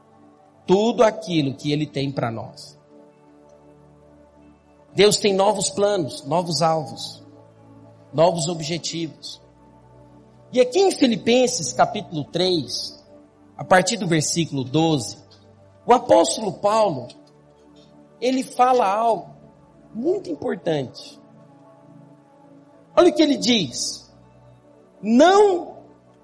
tudo 0.65 1.03
aquilo 1.03 1.57
que 1.57 1.73
ele 1.73 1.89
tem 1.89 2.13
para 2.13 2.31
nós. 2.31 2.79
Deus 4.95 5.19
tem 5.19 5.33
novos 5.33 5.71
planos, 5.71 6.25
novos 6.25 6.63
alvos, 6.63 7.23
novos 8.13 8.49
objetivos. 8.49 9.41
E 10.53 10.61
aqui 10.61 10.81
em 10.81 10.91
Filipenses 10.91 11.73
capítulo 11.73 12.25
3, 12.25 13.05
a 13.57 13.65
partir 13.65 13.97
do 13.97 14.09
versículo 14.09 14.65
12, 14.65 15.17
o 15.87 15.93
apóstolo 15.93 16.55
Paulo, 16.55 17.09
ele 18.21 18.43
fala 18.43 18.87
algo 18.87 19.31
muito 19.95 20.29
importante. 20.29 21.21
Olha 22.97 23.11
o 23.11 23.15
que 23.15 23.23
ele 23.23 23.37
diz. 23.37 24.11
Não 25.01 25.79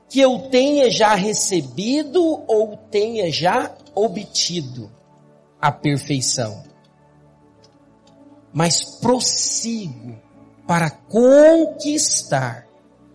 que 0.08 0.20
eu 0.20 0.48
tenha 0.50 0.90
já 0.90 1.14
recebido 1.14 2.22
ou 2.46 2.76
tenha 2.90 3.30
já 3.30 3.74
obtido 3.94 4.90
a 5.60 5.72
perfeição 5.72 6.75
mas 8.56 8.82
prossigo 8.82 10.18
para 10.66 10.88
conquistar 10.88 12.66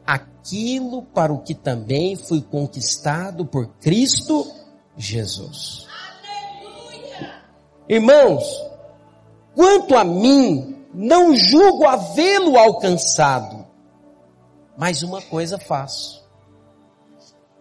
aquilo 0.05 1.01
para 1.01 1.33
o 1.33 1.41
que 1.41 1.55
também 1.55 2.15
fui 2.15 2.43
conquistado 2.43 3.43
por 3.43 3.67
Cristo 3.79 4.45
Jesus. 4.95 5.87
Aleluia. 6.21 7.41
Irmãos, 7.89 8.43
quanto 9.55 9.95
a 9.95 10.03
mim, 10.03 10.85
não 10.93 11.35
julgo 11.35 11.87
havê-lo 11.87 12.55
alcançado, 12.55 13.65
mas 14.77 15.01
uma 15.01 15.23
coisa 15.23 15.57
faço. 15.57 16.21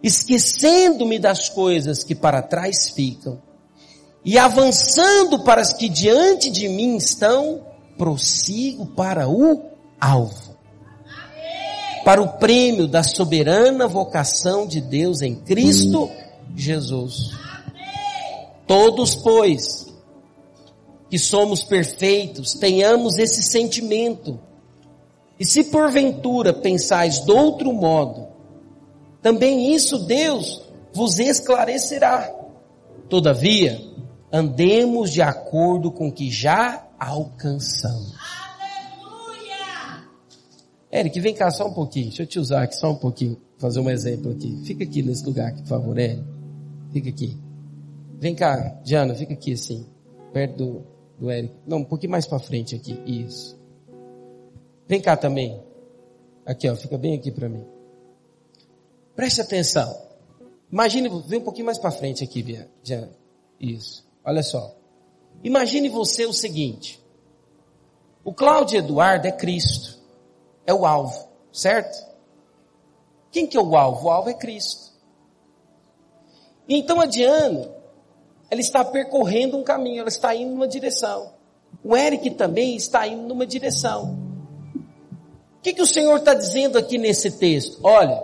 esquecendo-me 0.03 1.17
das 1.17 1.49
coisas 1.49 2.03
que 2.03 2.13
para 2.13 2.43
trás 2.43 2.91
ficam 2.91 3.41
e 4.23 4.37
avançando 4.37 5.43
para 5.43 5.61
as 5.61 5.73
que 5.73 5.89
diante 5.89 6.51
de 6.51 6.67
mim 6.69 6.95
estão, 6.95 7.70
prossigo 8.01 8.87
para 8.87 9.29
o 9.29 9.61
alvo. 9.99 10.55
Para 12.03 12.19
o 12.19 12.29
prêmio 12.39 12.87
da 12.87 13.03
soberana 13.03 13.87
vocação 13.87 14.65
de 14.65 14.81
Deus 14.81 15.21
em 15.21 15.35
Cristo 15.35 16.09
Jesus. 16.55 17.29
Todos, 18.65 19.13
pois, 19.13 19.85
que 21.11 21.19
somos 21.19 21.61
perfeitos, 21.61 22.55
tenhamos 22.55 23.19
esse 23.19 23.43
sentimento. 23.43 24.39
E 25.39 25.45
se 25.45 25.65
porventura 25.65 26.51
pensais 26.51 27.23
de 27.23 27.31
outro 27.31 27.71
modo, 27.71 28.29
também 29.21 29.75
isso 29.75 29.99
Deus 29.99 30.63
vos 30.91 31.19
esclarecerá. 31.19 32.33
Todavia, 33.07 33.79
andemos 34.33 35.11
de 35.11 35.21
acordo 35.21 35.91
com 35.91 36.07
o 36.07 36.11
que 36.11 36.31
já 36.31 36.87
alcançamos. 37.01 38.15
Aleluia! 38.43 40.07
Eric, 40.91 41.19
vem 41.19 41.33
cá 41.33 41.49
só 41.49 41.67
um 41.67 41.73
pouquinho. 41.73 42.07
Deixa 42.07 42.21
eu 42.21 42.27
te 42.27 42.39
usar 42.39 42.61
aqui 42.61 42.75
só 42.75 42.91
um 42.91 42.95
pouquinho. 42.95 43.41
Fazer 43.57 43.79
um 43.79 43.89
exemplo 43.89 44.31
aqui. 44.31 44.61
Fica 44.63 44.83
aqui 44.83 45.01
nesse 45.01 45.25
lugar 45.25 45.47
aqui, 45.47 45.61
por 45.61 45.67
favor, 45.67 45.97
Eric. 45.97 46.23
Fica 46.93 47.09
aqui. 47.09 47.37
Vem 48.19 48.35
cá, 48.35 48.79
Diana, 48.83 49.15
fica 49.15 49.33
aqui 49.33 49.53
assim. 49.53 49.87
Perto 50.31 50.57
do, 50.57 50.83
do 51.19 51.31
Eric. 51.31 51.53
Não, 51.65 51.79
um 51.79 51.83
pouquinho 51.83 52.11
mais 52.11 52.27
para 52.27 52.37
frente 52.37 52.75
aqui. 52.75 52.99
Isso. 53.05 53.59
Vem 54.87 55.01
cá 55.01 55.17
também. 55.17 55.59
Aqui, 56.45 56.69
ó. 56.69 56.75
Fica 56.75 56.97
bem 56.99 57.15
aqui 57.15 57.31
para 57.31 57.49
mim. 57.49 57.65
Preste 59.15 59.41
atenção. 59.41 59.91
Imagine, 60.71 61.09
vem 61.27 61.39
um 61.39 61.43
pouquinho 61.43 61.65
mais 61.65 61.79
para 61.79 61.91
frente 61.91 62.23
aqui, 62.23 62.43
Diana. 62.83 63.09
Isso. 63.59 64.05
Olha 64.23 64.43
só. 64.43 64.80
Imagine 65.43 65.89
você 65.89 66.25
o 66.25 66.33
seguinte. 66.33 67.01
O 68.23 68.33
Cláudio 68.33 68.79
Eduardo 68.79 69.27
é 69.27 69.31
Cristo. 69.31 69.99
É 70.65 70.73
o 70.73 70.85
alvo, 70.85 71.27
certo? 71.51 71.97
Quem 73.31 73.47
que 73.47 73.57
é 73.57 73.61
o 73.61 73.75
alvo? 73.75 74.07
O 74.07 74.11
alvo 74.11 74.29
é 74.29 74.33
Cristo. 74.33 74.91
Então 76.69 77.01
a 77.01 77.05
Diana, 77.05 77.69
ela 78.49 78.61
está 78.61 78.85
percorrendo 78.85 79.57
um 79.57 79.63
caminho, 79.63 80.01
ela 80.01 80.09
está 80.09 80.35
indo 80.35 80.51
numa 80.51 80.67
direção. 80.67 81.33
O 81.83 81.97
Eric 81.97 82.29
também 82.31 82.75
está 82.75 83.07
indo 83.07 83.23
numa 83.23 83.45
direção. 83.45 84.17
O 85.57 85.61
que, 85.61 85.73
que 85.73 85.81
o 85.81 85.87
Senhor 85.87 86.17
está 86.17 86.33
dizendo 86.33 86.77
aqui 86.77 86.97
nesse 86.97 87.31
texto? 87.31 87.79
Olha, 87.83 88.21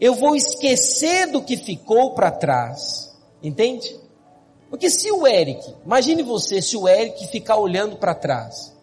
eu 0.00 0.14
vou 0.14 0.34
esquecer 0.34 1.30
do 1.30 1.42
que 1.42 1.56
ficou 1.56 2.12
para 2.12 2.30
trás. 2.30 3.16
Entende? 3.42 4.01
Porque 4.72 4.88
se 4.88 5.12
o 5.12 5.26
Eric, 5.26 5.76
imagine 5.84 6.22
você 6.22 6.62
se 6.62 6.78
o 6.78 6.88
Eric 6.88 7.26
ficar 7.26 7.56
olhando 7.56 7.96
para 7.96 8.14
trás, 8.14 8.74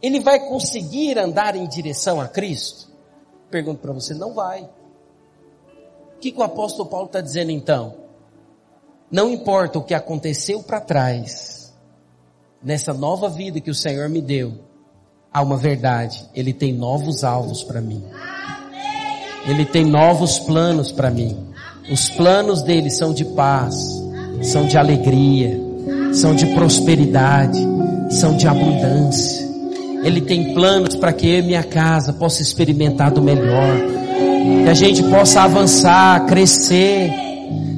ele 0.00 0.18
vai 0.18 0.48
conseguir 0.48 1.18
andar 1.18 1.54
em 1.54 1.68
direção 1.68 2.22
a 2.22 2.26
Cristo? 2.26 2.90
Pergunto 3.50 3.82
para 3.82 3.92
você, 3.92 4.14
não 4.14 4.32
vai. 4.32 4.62
O 4.62 6.20
que, 6.20 6.32
que 6.32 6.40
o 6.40 6.42
apóstolo 6.42 6.88
Paulo 6.88 7.04
está 7.04 7.20
dizendo 7.20 7.50
então? 7.50 7.96
Não 9.10 9.28
importa 9.28 9.78
o 9.78 9.84
que 9.84 9.92
aconteceu 9.92 10.62
para 10.62 10.80
trás, 10.80 11.74
nessa 12.62 12.94
nova 12.94 13.28
vida 13.28 13.60
que 13.60 13.70
o 13.70 13.74
Senhor 13.74 14.08
me 14.08 14.22
deu, 14.22 14.54
há 15.30 15.42
uma 15.42 15.58
verdade, 15.58 16.26
Ele 16.34 16.54
tem 16.54 16.72
novos 16.72 17.22
alvos 17.22 17.62
para 17.62 17.82
mim. 17.82 18.02
Ele 19.46 19.66
tem 19.66 19.84
novos 19.84 20.38
planos 20.38 20.90
para 20.90 21.10
mim. 21.10 21.52
Os 21.92 22.08
planos 22.08 22.62
dele 22.62 22.88
são 22.88 23.12
de 23.12 23.26
paz, 23.26 24.02
são 24.42 24.66
de 24.66 24.76
alegria, 24.76 25.60
são 26.12 26.34
de 26.34 26.46
prosperidade, 26.46 27.58
são 28.10 28.36
de 28.36 28.46
abundância. 28.46 29.44
Ele 30.04 30.20
tem 30.20 30.52
planos 30.52 30.96
para 30.96 31.12
que 31.12 31.26
eu 31.26 31.38
e 31.38 31.42
minha 31.42 31.62
casa 31.62 32.12
possa 32.12 32.42
experimentar 32.42 33.10
do 33.10 33.22
melhor, 33.22 33.76
que 34.64 34.70
a 34.70 34.74
gente 34.74 35.02
possa 35.04 35.42
avançar, 35.42 36.26
crescer. 36.26 37.10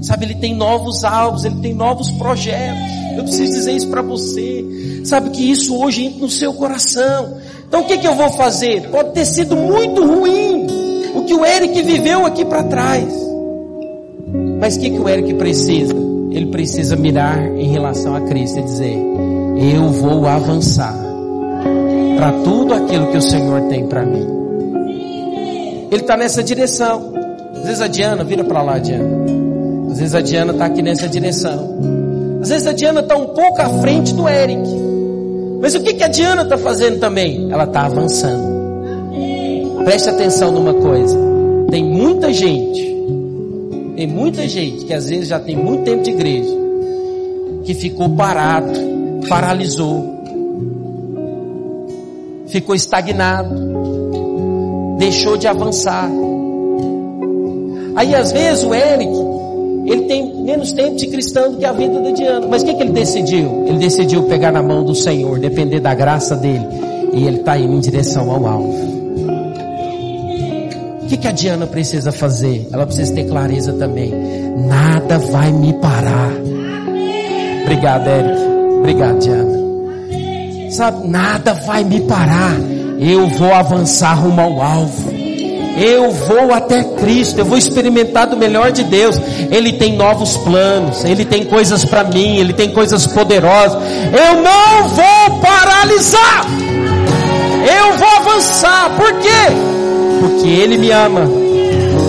Sabe, 0.03 0.27
ele 0.27 0.35
tem 0.35 0.55
novos 0.55 1.05
alvos, 1.05 1.45
ele 1.45 1.57
tem 1.57 1.73
novos 1.73 2.11
projetos. 2.13 2.83
Eu 3.17 3.23
preciso 3.23 3.53
dizer 3.53 3.73
isso 3.73 3.89
para 3.89 4.03
você. 4.03 4.65
Sabe 5.05 5.31
que 5.31 5.51
isso 5.51 5.77
hoje 5.77 6.05
entra 6.05 6.21
no 6.21 6.29
seu 6.29 6.53
coração. 6.55 7.39
Então 7.67 7.83
o 7.83 7.85
que, 7.85 7.97
que 7.99 8.07
eu 8.07 8.15
vou 8.15 8.29
fazer? 8.31 8.89
Pode 8.91 9.13
ter 9.13 9.25
sido 9.25 9.57
muito 9.57 10.05
ruim 10.05 10.67
o 11.15 11.25
que 11.25 11.35
o 11.35 11.45
Eric 11.45 11.81
viveu 11.83 12.27
aqui 12.27 12.45
para 12.45 12.65
trás. 12.65 13.07
Mas 14.61 14.77
o 14.77 14.81
que, 14.81 14.91
que 14.91 14.99
o 14.99 15.09
Eric 15.09 15.35
precisa? 15.35 15.95
Ele 16.37 16.47
precisa 16.47 16.97
mirar 16.97 17.39
em 17.57 17.69
relação 17.69 18.15
a 18.15 18.21
Cristo 18.21 18.59
e 18.59 18.63
dizer: 18.63 18.99
Eu 19.75 19.89
vou 19.89 20.27
avançar 20.27 20.95
para 22.17 22.33
tudo 22.45 22.75
aquilo 22.75 23.11
que 23.11 23.17
o 23.17 23.23
Senhor 23.23 23.63
tem 23.69 23.87
para 23.87 24.05
mim. 24.05 24.27
Ele 25.91 26.03
está 26.03 26.17
nessa 26.17 26.43
direção. 26.43 27.13
Às 27.55 27.63
vezes 27.63 27.81
a 27.81 27.87
Diana, 27.87 28.23
vira 28.23 28.45
para 28.45 28.63
lá, 28.63 28.79
Diana. 28.79 29.09
Às 29.91 29.99
vezes 29.99 30.15
a 30.15 30.21
Diana 30.21 30.53
está 30.53 30.67
aqui 30.67 30.83
nessa 30.83 31.09
direção. 31.09 31.79
Às 32.43 32.51
vezes 32.51 32.67
a 32.67 32.73
Diana 32.73 33.01
está 33.01 33.17
um 33.17 33.27
pouco 33.29 33.63
à 33.63 33.69
frente 33.81 34.15
do 34.15 34.29
Eric. 34.29 34.63
Mas 35.61 35.75
o 35.75 35.81
que, 35.81 35.95
que 35.95 36.05
a 36.05 36.09
Diana 36.09 36.43
está 36.43 36.59
fazendo 36.59 36.99
também? 36.99 37.51
Ela 37.51 37.65
está 37.65 37.87
avançando. 37.87 38.57
Preste 39.85 40.11
atenção 40.11 40.53
numa 40.53 40.75
coisa. 40.75 41.19
Tem 41.71 41.83
muita 41.83 42.33
gente 42.33 42.96
tem 43.97 44.07
muita 44.07 44.47
gente 44.47 44.85
que 44.85 44.93
às 44.93 45.09
vezes 45.09 45.29
já 45.29 45.41
tem 45.41 45.57
muito 45.57 45.85
tempo 45.85 46.03
de 46.03 46.11
igreja, 46.11 46.55
que 47.65 47.73
ficou 47.73 48.11
parado, 48.11 48.79
paralisou, 49.27 50.05
ficou 52.47 52.75
estagnado, 52.75 53.55
deixou 54.99 55.39
de 55.39 55.49
avançar. 55.49 56.11
Aí 57.97 58.15
às 58.15 58.33
vezes 58.33 58.65
o 58.65 58.75
Eric, 58.75 59.11
ele 59.87 60.03
tem 60.03 60.43
menos 60.43 60.73
tempo 60.73 60.97
de 60.97 61.07
cristão 61.07 61.53
do 61.53 61.57
que 61.57 61.65
a 61.65 61.73
vida 61.73 61.99
do 61.99 62.13
Diana. 62.13 62.47
Mas 62.47 62.63
o 62.63 62.67
que, 62.67 62.75
que 62.75 62.83
ele 62.83 62.93
decidiu? 62.93 63.65
Ele 63.67 63.79
decidiu 63.79 64.25
pegar 64.25 64.53
na 64.53 64.63
mão 64.63 64.85
do 64.85 64.95
Senhor, 64.95 65.39
depender 65.39 65.81
da 65.81 65.95
graça 65.95 66.37
dele. 66.37 66.67
E 67.15 67.27
ele 67.27 67.39
está 67.39 67.57
indo 67.59 67.75
em 67.75 67.81
direção 67.81 68.31
ao 68.31 68.47
alvo. 68.47 68.96
O 71.07 71.09
que, 71.09 71.19
que 71.19 71.29
a 71.29 71.31
Diana 71.31 71.69
precisa 71.69 72.11
fazer? 72.11 72.69
Ela 72.73 72.85
precisa 72.85 73.15
ter 73.15 73.29
clareza 73.29 73.73
também. 73.75 74.13
Nada 74.67 75.21
vai 75.21 75.53
me 75.53 75.73
parar. 75.75 76.33
Obrigado, 77.63 78.09
Eric. 78.09 78.41
Obrigado, 78.81 79.19
Diana. 79.21 80.71
Sabe, 80.73 81.07
nada 81.07 81.55
vai 81.65 81.85
me 81.85 82.01
parar. 82.01 82.57
Eu 82.99 83.29
vou 83.29 83.55
avançar 83.55 84.15
rumo 84.15 84.41
ao 84.41 84.61
alvo. 84.61 85.13
Eu 85.79 86.11
vou 86.11 86.53
até 86.53 86.83
Cristo, 86.83 87.39
eu 87.39 87.45
vou 87.45 87.57
experimentar 87.57 88.27
do 88.27 88.37
melhor 88.37 88.73
de 88.73 88.83
Deus. 88.83 89.17
Ele 89.49 89.75
tem 89.75 89.97
novos 89.97 90.37
planos, 90.39 91.05
Ele 91.05 91.25
tem 91.25 91.45
coisas 91.45 91.85
para 91.85 92.03
mim, 92.03 92.39
Ele 92.39 92.53
tem 92.53 92.71
coisas 92.71 93.07
poderosas. 93.07 93.81
Eu 93.81 94.43
não 94.43 94.89
vou 94.89 95.41
paralisar. 95.41 96.47
Eu 97.79 97.97
vou 97.97 98.09
avançar. 98.09 98.91
Por 98.97 99.13
quê? 99.21 99.86
Porque 100.21 100.49
Ele 100.49 100.79
me 100.79 100.91
ama. 100.91 101.23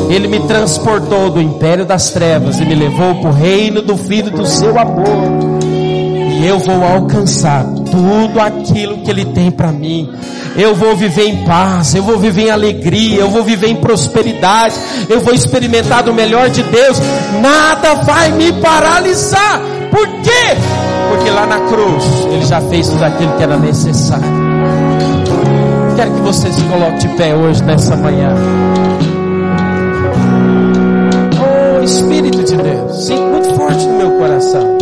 Ele 0.09 0.27
me 0.27 0.39
transportou 0.47 1.29
do 1.29 1.41
império 1.41 1.85
das 1.85 2.11
trevas 2.11 2.59
e 2.59 2.65
me 2.65 2.75
levou 2.75 3.15
para 3.15 3.29
o 3.29 3.33
reino 3.33 3.81
do 3.81 3.97
Filho 3.97 4.31
do 4.31 4.45
seu 4.45 4.79
amor. 4.79 5.57
E 6.39 6.47
eu 6.47 6.59
vou 6.59 6.83
alcançar 6.83 7.65
tudo 7.91 8.39
aquilo 8.39 8.99
que 8.99 9.11
Ele 9.11 9.25
tem 9.25 9.51
para 9.51 9.71
mim. 9.71 10.09
Eu 10.55 10.75
vou 10.75 10.95
viver 10.95 11.27
em 11.27 11.45
paz, 11.45 11.93
eu 11.93 12.03
vou 12.03 12.17
viver 12.17 12.43
em 12.43 12.51
alegria, 12.51 13.19
eu 13.19 13.29
vou 13.29 13.43
viver 13.43 13.67
em 13.67 13.75
prosperidade, 13.75 14.75
eu 15.09 15.19
vou 15.19 15.33
experimentar 15.33 16.03
do 16.03 16.13
melhor 16.13 16.49
de 16.49 16.63
Deus. 16.63 16.97
Nada 17.41 17.95
vai 18.03 18.31
me 18.31 18.53
paralisar. 18.53 19.61
Por 19.91 20.07
quê? 20.21 20.57
Porque 21.09 21.29
lá 21.29 21.45
na 21.45 21.59
cruz 21.61 22.03
Ele 22.31 22.45
já 22.45 22.61
fez 22.61 22.87
tudo 22.89 23.03
aquilo 23.03 23.33
que 23.33 23.43
era 23.43 23.57
necessário 23.57 24.46
quero 25.97 26.13
que 26.13 26.21
você 26.21 26.53
se 26.53 26.63
coloque 26.65 26.97
de 26.99 27.07
pé 27.17 27.35
hoje, 27.35 27.63
nessa 27.63 27.95
manhã. 27.95 28.29
Oh, 31.41 31.83
Espírito 31.83 32.43
de 32.43 32.55
Deus, 32.55 33.05
sinto 33.05 33.23
muito 33.23 33.53
forte 33.55 33.85
no 33.87 33.97
meu 33.97 34.11
coração. 34.11 34.77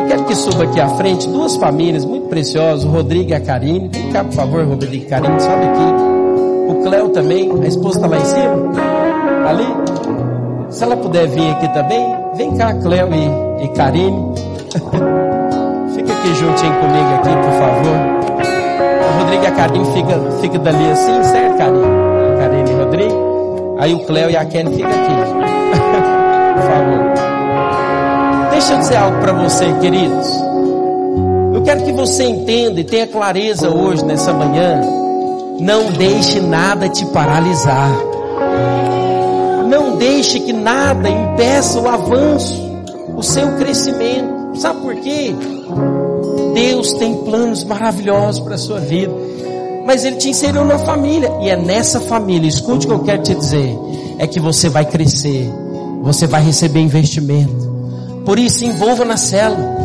Eu 0.00 0.06
quero 0.08 0.24
que 0.24 0.34
suba 0.34 0.64
aqui 0.64 0.80
à 0.80 0.88
frente 0.88 1.28
duas 1.28 1.54
famílias 1.56 2.06
muito 2.06 2.28
preciosas, 2.28 2.86
o 2.86 2.88
Rodrigo 2.88 3.30
e 3.30 3.34
a 3.34 3.40
Karine. 3.40 3.90
Vem 3.92 4.10
cá, 4.10 4.24
por 4.24 4.32
favor, 4.32 4.64
Rodrigo 4.64 5.04
e 5.04 5.06
Karine, 5.06 5.38
sobe 5.38 5.64
aqui. 5.64 6.70
O 6.70 6.82
Cléo 6.82 7.08
também, 7.10 7.52
a 7.62 7.66
esposa 7.66 7.98
está 7.98 8.08
lá 8.08 8.16
em 8.16 8.24
cima? 8.24 8.72
Ali? 9.46 9.66
Se 10.70 10.82
ela 10.82 10.96
puder 10.96 11.28
vir 11.28 11.50
aqui 11.50 11.68
também, 11.74 12.16
vem 12.36 12.56
cá, 12.56 12.72
Cléo 12.72 13.08
e, 13.12 13.64
e 13.64 13.68
Karine. 13.68 14.34
Fica 15.94 16.12
aqui 16.12 16.34
juntinho 16.34 16.74
comigo 16.80 17.14
aqui, 17.16 17.36
por 17.36 17.52
favor. 17.52 18.15
Rodrigo 19.18 19.44
e 19.44 19.46
a 19.46 19.52
Karine 19.52 19.84
fica, 19.92 20.20
fica 20.40 20.58
dali 20.58 20.90
assim, 20.90 21.22
certo, 21.24 21.56
Karine? 21.58 21.84
Karine 22.38 22.70
e 22.70 22.74
Rodrigo. 22.74 23.26
Aí 23.78 23.94
o 23.94 24.00
Cléo 24.00 24.30
e 24.30 24.36
a 24.36 24.44
Kelly 24.44 24.74
ficam 24.74 24.90
aqui. 24.90 25.12
Por 26.54 26.62
favor. 26.62 28.50
Deixa 28.50 28.72
eu 28.72 28.78
dizer 28.78 28.96
algo 28.96 29.18
para 29.20 29.32
você, 29.34 29.72
queridos. 29.80 30.26
Eu 31.54 31.62
quero 31.62 31.82
que 31.84 31.92
você 31.92 32.24
entenda 32.24 32.80
e 32.80 32.84
tenha 32.84 33.06
clareza 33.06 33.70
hoje, 33.70 34.04
nessa 34.04 34.32
manhã. 34.32 34.80
Não 35.60 35.90
deixe 35.92 36.40
nada 36.40 36.88
te 36.88 37.04
paralisar. 37.06 37.92
Não 39.68 39.96
deixe 39.96 40.40
que 40.40 40.52
nada 40.52 41.08
impeça 41.08 41.80
o 41.80 41.88
avanço, 41.88 42.62
o 43.14 43.22
seu 43.22 43.56
crescimento. 43.56 44.56
Sabe 44.56 44.80
por 44.80 44.94
quê? 44.96 45.34
Deus 46.56 46.92
tem 46.94 47.14
planos 47.18 47.62
maravilhosos 47.64 48.40
para 48.40 48.54
a 48.54 48.58
sua 48.58 48.80
vida 48.80 49.12
mas 49.86 50.04
ele 50.04 50.16
te 50.16 50.28
inseriu 50.28 50.64
na 50.64 50.78
família. 50.78 51.32
E 51.40 51.48
é 51.48 51.56
nessa 51.56 52.00
família, 52.00 52.48
escute 52.48 52.86
o 52.86 52.88
que 52.88 52.94
eu 52.94 53.04
quero 53.04 53.22
te 53.22 53.34
dizer, 53.36 53.78
é 54.18 54.26
que 54.26 54.40
você 54.40 54.68
vai 54.68 54.84
crescer, 54.84 55.48
você 56.02 56.26
vai 56.26 56.42
receber 56.42 56.80
investimento. 56.80 57.64
Por 58.24 58.36
isso, 58.38 58.64
envolva 58.64 59.04
na 59.04 59.16
célula. 59.16 59.76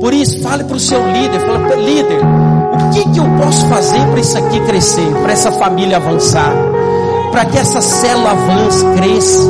Por 0.00 0.14
isso, 0.14 0.40
fale 0.40 0.62
para 0.62 0.76
o 0.76 0.80
seu 0.80 1.04
líder, 1.04 1.40
fala, 1.40 1.74
líder, 1.74 2.20
o 2.20 2.90
que, 2.90 3.10
que 3.10 3.18
eu 3.18 3.24
posso 3.42 3.66
fazer 3.66 3.98
para 3.98 4.20
isso 4.20 4.38
aqui 4.38 4.60
crescer, 4.60 5.10
para 5.22 5.32
essa 5.32 5.50
família 5.50 5.96
avançar, 5.96 6.52
para 7.32 7.46
que 7.46 7.58
essa 7.58 7.80
célula 7.80 8.30
avance, 8.30 8.84
cresça. 8.96 9.42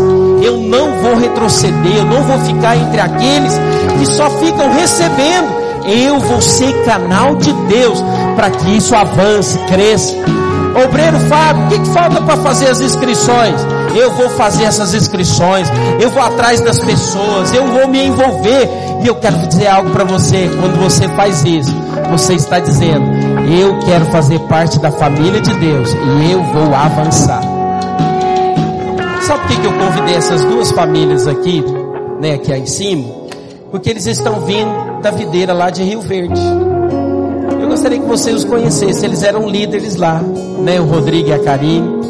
Eu 0.42 0.56
não 0.58 1.02
vou 1.02 1.16
retroceder, 1.16 1.96
eu 1.96 2.04
não 2.06 2.22
vou 2.22 2.38
ficar 2.38 2.76
entre 2.76 3.00
aqueles 3.00 3.52
que 3.98 4.06
só 4.06 4.30
ficam 4.30 4.72
recebendo 4.72 5.65
eu 5.86 6.18
vou 6.18 6.40
ser 6.40 6.72
canal 6.84 7.36
de 7.36 7.52
Deus 7.52 8.02
para 8.34 8.50
que 8.50 8.76
isso 8.76 8.94
avance, 8.94 9.58
cresça. 9.66 10.14
Obreiro 10.84 11.18
Fábio, 11.20 11.64
o 11.64 11.68
que, 11.68 11.78
que 11.78 11.88
falta 11.88 12.20
para 12.20 12.36
fazer 12.36 12.68
as 12.68 12.80
inscrições? 12.80 13.54
Eu 13.94 14.10
vou 14.12 14.28
fazer 14.30 14.64
essas 14.64 14.92
inscrições, 14.92 15.68
eu 15.98 16.10
vou 16.10 16.22
atrás 16.22 16.60
das 16.60 16.78
pessoas, 16.80 17.54
eu 17.54 17.66
vou 17.66 17.88
me 17.88 18.04
envolver. 18.04 18.68
E 19.02 19.06
eu 19.06 19.14
quero 19.14 19.38
dizer 19.46 19.68
algo 19.68 19.90
para 19.90 20.04
você, 20.04 20.50
quando 20.60 20.78
você 20.82 21.08
faz 21.10 21.42
isso, 21.44 21.72
você 22.10 22.34
está 22.34 22.58
dizendo, 22.58 23.06
eu 23.50 23.78
quero 23.80 24.04
fazer 24.06 24.38
parte 24.40 24.78
da 24.78 24.90
família 24.90 25.40
de 25.40 25.54
Deus 25.54 25.94
e 25.94 26.32
eu 26.32 26.42
vou 26.42 26.74
avançar. 26.74 27.40
Sabe 29.22 29.40
por 29.40 29.60
que, 29.60 29.66
eu 29.66 29.72
convidei 29.72 30.14
essas 30.14 30.44
duas 30.44 30.70
famílias 30.72 31.26
aqui, 31.26 31.64
né, 32.20 32.34
aqui 32.34 32.52
em 32.52 32.66
cima? 32.66 33.08
Porque 33.70 33.90
eles 33.90 34.06
estão 34.06 34.40
vindo 34.40 34.95
da 35.06 35.12
videira 35.12 35.52
lá 35.52 35.70
de 35.70 35.84
Rio 35.84 36.00
Verde. 36.00 36.42
Eu 37.60 37.68
gostaria 37.68 38.00
que 38.00 38.06
você 38.06 38.32
os 38.32 38.44
conhecesse. 38.44 39.04
Eles 39.04 39.22
eram 39.22 39.48
líderes 39.48 39.94
lá, 39.94 40.20
né? 40.58 40.80
O 40.80 40.84
Rodrigo 40.84 41.28
e 41.28 41.32
a 41.32 41.38
Karine. 41.38 42.04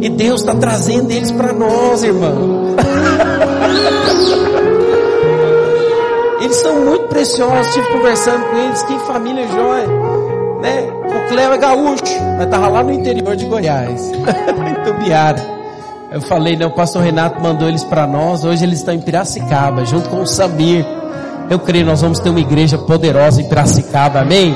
E 0.00 0.08
Deus 0.08 0.40
está 0.40 0.54
trazendo 0.54 1.10
eles 1.10 1.30
para 1.30 1.52
nós, 1.52 2.02
irmão. 2.02 2.76
eles 6.40 6.56
são 6.56 6.82
muito 6.82 7.08
preciosos. 7.08 7.66
Estive 7.66 7.88
conversando 7.88 8.42
com 8.46 8.56
eles. 8.56 8.82
Que 8.84 8.98
família 9.00 9.46
jóia, 9.46 9.86
né? 10.62 10.88
O 11.04 11.28
Cléo 11.28 11.52
é 11.52 11.58
gaúcho, 11.58 12.22
mas 12.38 12.46
estava 12.46 12.68
lá 12.68 12.82
no 12.82 12.92
interior 12.92 13.36
de 13.36 13.44
Goiás, 13.44 14.08
em 14.10 14.14
Tubiara. 14.82 15.60
Eu 16.10 16.22
falei, 16.22 16.56
né? 16.56 16.64
O 16.64 16.70
pastor 16.70 17.02
Renato 17.02 17.38
mandou 17.42 17.68
eles 17.68 17.84
para 17.84 18.06
nós. 18.06 18.46
Hoje 18.46 18.64
eles 18.64 18.78
estão 18.78 18.94
em 18.94 19.00
Piracicaba, 19.00 19.84
junto 19.84 20.08
com 20.08 20.22
o 20.22 20.26
Samir. 20.26 20.99
Eu 21.50 21.58
creio 21.58 21.84
nós 21.84 22.00
vamos 22.00 22.20
ter 22.20 22.30
uma 22.30 22.38
igreja 22.38 22.78
poderosa 22.78 23.42
em 23.42 23.48
Piracicaba, 23.48 24.20
amém? 24.20 24.54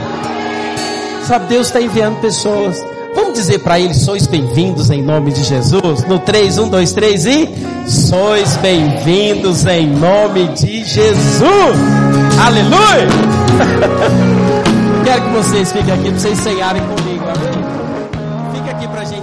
Sabe, 1.24 1.46
Deus 1.48 1.66
está 1.66 1.80
enviando 1.80 2.20
pessoas. 2.20 2.80
Vamos 3.16 3.34
dizer 3.34 3.58
para 3.58 3.80
eles, 3.80 3.96
sois 3.96 4.28
bem-vindos 4.28 4.90
em 4.90 5.02
nome 5.02 5.32
de 5.32 5.42
Jesus. 5.42 6.04
No 6.04 6.20
3, 6.20 6.56
1, 6.56 6.68
2, 6.68 6.92
3 6.92 7.26
e 7.26 7.48
sois 7.88 8.56
bem-vindos 8.58 9.66
em 9.66 9.88
nome 9.88 10.46
de 10.54 10.84
Jesus. 10.84 11.76
Aleluia! 12.40 13.08
Quero 15.04 15.22
que 15.22 15.30
vocês 15.30 15.72
fiquem 15.72 15.94
aqui 15.94 16.10
para 16.10 16.20
vocês 16.20 16.38
cearem 16.38 16.82
comigo, 16.82 17.24
amém? 17.24 18.54
Fica 18.54 18.70
aqui 18.70 18.86
para 18.86 19.04
gente. 19.04 19.13